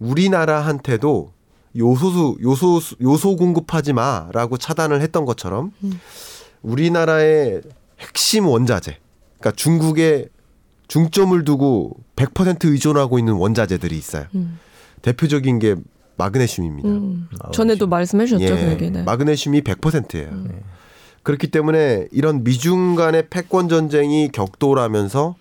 우리나라한테도 0.00 1.32
요소수 1.76 2.36
요소 2.42 2.80
요소 3.02 3.36
공급하지 3.36 3.92
마라고 3.92 4.56
차단을 4.56 5.00
했던 5.00 5.24
것처럼 5.24 5.72
음. 5.82 6.00
우리나라의 6.62 7.62
핵심 7.98 8.46
원자재 8.46 8.98
그러니까 9.38 9.52
중국에 9.56 10.28
중점을 10.88 11.44
두고 11.44 11.96
100% 12.16 12.64
의존하고 12.66 13.18
있는 13.18 13.34
원자재들이 13.34 13.96
있어요. 13.96 14.26
음. 14.34 14.58
대표적인 15.02 15.58
게 15.58 15.76
마그네슘입니다. 16.16 16.88
음. 16.88 17.28
전에도 17.52 17.86
말씀해 17.86 18.26
주셨죠, 18.26 18.44
예, 18.44 18.76
네. 18.76 19.02
마그네슘이 19.02 19.62
100%예요. 19.62 20.28
음. 20.30 20.62
그렇기 21.22 21.48
때문에 21.48 22.06
이런 22.12 22.44
미중 22.44 22.94
간의 22.94 23.28
패권 23.30 23.68
전쟁이 23.68 24.28
격돌하면서 24.28 25.34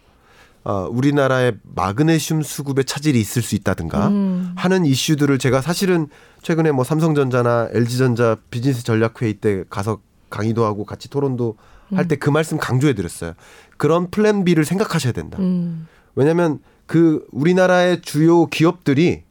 어, 0.66 0.88
우리나라의 0.90 1.58
마그네슘 1.64 2.42
수급에 2.42 2.84
차질이 2.84 3.20
있을 3.20 3.42
수 3.42 3.56
있다든가 3.56 4.08
음. 4.08 4.54
하는 4.56 4.86
이슈들을 4.86 5.38
제가 5.38 5.62
사실은 5.62 6.08
최근에 6.42 6.72
뭐 6.72 6.84
삼성전자나 6.84 7.70
LG전자 7.74 8.38
비즈니스 8.50 8.84
전략회의 8.84 9.36
때 9.36 9.64
가서 9.70 10.00
강의도 10.30 10.66
하고 10.66 10.86
같이 10.86 11.10
토론도 11.10 11.58
음. 11.92 11.98
할때 11.98 12.16
그 12.16 12.30
말씀 12.30 12.58
강조해 12.58 12.94
드렸어요. 12.94 13.34
그런 13.78 14.10
플랜 14.10 14.46
B를 14.46 14.64
생각하셔야 14.64 15.12
된다. 15.12 15.38
음. 15.40 15.88
왜냐하면 16.16 16.60
그 16.86 17.26
우리나라의 17.32 18.02
주요 18.02 18.46
기업들이 18.46 19.24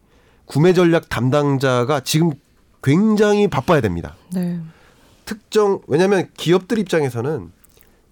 구매 0.45 0.75
전략 0.75 1.09
담당자가 1.09 2.01
지금 2.01 2.33
굉장히 2.83 3.49
바빠야 3.49 3.81
됩니다. 3.81 4.17
네. 4.35 4.61
특정 5.25 5.81
왜냐하면 5.87 6.29
기업들 6.37 6.79
입장에서는 6.79 7.53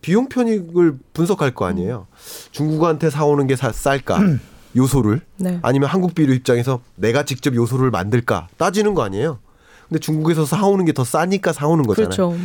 비용 0.01 0.29
편익을 0.29 0.99
분석할 1.13 1.55
거 1.55 1.67
아니에요. 1.67 2.07
중국한테 2.53 3.11
사오는 3.11 3.47
게 3.47 3.57
사, 3.57 3.71
쌀까? 3.73 4.19
음. 4.19 4.41
요소를 4.77 5.21
네. 5.37 5.59
아니면 5.63 5.89
한국 5.89 6.15
비료 6.15 6.33
입장에서 6.33 6.81
내가 6.95 7.25
직접 7.25 7.55
요소를 7.55 7.91
만들까 7.91 8.49
따지는 8.57 8.95
거 8.95 9.03
아니에요. 9.03 9.41
근데 9.89 9.99
중국에서 9.99 10.45
사오는 10.47 10.85
게 10.85 10.93
더 10.93 11.03
싸니까 11.05 11.53
사오는 11.53 11.85
거잖아요. 11.87 12.11
그렇죠. 12.11 12.37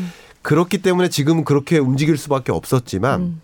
그렇기 0.42 0.80
때문에 0.80 1.10
지금은 1.10 1.44
그렇게 1.44 1.78
움직일 1.78 2.18
수밖에 2.18 2.52
없었지만 2.52 3.22
음. 3.22 3.42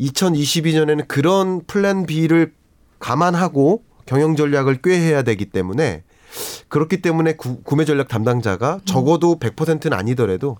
2022년에는 0.00 1.08
그런 1.08 1.62
플랜 1.66 2.06
B를 2.06 2.52
감안하고 2.98 3.82
경영 4.06 4.36
전략을 4.36 4.80
꾀해야 4.82 5.22
되기 5.22 5.46
때문에 5.46 6.02
그렇기 6.68 7.02
때문에 7.02 7.34
구, 7.34 7.76
매 7.76 7.84
전략 7.84 8.08
담당자가 8.08 8.80
적어도 8.84 9.38
100%는 9.38 9.96
아니더라도 9.96 10.56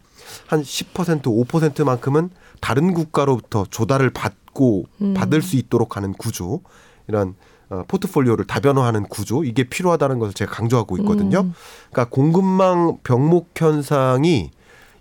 한 0.47 0.62
10% 0.62 1.23
5%만큼은 1.23 2.31
다른 2.61 2.95
국가로부터 2.95 3.66
조달을 3.71 4.11
받고 4.11 4.87
음. 5.03 5.14
받을 5.14 5.43
수 5.43 5.57
있도록 5.57 5.97
하는 5.97 6.12
구조 6.12 6.61
이런 7.07 7.35
어, 7.71 7.85
포트폴리오를 7.87 8.47
다변화하는 8.47 9.05
구조 9.05 9.45
이게 9.45 9.64
필요하다는 9.64 10.19
것을 10.19 10.35
제가 10.35 10.51
강조하고 10.53 10.97
있거든요. 10.99 11.41
음. 11.41 11.55
그러니까 11.91 12.11
공급망 12.11 12.99
병목 13.05 13.51
현상이 13.55 14.51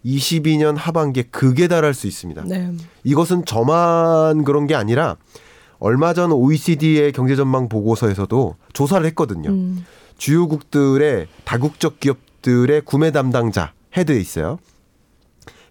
22년 0.06 0.76
하반기에 0.78 1.24
극에 1.32 1.68
달할 1.68 1.94
수 1.94 2.08
있습니다. 2.08 2.44
네. 2.46 2.72
이것은 3.04 3.46
저만 3.46 4.44
그런 4.44 4.68
게 4.68 4.76
아니라 4.76 5.16
얼마 5.80 6.14
전 6.14 6.32
OECD의 6.32 7.12
경제 7.12 7.36
전망 7.36 7.70
보고서에서도 7.70 8.56
조사를 8.74 9.06
했거든요. 9.08 9.50
음. 9.50 9.86
주요국들의 10.18 11.28
다국적 11.46 12.00
기업들의 12.00 12.82
구매 12.82 13.12
담당자 13.12 13.74
헤드에 13.96 14.20
있어요. 14.20 14.60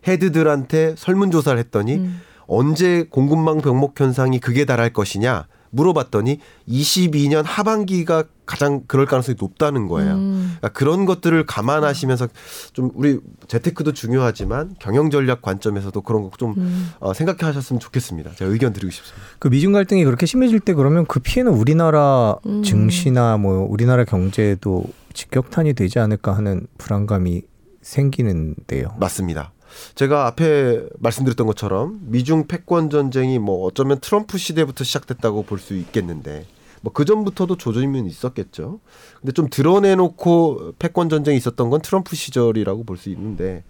헤드들한테 0.07 0.95
설문조사를 0.97 1.59
했더니 1.59 1.97
음. 1.97 2.21
언제 2.47 3.05
공급망 3.11 3.61
병목 3.61 4.01
현상이 4.01 4.39
극에 4.39 4.65
달할 4.65 4.93
것이냐 4.93 5.47
물어봤더니 5.71 6.39
22년 6.69 7.43
하반기가 7.45 8.25
가장 8.47 8.85
그럴 8.87 9.07
가능성이 9.07 9.37
높다는 9.39 9.89
거예요. 9.89 10.15
음. 10.15 10.57
그러니까 10.59 10.69
그런 10.69 11.05
것들을 11.05 11.47
감안하시면서 11.47 12.29
좀 12.73 12.91
우리 12.95 13.19
재테크도 13.49 13.93
중요하지만 13.93 14.77
경영 14.79 15.11
전략 15.11 15.43
관점에서도 15.43 16.01
그런 16.03 16.31
거좀 16.31 16.55
음. 16.57 16.91
어, 17.01 17.13
생각해 17.13 17.39
하셨으면 17.43 17.81
좋겠습니다. 17.81 18.35
제가 18.37 18.51
의견 18.51 18.73
드리고 18.73 18.91
싶습니다. 18.91 19.27
그 19.41 19.49
미중 19.49 19.73
갈등이 19.73 20.05
그렇게 20.05 20.27
심해질 20.27 20.61
때 20.61 20.75
그러면 20.75 21.07
그 21.07 21.19
피해는 21.19 21.53
우리나라 21.53 22.37
음. 22.47 22.63
증시나 22.63 23.37
뭐 23.37 23.67
우리나라 23.69 24.05
경제에도 24.05 24.85
직격탄이 25.13 25.75
되지 25.75 25.99
않을까 25.99 26.37
하는 26.37 26.67
불안감이 26.79 27.43
생기는데요. 27.83 28.95
맞습니다. 28.99 29.53
제가 29.95 30.27
앞에 30.27 30.87
말씀드렸던 30.99 31.47
것처럼 31.47 31.99
미중 32.03 32.47
패권 32.47 32.91
전쟁이 32.91 33.39
뭐 33.39 33.65
어쩌면 33.67 33.99
트럼프 34.01 34.39
시대부터 34.39 34.85
시작됐다고 34.85 35.43
볼 35.45 35.59
수 35.59 35.75
있겠는데 35.75 36.47
뭐 36.83 36.93
그 36.93 37.05
전부터도 37.05 37.57
조짐은 37.57 38.07
있었겠죠. 38.07 38.81
근데 39.21 39.33
좀 39.33 39.49
드러내놓고 39.51 40.75
패권 40.79 41.09
전쟁이 41.09 41.37
있었던 41.37 41.69
건 41.71 41.81
트럼프 41.83 42.15
시절이라고 42.17 42.85
볼 42.85 42.97
수 42.97 43.09
있는데 43.11 43.65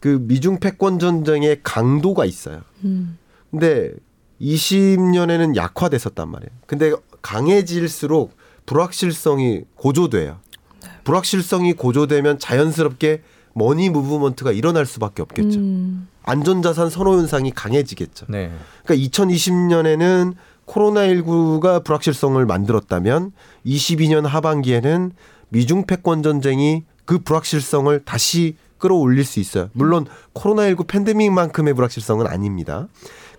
그 0.00 0.18
미중 0.22 0.60
패권 0.60 0.98
전쟁의 0.98 1.60
강도가 1.62 2.24
있어요. 2.24 2.62
음. 2.84 3.18
근데 3.50 3.92
20년에는 4.40 5.56
약화됐었단 5.56 6.28
말이에요. 6.28 6.50
근데 6.66 6.92
강해질수록 7.22 8.36
불확실성이 8.66 9.62
고조돼요. 9.76 10.38
네. 10.82 10.88
불확실성이 11.04 11.72
고조되면 11.74 12.38
자연스럽게 12.38 13.22
머니 13.56 13.88
무브먼트가 13.88 14.52
일어날 14.52 14.84
수밖에 14.84 15.22
없겠죠. 15.22 15.58
음. 15.58 16.08
안전자산 16.24 16.90
선호 16.90 17.14
현상이 17.14 17.52
강해지겠죠. 17.52 18.26
네. 18.28 18.52
그러니까 18.84 19.08
2020년에는 19.08 20.34
코로나19가 20.66 21.82
불확실성을 21.82 22.44
만들었다면 22.44 23.32
22년 23.64 24.26
하반기에는 24.26 25.12
미중 25.48 25.86
패권 25.86 26.22
전쟁이 26.22 26.84
그 27.06 27.18
불확실성을 27.18 27.98
다시 28.04 28.56
끌어올릴 28.76 29.24
수 29.24 29.40
있어요. 29.40 29.70
물론 29.72 30.04
코로나19 30.34 30.86
팬데믹만큼의 30.86 31.72
불확실성은 31.72 32.26
아닙니다. 32.26 32.88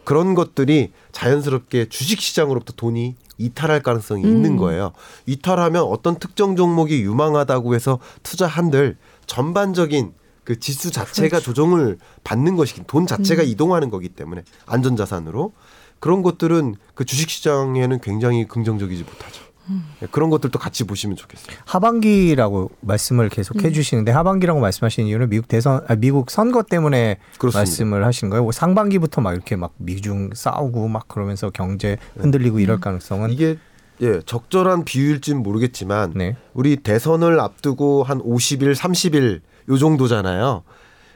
그런 0.04 0.34
것들이 0.34 0.94
자연스럽게 1.12 1.90
주식 1.90 2.22
시장으로부터 2.22 2.74
돈이 2.76 3.16
이탈할 3.38 3.84
가능성이 3.84 4.24
음. 4.24 4.30
있는 4.30 4.58
거예요. 4.58 4.94
이탈하면 5.28 5.84
어떤 5.84 6.18
특정 6.18 6.56
종목이 6.56 7.02
유망하다고 7.02 7.76
해서 7.76 8.00
투자한들 8.24 8.98
전반적인 9.28 10.14
그 10.44 10.60
지수 10.60 10.92
자체가 10.92 11.28
그렇죠. 11.28 11.46
조정을 11.46 11.98
받는 12.24 12.56
것이 12.56 12.82
돈 12.88 13.06
자체가 13.06 13.44
음. 13.44 13.48
이동하는 13.48 13.90
거기 13.90 14.10
때문에 14.10 14.44
안전 14.66 14.96
자산으로 14.96 15.54
그런 16.00 16.22
것들은 16.22 16.76
그 16.96 17.06
주식 17.06 17.30
시장에는 17.30 18.00
굉장히 18.00 18.48
긍정적이지 18.48 19.04
못하죠. 19.04 19.44
음. 19.70 19.84
그런 20.12 20.30
것들도 20.30 20.58
같이 20.58 20.86
보시면 20.86 21.18
좋겠어요. 21.18 21.58
하반기라고 21.66 22.72
말씀을 22.80 23.28
계속 23.28 23.58
음. 23.58 23.66
해주시는데 23.66 24.12
하반기라고 24.12 24.62
말씀하시는 24.62 25.10
이유는 25.10 25.30
미국 25.30 25.50
대선, 25.50 25.84
아, 25.88 25.96
미국 25.96 26.32
선거 26.32 26.64
때문에 26.64 27.18
그렇습니다. 27.38 27.60
말씀을 27.60 28.06
하신 28.06 28.30
거예요. 28.30 28.44
뭐 28.44 28.52
상반기부터 28.54 29.20
막 29.20 29.34
이렇게 29.34 29.58
막 29.58 29.74
미중 29.78 30.30
싸우고 30.34 30.88
막 30.88 31.10
그러면서 31.10 31.50
경제 31.50 31.98
흔들리고 32.16 32.58
음. 32.58 32.62
이럴 32.62 32.80
가능성은 32.80 33.32
이게 33.32 33.58
예 34.02 34.22
적절한 34.26 34.86
비유일지는 34.86 35.42
모르겠지만 35.42 36.14
네. 36.16 36.36
우리 36.54 36.76
대선을 36.78 37.40
앞두고 37.40 38.04
한 38.04 38.20
50일, 38.20 38.76
30일 38.76 39.42
요 39.70 39.78
정도잖아요. 39.78 40.64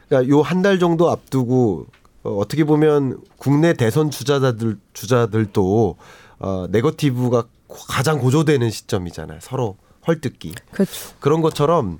그러니까 0.09 0.29
요 0.36 0.41
한 0.41 0.61
달 0.61 0.79
정도 0.79 1.09
앞두고 1.11 1.86
어, 2.23 2.36
어떻게 2.38 2.63
보면 2.63 3.21
국내 3.38 3.73
대선 3.73 4.09
주자들 4.11 4.77
주자들도 4.93 5.95
어 6.39 6.67
네거티브가 6.69 7.43
가장 7.88 8.19
고조되는 8.19 8.69
시점이잖아요. 8.69 9.39
서로 9.41 9.77
헐뜯기. 10.07 10.53
그렇죠. 10.71 10.91
그런 11.19 11.41
것처럼 11.41 11.99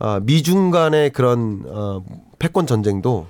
어, 0.00 0.18
미중 0.20 0.70
간의 0.70 1.10
그런 1.10 1.62
어, 1.66 2.02
패권 2.38 2.66
전쟁도 2.66 3.26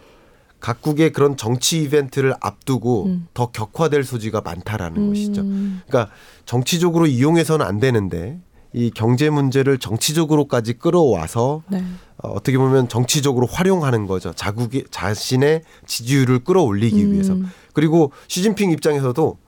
각국의 0.61 1.13
그런 1.13 1.37
정치 1.37 1.83
이벤트를 1.83 2.35
앞두고 2.41 3.07
음. 3.07 3.29
더 3.35 3.51
격화될 3.51 4.05
소지가 4.05 4.43
많다라는 4.43 5.01
음. 5.01 5.09
것이죠. 5.09 5.43
그러니까 5.87 6.13
정치적으로 6.45 7.07
이용해서는 7.07 7.65
안 7.65 7.81
되는데 7.81 8.39
이 8.73 8.91
경제 8.95 9.31
문제를 9.31 9.79
정치적으로까지 9.79 10.75
끌어와서 10.75 11.63
네. 11.69 11.83
어, 12.19 12.29
어떻게 12.29 12.57
보면 12.59 12.89
정치적으로 12.89 13.47
활용하는 13.47 14.07
거죠. 14.07 14.33
자국의 14.33 14.85
자신의 14.91 15.63
지지율을 15.87 16.45
끌어올리기 16.45 17.03
음. 17.05 17.13
위해서. 17.13 17.37
그리고 17.73 18.13
시진핑 18.29 18.71
입장에서도 18.71 19.39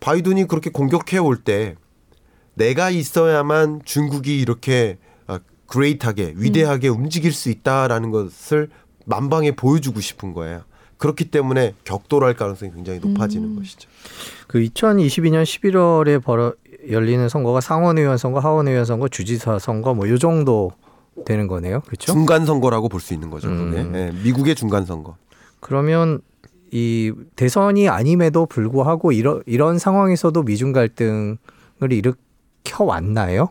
바이든이 0.00 0.46
그렇게 0.46 0.70
공격해 0.70 1.18
올 1.18 1.42
때 1.42 1.74
내가 2.54 2.90
있어야만 2.90 3.82
중국이 3.84 4.38
이렇게 4.40 4.98
어, 5.26 5.38
그레이트하게 5.66 6.34
위대하게 6.36 6.88
음. 6.88 6.94
움직일 6.96 7.32
수 7.32 7.50
있다라는 7.50 8.10
것을 8.10 8.70
만방에 9.08 9.52
보여주고 9.52 10.00
싶은 10.00 10.34
거예요. 10.34 10.62
그렇기 10.98 11.30
때문에 11.30 11.74
격돌할 11.84 12.34
가능성이 12.34 12.72
굉장히 12.72 12.98
높아지는 13.00 13.48
음. 13.50 13.56
것이죠. 13.56 13.88
그 14.48 14.58
2022년 14.60 15.44
11월에 15.44 16.22
벌어 16.22 16.54
열리는 16.90 17.28
선거가 17.28 17.60
상원의원 17.60 18.18
선거, 18.18 18.38
하원의원 18.40 18.84
선거, 18.84 19.08
주지사 19.08 19.58
선거 19.58 19.94
뭐 19.94 20.08
요 20.08 20.18
정도 20.18 20.72
되는 21.24 21.46
거네요. 21.48 21.80
그렇죠? 21.80 22.12
중간 22.12 22.46
선거라고 22.46 22.88
볼 22.88 23.00
수 23.00 23.14
있는 23.14 23.30
거죠. 23.30 23.48
음. 23.48 23.92
네, 23.92 24.12
미국의 24.22 24.54
중간 24.54 24.84
선거. 24.84 25.16
그러면 25.60 26.20
이 26.70 27.12
대선이 27.36 27.88
아님에도 27.88 28.46
불구하고 28.46 29.12
이런 29.12 29.42
이런 29.46 29.78
상황에서도 29.78 30.42
미중 30.42 30.72
갈등을 30.72 31.38
일으켜 31.90 32.84
왔나요? 32.84 33.48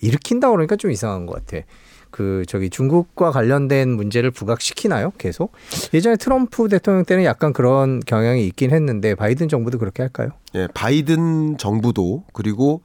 일으킨다 0.00 0.50
그러니까 0.50 0.76
좀 0.76 0.90
이상한 0.90 1.26
것 1.26 1.34
같아. 1.46 1.64
그 2.10 2.44
저기 2.48 2.70
중국과 2.70 3.30
관련된 3.30 3.90
문제를 3.90 4.30
부각시키나요? 4.30 5.12
계속 5.18 5.52
예전에 5.92 6.16
트럼프 6.16 6.68
대통령 6.68 7.04
때는 7.04 7.24
약간 7.24 7.52
그런 7.52 8.00
경향이 8.00 8.46
있긴 8.46 8.70
했는데 8.70 9.14
바이든 9.14 9.48
정부도 9.48 9.78
그렇게 9.78 10.02
할까요? 10.02 10.30
예, 10.54 10.68
바이든 10.72 11.58
정부도 11.58 12.24
그리고 12.32 12.82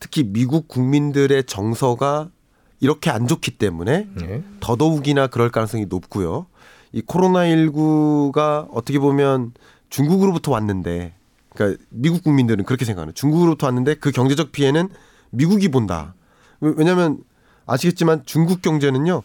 특히 0.00 0.24
미국 0.24 0.68
국민들의 0.68 1.44
정서가 1.44 2.30
이렇게 2.80 3.10
안 3.10 3.26
좋기 3.26 3.52
때문에 3.52 4.06
네. 4.14 4.42
더더욱이나 4.60 5.26
그럴 5.26 5.50
가능성이 5.50 5.86
높고요. 5.86 6.46
이 6.92 7.02
코로나19가 7.02 8.68
어떻게 8.70 8.98
보면 8.98 9.52
중국으로부터 9.90 10.52
왔는데 10.52 11.14
그러니까 11.54 11.82
미국 11.90 12.22
국민들은 12.22 12.64
그렇게 12.64 12.84
생각하는 12.84 13.14
중국으로부터 13.14 13.66
왔는데 13.66 13.94
그 13.94 14.10
경제적 14.10 14.52
피해는 14.52 14.88
미국이 15.30 15.68
본다. 15.68 16.14
왜냐하면 16.60 17.18
아시겠지만 17.68 18.22
중국 18.26 18.62
경제는요 18.62 19.22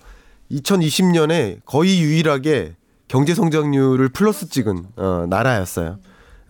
2020년에 0.52 1.62
거의 1.66 2.02
유일하게 2.02 2.76
경제 3.08 3.34
성장률을 3.34 4.10
플러스 4.10 4.50
찍은 4.50 4.86
어, 4.98 5.26
나라였어요. 5.30 6.00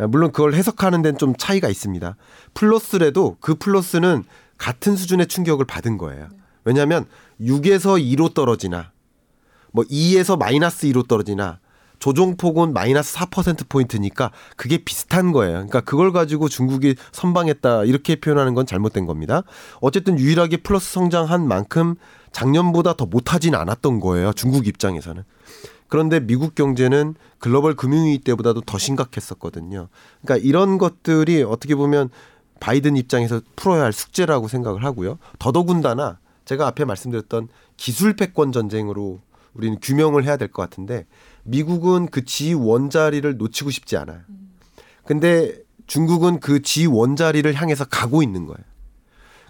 물론 0.10 0.32
그걸 0.32 0.54
해석하는 0.54 1.02
데는 1.02 1.18
좀 1.18 1.36
차이가 1.38 1.70
있습니다. 1.70 2.16
플러스래도 2.54 3.38
그 3.40 3.56
플러스는 3.56 4.24
같은 4.58 4.96
수준의 4.96 5.28
충격을 5.28 5.66
받은 5.66 5.98
거예요. 5.98 6.28
왜냐하면 6.66 7.06
6에서 7.40 8.02
2로 8.02 8.34
떨어지나 8.34 8.92
뭐 9.72 9.84
2에서 9.86 10.38
마이너스 10.38 10.88
2로 10.88 11.08
떨어지나 11.08 11.60
조종폭은 12.04 12.74
마이너스 12.74 13.16
4%포인트니까 13.16 14.32
그게 14.58 14.78
비슷한 14.78 15.32
거예요. 15.32 15.54
그러니까 15.54 15.80
그걸 15.80 16.12
가지고 16.12 16.50
중국이 16.50 16.96
선방했다 17.14 17.86
이렇게 17.86 18.18
표현하는 18.18 18.54
건 18.56 18.66
잘못된 18.66 19.06
겁니다. 19.06 19.44
어쨌든 19.80 20.20
유일하게 20.20 20.58
플러스 20.58 20.92
성장한 20.92 21.48
만큼 21.48 21.96
작년보다 22.34 22.96
더 22.96 23.06
못하진 23.06 23.56
않았던 23.56 24.02
거예요. 24.02 24.34
중국 24.34 24.68
입장에서는. 24.68 25.24
그런데 25.88 26.20
미국 26.20 26.56
경제는 26.56 27.16
글로벌 27.40 27.74
금융위기 27.74 28.22
때보다도 28.26 28.62
더 28.62 28.78
심각했었거든요. 28.78 29.88
그러니까 30.22 30.46
이런 30.46 30.78
것들이 30.78 31.44
어떻게 31.44 31.74
보면 31.74 32.10
바이든 32.60 32.98
입장에서 32.98 33.40
풀어야 33.56 33.84
할 33.84 33.94
숙제라고 33.94 34.50
생각을 34.50 34.84
하고요. 34.84 35.20
더더군다나 35.40 36.20
제가 36.44 36.68
앞에 36.68 36.84
말씀드렸던 36.84 37.48
기술 37.78 38.18
패권 38.18 38.52
전쟁으로 38.52 39.22
우리는 39.54 39.78
규명을 39.82 40.26
해야 40.26 40.36
될 40.36 40.50
것 40.50 40.64
같은데 40.64 41.06
미국은 41.44 42.08
그 42.08 42.24
지 42.26 42.54
원자리를 42.54 43.38
놓치고 43.38 43.70
싶지 43.72 43.98
않아요. 43.98 44.22
근데 45.06 45.58
중국은 45.88 46.40
그 46.40 46.62
지 46.62 46.86
원자리를 46.88 47.54
향해서 47.54 47.86
가고 47.86 48.24
있는 48.24 48.46
거예요. 48.46 48.64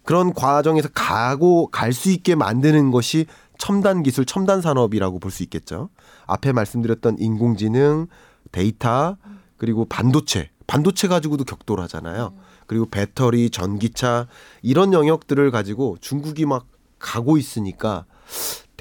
그런 0.03 0.33
과정에서 0.33 0.89
가고 0.93 1.67
갈 1.67 1.93
수 1.93 2.09
있게 2.09 2.35
만드는 2.35 2.91
것이 2.91 3.25
첨단 3.57 4.03
기술, 4.03 4.25
첨단 4.25 4.61
산업이라고 4.61 5.19
볼 5.19 5.31
수 5.31 5.43
있겠죠. 5.43 5.89
앞에 6.25 6.51
말씀드렸던 6.51 7.17
인공지능, 7.19 8.07
데이터, 8.51 9.17
그리고 9.57 9.85
반도체, 9.85 10.49
반도체 10.67 11.07
가지고도 11.07 11.45
격돌하잖아요. 11.45 12.33
그리고 12.67 12.85
배터리, 12.89 13.49
전기차 13.49 14.27
이런 14.61 14.91
영역들을 14.93 15.51
가지고 15.51 15.97
중국이 16.01 16.45
막 16.45 16.65
가고 16.99 17.37
있으니까 17.37 18.05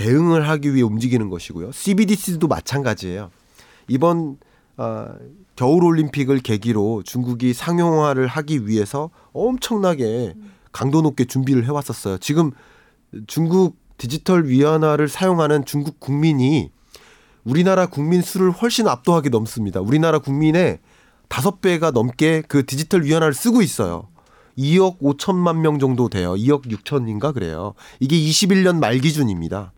대응을 0.03 0.49
하기 0.49 0.75
위해 0.75 0.83
움직이는 0.83 1.31
것이고요. 1.31 1.71
CBDC도 1.71 2.49
마찬가지예요. 2.49 3.31
이번 3.87 4.37
어, 4.77 5.07
겨울 5.55 5.85
올림픽을 5.85 6.41
계기로 6.41 7.03
중국이 7.05 7.55
상용화를 7.55 8.27
하기 8.27 8.67
위해서 8.67 9.11
엄청나게 9.33 10.35
강도 10.73 11.03
높게 11.03 11.25
준비를 11.25 11.67
해왔었어요. 11.67 12.19
지금 12.19 12.51
중국 13.29 13.77
디지털 13.97 14.49
위안화를 14.49 15.09
사용하는 15.09 15.65
중국 15.65 16.01
국민이 16.01 16.71
우리나라 17.45 17.87
국민 17.87 18.23
수를 18.23 18.51
훨씬 18.51 18.89
압도하게 18.89 19.29
넘습니다. 19.29 19.81
우리나라 19.81 20.19
국민의 20.19 20.81
다섯 21.29 21.61
배가 21.61 21.93
넘게 21.93 22.43
그 22.49 22.67
디지털 22.67 23.05
위안화를 23.05 23.35
쓰고 23.35 23.63
있어요. 23.63 24.09
2억 24.59 24.99
5천만 24.99 25.59
명 25.59 25.79
정도 25.79 26.09
돼요. 26.09 26.33
2억 26.35 26.67
6천인가 26.67 27.33
그래요. 27.33 27.75
이게 28.01 28.17
21년 28.17 28.79
말 28.81 28.99
기준입니다. 28.99 29.73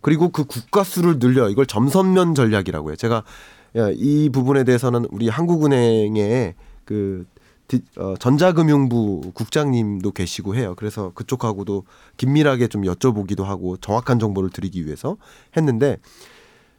그리고 0.00 0.28
그 0.30 0.44
국가 0.44 0.84
수를 0.84 1.18
늘려 1.18 1.48
이걸 1.48 1.66
점선면 1.66 2.34
전략이라고 2.34 2.90
해요. 2.90 2.96
제가 2.96 3.24
이 3.94 4.30
부분에 4.32 4.64
대해서는 4.64 5.06
우리 5.10 5.28
한국은행의 5.28 6.54
그 6.84 7.26
어, 7.98 8.14
전자금융부 8.18 9.32
국장님도 9.34 10.12
계시고 10.12 10.54
해요. 10.54 10.74
그래서 10.76 11.12
그쪽하고도 11.14 11.84
긴밀하게 12.16 12.68
좀 12.68 12.82
여쭤보기도 12.82 13.42
하고 13.44 13.76
정확한 13.76 14.18
정보를 14.18 14.48
드리기 14.50 14.86
위해서 14.86 15.18
했는데 15.56 15.98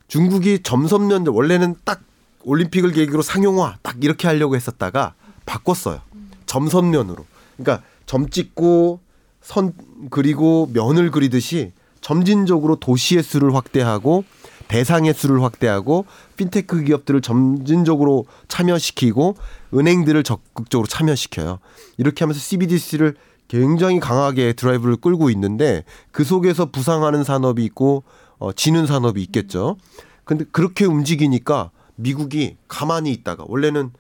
중국이 0.07 0.63
점선면 0.63 1.27
원래는 1.27 1.75
딱 1.85 2.01
올림픽을 2.43 2.91
계기로 2.91 3.21
상용화 3.21 3.77
딱 3.83 4.03
이렇게 4.03 4.27
하려고 4.27 4.55
했었다가 4.55 5.13
바꿨어요. 5.45 6.01
점선면으로. 6.47 7.25
그러니까 7.57 7.85
점 8.07 8.27
찍고 8.29 8.99
선 9.41 9.73
그리고 10.09 10.69
면을 10.73 11.11
그리듯이 11.11 11.71
점진적으로 12.01 12.75
도시의 12.77 13.23
수를 13.23 13.55
확대하고 13.55 14.23
대상의 14.67 15.13
수를 15.13 15.43
확대하고 15.43 16.05
핀테크 16.37 16.83
기업들을 16.83 17.21
점진적으로 17.21 18.25
참여시키고 18.47 19.35
은행들을 19.73 20.23
적극적으로 20.23 20.87
참여시켜요. 20.87 21.59
이렇게 21.97 22.23
하면서 22.23 22.39
CBDC를 22.39 23.15
굉장히 23.47 23.99
강하게 23.99 24.53
드라이브를 24.53 24.97
끌고 24.97 25.31
있는데 25.31 25.83
그 26.11 26.23
속에서 26.23 26.67
부상하는 26.67 27.23
산업이 27.23 27.65
있고 27.65 28.03
어, 28.37 28.53
지는 28.53 28.85
산업이 28.85 29.21
있겠죠. 29.23 29.75
근데 30.23 30.45
그렇게 30.51 30.85
움직이니까 30.85 31.71
미국이 31.95 32.57
가만히 32.67 33.11
있다가 33.11 33.43
원래는 33.47 33.91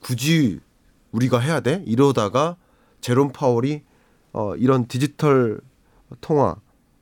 굳이 0.00 0.58
우리가 1.12 1.38
해야 1.38 1.60
돼 1.60 1.82
이러다가 1.86 2.56
제롬 3.02 3.30
파월이 3.32 3.82
어, 4.32 4.56
이런 4.56 4.88
디지털 4.88 5.60
통화 6.22 6.56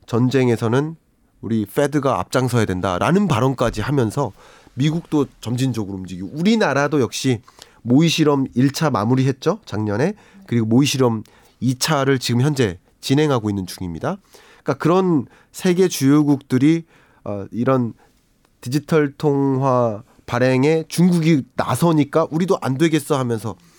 전쟁에서는 0.07 0.95
우리 1.41 1.65
페드가 1.65 2.19
앞장서야 2.19 2.65
된다라는 2.65 3.27
발언까지 3.27 3.81
하면서 3.81 4.31
미국도 4.75 5.27
점진적으로 5.41 5.97
움직이고 5.97 6.29
우리나라도 6.33 7.01
역시 7.01 7.41
모의 7.81 8.09
실험 8.09 8.45
1차 8.55 8.91
마무리했죠. 8.91 9.59
작년에. 9.65 10.13
그리고 10.47 10.65
모의 10.65 10.87
실험 10.87 11.23
2차를 11.61 12.19
지금 12.19 12.41
현재 12.41 12.79
진행하고 13.01 13.49
있는 13.49 13.67
중입니다. 13.67 14.17
그러니까 14.63 14.73
그런 14.75 15.27
세계 15.51 15.87
주요국들이 15.87 16.85
어 17.25 17.45
이런 17.51 17.93
디지털 18.61 19.13
통화 19.17 20.03
발행에 20.25 20.85
중국이 20.87 21.43
나서니까 21.55 22.27
우리도 22.31 22.57
안 22.61 22.77
되겠어 22.77 23.17
하면서 23.17 23.55
예, 23.59 23.72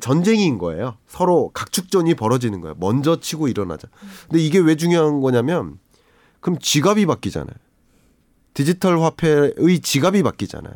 전쟁인 0.00 0.58
거예요. 0.58 0.96
서로 1.08 1.50
각축전이 1.54 2.14
벌어지는 2.14 2.60
거예요. 2.60 2.74
먼저 2.78 3.18
치고 3.20 3.48
일어나자. 3.48 3.88
근데 4.28 4.42
이게 4.42 4.58
왜 4.58 4.76
중요한 4.76 5.20
거냐면 5.20 5.78
그럼 6.40 6.58
지갑이 6.58 7.06
바뀌잖아요. 7.06 7.56
디지털 8.54 9.00
화폐의 9.00 9.80
지갑이 9.82 10.22
바뀌잖아요. 10.22 10.74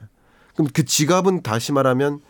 그럼 0.55 0.69
그 0.73 0.85
지갑은 0.85 1.43
다시 1.43 1.73
말하면 1.73 2.21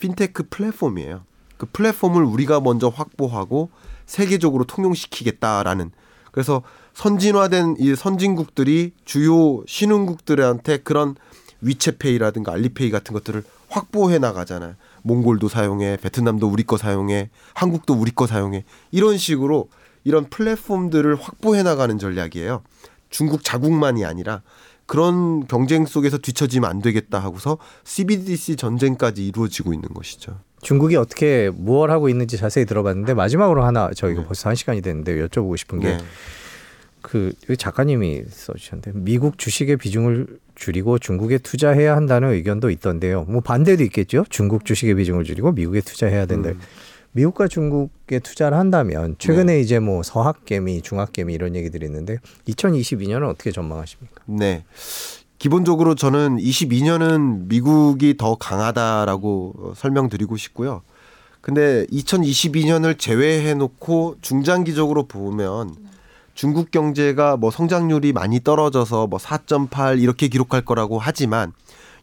핀테크 0.00 0.48
플랫폼이에요. 0.50 1.24
그 1.56 1.66
플랫폼을 1.72 2.22
우리가 2.22 2.60
먼저 2.60 2.88
확보하고 2.88 3.70
세계적으로 4.06 4.64
통용시키겠다라는 4.64 5.90
그래서 6.30 6.62
선진화된 6.94 7.76
이 7.78 7.96
선진국들이 7.96 8.92
주요 9.04 9.62
신흥국들한테 9.66 10.78
그런 10.78 11.16
위챗페이라든가 11.62 12.50
알리페이 12.50 12.90
같은 12.90 13.12
것들을 13.12 13.42
확보해 13.68 14.18
나가잖아요. 14.18 14.74
몽골도 15.08 15.48
사용해, 15.48 15.96
베트남도 16.02 16.46
우리 16.46 16.62
거 16.62 16.76
사용해, 16.76 17.30
한국도 17.54 17.94
우리 17.94 18.10
거 18.10 18.26
사용해. 18.26 18.64
이런 18.92 19.16
식으로 19.16 19.68
이런 20.04 20.28
플랫폼들을 20.28 21.16
확보해 21.16 21.62
나가는 21.62 21.98
전략이에요. 21.98 22.62
중국 23.10 23.42
자국만이 23.42 24.04
아니라 24.04 24.42
그런 24.86 25.46
경쟁 25.46 25.86
속에서 25.86 26.18
뒤처지면 26.18 26.68
안 26.68 26.80
되겠다 26.80 27.18
하고서 27.18 27.58
CBDC 27.84 28.56
전쟁까지 28.56 29.26
이루어지고 29.26 29.74
있는 29.74 29.88
것이죠. 29.92 30.38
중국이 30.62 30.96
어떻게 30.96 31.50
무엇 31.54 31.90
하고 31.90 32.08
있는지 32.08 32.36
자세히 32.36 32.64
들어봤는데 32.64 33.14
마지막으로 33.14 33.64
하나 33.64 33.90
저희가 33.94 34.22
네. 34.22 34.26
벌써 34.26 34.48
한 34.48 34.56
시간이 34.56 34.80
됐는데 34.82 35.26
여쭤보고 35.26 35.56
싶은 35.56 35.80
게 35.80 35.96
네. 35.96 35.98
그 37.02 37.32
작가님이 37.56 38.24
써주셨는데 38.28 38.92
미국 38.94 39.38
주식의 39.38 39.76
비중을 39.76 40.26
줄이고 40.54 40.98
중국에 40.98 41.38
투자해야 41.38 41.96
한다는 41.96 42.30
의견도 42.30 42.70
있던데요. 42.70 43.24
뭐 43.24 43.40
반대도 43.40 43.82
있겠죠. 43.84 44.24
중국 44.28 44.64
주식의 44.64 44.94
비중을 44.96 45.24
줄이고 45.24 45.52
미국에 45.52 45.80
투자해야 45.80 46.26
된다. 46.26 46.50
음. 46.50 46.60
미국과 47.12 47.48
중국에 47.48 48.18
투자를 48.18 48.58
한다면 48.58 49.16
최근에 49.18 49.54
네. 49.54 49.60
이제 49.60 49.78
뭐 49.78 50.02
서학개미, 50.02 50.82
중학개미 50.82 51.32
이런 51.32 51.56
얘기들이 51.56 51.86
있는데 51.86 52.18
2022년은 52.48 53.28
어떻게 53.28 53.50
전망하십니까? 53.50 54.22
네. 54.26 54.64
기본적으로 55.38 55.94
저는 55.94 56.36
22년은 56.36 57.48
미국이 57.48 58.16
더 58.16 58.34
강하다라고 58.34 59.74
설명드리고 59.76 60.36
싶고요. 60.36 60.82
근데 61.40 61.86
2022년을 61.86 62.98
제외해 62.98 63.54
놓고 63.54 64.16
중장기적으로 64.20 65.06
보면 65.06 65.76
중국 66.38 66.70
경제가 66.70 67.36
뭐 67.36 67.50
성장률이 67.50 68.12
많이 68.12 68.38
떨어져서 68.38 69.08
뭐 69.08 69.18
4.8 69.18 70.00
이렇게 70.00 70.28
기록할 70.28 70.64
거라고 70.64 71.00
하지만 71.00 71.52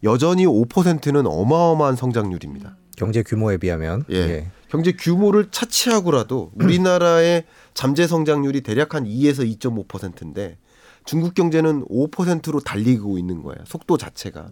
여전히 0.04 0.46
5%는 0.46 1.26
어마어마한 1.26 1.96
성장률입니다. 1.96 2.76
경제 2.98 3.24
규모에 3.24 3.56
비하면 3.56 4.04
예. 4.10 4.16
예. 4.16 4.52
경제 4.68 4.92
규모를 4.92 5.48
차치하고라도 5.52 6.52
우리나라의 6.56 7.46
잠재 7.74 8.08
성장률이 8.08 8.60
대략 8.60 8.94
한 8.94 9.06
2에서 9.06 9.50
2.5%인데 9.58 10.58
중국 11.06 11.34
경제는 11.34 11.86
5%로 11.86 12.60
달리고 12.60 13.18
있는 13.18 13.42
거예요. 13.42 13.64
속도 13.66 13.96
자체가. 13.96 14.50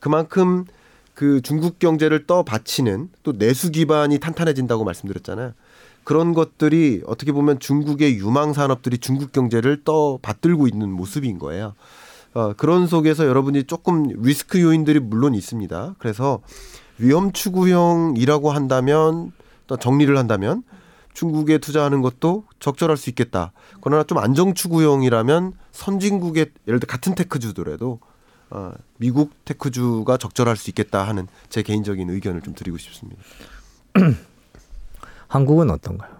그만큼 0.00 0.64
그 1.12 1.42
중국 1.42 1.78
경제를 1.78 2.26
떠받치는 2.26 3.10
또 3.24 3.36
내수 3.36 3.72
기반이 3.72 4.20
탄탄해진다고 4.20 4.84
말씀드렸잖아요. 4.84 5.52
그런 6.08 6.32
것들이 6.32 7.02
어떻게 7.06 7.32
보면 7.32 7.58
중국의 7.58 8.16
유망 8.16 8.54
산업들이 8.54 8.96
중국 8.96 9.30
경제를 9.30 9.84
떠 9.84 10.18
받들고 10.22 10.66
있는 10.66 10.90
모습인 10.90 11.38
거예요. 11.38 11.74
어, 12.32 12.54
그런 12.54 12.86
속에서 12.86 13.26
여러분이 13.26 13.64
조금 13.64 14.04
리스크 14.22 14.58
요인들이 14.58 15.00
물론 15.00 15.34
있습니다. 15.34 15.96
그래서 15.98 16.40
위험 16.96 17.32
추구형이라고 17.32 18.50
한다면 18.50 19.32
또 19.66 19.76
정리를 19.76 20.16
한다면 20.16 20.62
중국에 21.12 21.58
투자하는 21.58 22.00
것도 22.00 22.44
적절할 22.58 22.96
수 22.96 23.10
있겠다. 23.10 23.52
그러나 23.82 24.02
좀 24.02 24.16
안정 24.16 24.54
추구형이라면 24.54 25.52
선진국의 25.72 26.52
예를 26.68 26.80
들어 26.80 26.90
같은 26.90 27.14
테크주더라도 27.16 28.00
어, 28.48 28.72
미국 28.96 29.32
테크주가 29.44 30.16
적절할 30.16 30.56
수 30.56 30.70
있겠다 30.70 31.06
하는 31.06 31.28
제 31.50 31.62
개인적인 31.62 32.08
의견을 32.08 32.40
좀 32.40 32.54
드리고 32.54 32.78
싶습니다. 32.78 33.22
한국은 35.28 35.70
어떤가요? 35.70 36.10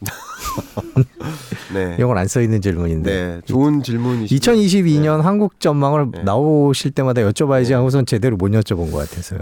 네. 1.74 1.96
이건 1.98 2.16
안 2.18 2.26
써 2.26 2.40
있는 2.40 2.60
질문인데. 2.60 3.10
네, 3.10 3.40
좋은 3.46 3.82
질문이시죠. 3.82 4.52
2022년 4.52 5.18
네. 5.18 5.22
한국 5.22 5.60
전망을 5.60 6.10
네. 6.10 6.22
나오실 6.22 6.92
때마다 6.92 7.22
여쭤봐야지 7.22 7.68
네. 7.68 7.74
하고선 7.74 8.06
제대로 8.06 8.36
못 8.36 8.50
여쭤본 8.50 8.90
것 8.90 8.98
같아서요. 8.98 9.40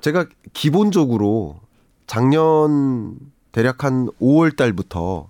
제가 0.00 0.26
기본적으로 0.52 1.60
작년 2.06 3.16
대략 3.52 3.84
한 3.84 4.08
5월 4.20 4.56
달부터 4.56 5.28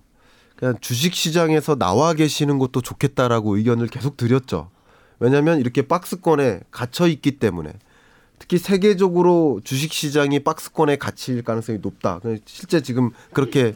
그냥 0.57 0.75
주식 0.81 1.15
시장에서 1.15 1.77
나와 1.77 2.15
계시는 2.15 2.59
것도 2.59 2.81
좋겠다라고 2.83 3.57
의견을 3.57 3.87
계속 3.89 4.17
드렸죠. 4.17 4.71
왜냐하면 5.21 5.59
이렇게 5.61 5.83
박스권에 5.83 6.61
갇혀 6.71 7.07
있기 7.07 7.39
때문에 7.39 7.73
특히 8.49 8.57
세계적으로 8.57 9.61
주식 9.63 9.93
시장이 9.93 10.41
박스권에 10.41 10.97
갇힐 10.97 11.43
가능성이 11.45 11.81
높다. 11.83 12.19
실제 12.47 12.81
지금 12.81 13.11
그렇게 13.35 13.75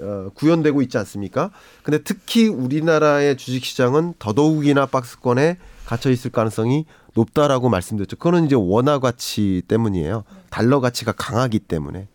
어, 0.00 0.30
구현되고 0.34 0.82
있지 0.82 0.98
않습니까? 0.98 1.52
근데 1.84 2.02
특히 2.02 2.48
우리나라의 2.48 3.36
주식 3.36 3.64
시장은 3.64 4.14
더더욱이나 4.18 4.86
박스권에 4.86 5.56
갇혀 5.86 6.10
있을 6.10 6.32
가능성이 6.32 6.84
높다라고 7.14 7.68
말씀드렸죠. 7.68 8.16
그거는 8.16 8.46
이제 8.46 8.56
원화 8.58 8.98
가치 8.98 9.62
때문이에요. 9.68 10.24
달러 10.50 10.80
가치가 10.80 11.12
강하기 11.12 11.60
때문에. 11.60 12.08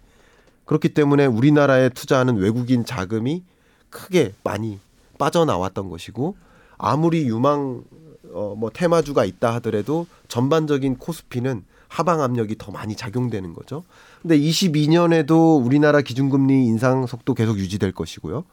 그렇기 0.66 0.90
때문에 0.90 1.26
우리나라에 1.26 1.88
투자하는 1.88 2.36
외국인 2.36 2.84
자금이 2.84 3.44
크게 3.90 4.34
많이 4.44 4.78
빠져나왔던 5.18 5.90
것이고 5.90 6.36
아무리 6.78 7.24
유망 7.28 7.86
어 8.34 8.56
뭐 8.58 8.72
테마주가 8.72 9.26
있다 9.26 9.54
하더라도 9.56 10.08
전반적인 10.28 10.98
코스피는 10.98 11.64
하방 11.94 12.22
압력이 12.22 12.56
더 12.58 12.72
많이 12.72 12.96
작용되는 12.96 13.54
거죠. 13.54 13.84
근데 14.24 14.38
22년에도 14.40 15.64
우리나라 15.64 16.02
기준금리 16.02 16.66
인상 16.66 17.06
속도 17.06 17.36
계속 17.36 17.60
유지될 17.60 17.92
것이고요. 17.92 18.46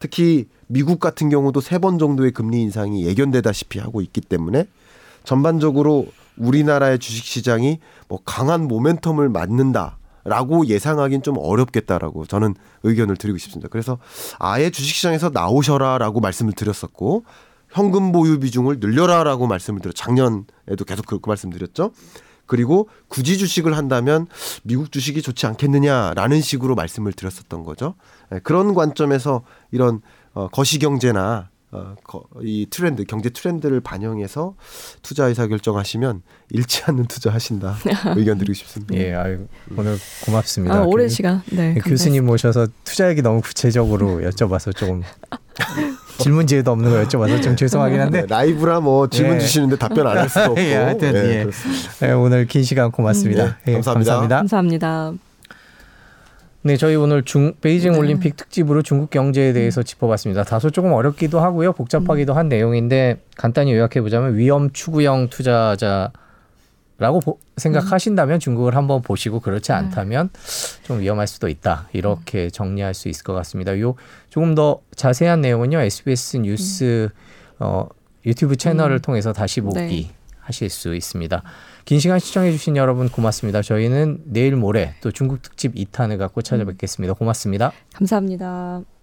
특히 0.00 0.48
미국 0.66 1.00
같은 1.00 1.30
경우도 1.30 1.60
세 1.62 1.78
번 1.78 1.98
정도의 1.98 2.32
금리 2.32 2.60
인상이 2.60 3.06
예견되다시피 3.06 3.78
하고 3.78 4.02
있기 4.02 4.20
때문에 4.20 4.66
전반적으로 5.24 6.08
우리나라의 6.36 6.98
주식 6.98 7.24
시장이 7.24 7.78
뭐 8.08 8.18
강한 8.24 8.68
모멘텀을 8.68 9.30
맞는다. 9.30 9.98
라고 10.26 10.66
예상하긴 10.66 11.20
좀 11.22 11.36
어렵겠다라고 11.38 12.24
저는 12.24 12.54
의견을 12.82 13.16
드리고 13.16 13.36
싶습니다. 13.38 13.68
그래서 13.70 13.98
아예 14.38 14.70
주식시장에서 14.70 15.28
나오셔라라고 15.30 16.20
말씀을 16.20 16.54
드렸었고 16.54 17.24
현금 17.70 18.10
보유 18.10 18.38
비중을 18.40 18.78
늘려라라고 18.80 19.46
말씀을 19.46 19.80
드렸. 19.80 19.94
작년에도 19.94 20.84
계속 20.86 21.04
그, 21.04 21.18
그 21.18 21.28
말씀드렸죠. 21.28 21.92
그리고 22.46 22.88
굳이 23.08 23.38
주식을 23.38 23.76
한다면 23.76 24.26
미국 24.62 24.92
주식이 24.92 25.22
좋지 25.22 25.46
않겠느냐라는 25.46 26.40
식으로 26.40 26.74
말씀을 26.74 27.12
드렸었던 27.12 27.64
거죠. 27.64 27.94
네, 28.30 28.40
그런 28.42 28.74
관점에서 28.74 29.42
이런 29.70 30.00
어, 30.34 30.48
거시 30.48 30.78
경제나 30.78 31.50
어, 31.74 31.96
이 32.42 32.66
트렌드 32.70 33.04
경제 33.04 33.30
트렌드를 33.30 33.80
반영해서 33.80 34.54
투자 35.02 35.26
의사 35.26 35.46
결정하시면 35.48 36.22
잃지 36.50 36.84
않는 36.84 37.06
투자 37.06 37.32
하신다 37.32 37.76
의견 38.16 38.38
드리고 38.38 38.54
싶습니다. 38.54 38.94
예, 38.94 39.12
아유, 39.14 39.46
오늘 39.76 39.96
고맙습니다. 40.24 40.74
아, 40.76 40.82
오랜 40.82 41.08
시간 41.08 41.42
네, 41.50 41.74
교수님 41.74 42.26
모셔서 42.26 42.68
투자 42.84 43.08
얘기 43.10 43.22
너무 43.22 43.40
구체적으로 43.40 44.20
여쭤봐서 44.20 44.74
조금 44.76 45.02
질문지에도 46.18 46.70
없는 46.72 46.90
거 46.90 47.02
여쭤봐서 47.04 47.42
좀 47.42 47.56
죄송하긴 47.56 48.00
한데 48.00 48.20
네, 48.22 48.26
라이브라 48.28 48.80
뭐 48.80 49.08
질문 49.08 49.36
예. 49.36 49.40
주시는데 49.40 49.76
답변 49.76 50.06
안 50.06 50.16
할 50.18 50.28
수도 50.28 50.50
없고 50.52 50.60
예, 50.60 50.74
하여튼, 50.76 51.14
예, 51.14 51.46
예. 52.06 52.12
오늘 52.12 52.46
긴 52.46 52.62
시간 52.62 52.90
고맙습니다. 52.90 53.44
음, 53.44 53.52
예, 53.68 53.72
감사합니다. 53.72 54.12
감사합니다. 54.20 54.36
감사합니다. 54.36 55.12
네, 56.66 56.78
저희 56.78 56.94
오늘 56.96 57.22
중 57.24 57.52
베이징 57.60 57.92
네. 57.92 57.98
올림픽 57.98 58.36
특집으로 58.36 58.80
중국 58.82 59.10
경제에 59.10 59.52
대해서 59.52 59.82
음. 59.82 59.84
짚어봤습니다. 59.84 60.44
다소 60.44 60.70
조금 60.70 60.92
어렵기도 60.92 61.40
하고요, 61.40 61.72
복잡하기도 61.74 62.32
한 62.32 62.48
내용인데 62.48 63.18
간단히 63.36 63.72
요약해 63.74 64.00
보자면 64.00 64.34
위험 64.36 64.70
추구형 64.72 65.28
투자자 65.28 66.10
라고 67.04 67.38
생각하신다면 67.58 68.40
중국을 68.40 68.76
한번 68.76 69.02
보시고 69.02 69.40
그렇지 69.40 69.72
네. 69.72 69.74
않다면 69.74 70.30
좀 70.84 71.00
위험할 71.00 71.26
수도 71.26 71.50
있다. 71.50 71.90
이렇게 71.92 72.48
정리할 72.48 72.94
수 72.94 73.10
있을 73.10 73.24
것 73.24 73.34
같습니다. 73.34 73.78
요 73.78 73.94
조금 74.30 74.54
더 74.54 74.80
자세한 74.96 75.42
내용은요. 75.42 75.80
SBS 75.80 76.38
뉴스 76.38 77.10
어 77.58 77.86
유튜브 78.24 78.56
채널을 78.56 78.96
음. 78.96 79.02
통해서 79.02 79.34
다시 79.34 79.60
보기 79.60 79.78
네. 79.78 80.10
하실 80.40 80.70
수 80.70 80.94
있습니다. 80.94 81.42
긴 81.84 81.98
시간 82.00 82.18
시청해 82.18 82.50
주신 82.52 82.74
여러분 82.78 83.10
고맙습니다. 83.10 83.60
저희는 83.60 84.22
내일 84.24 84.56
모레 84.56 84.94
또 85.02 85.12
중국 85.12 85.42
특집 85.42 85.74
2탄을 85.74 86.16
갖고 86.16 86.40
찾아뵙겠습니다. 86.40 87.12
고맙습니다. 87.12 87.72
감사합니다. 87.92 88.93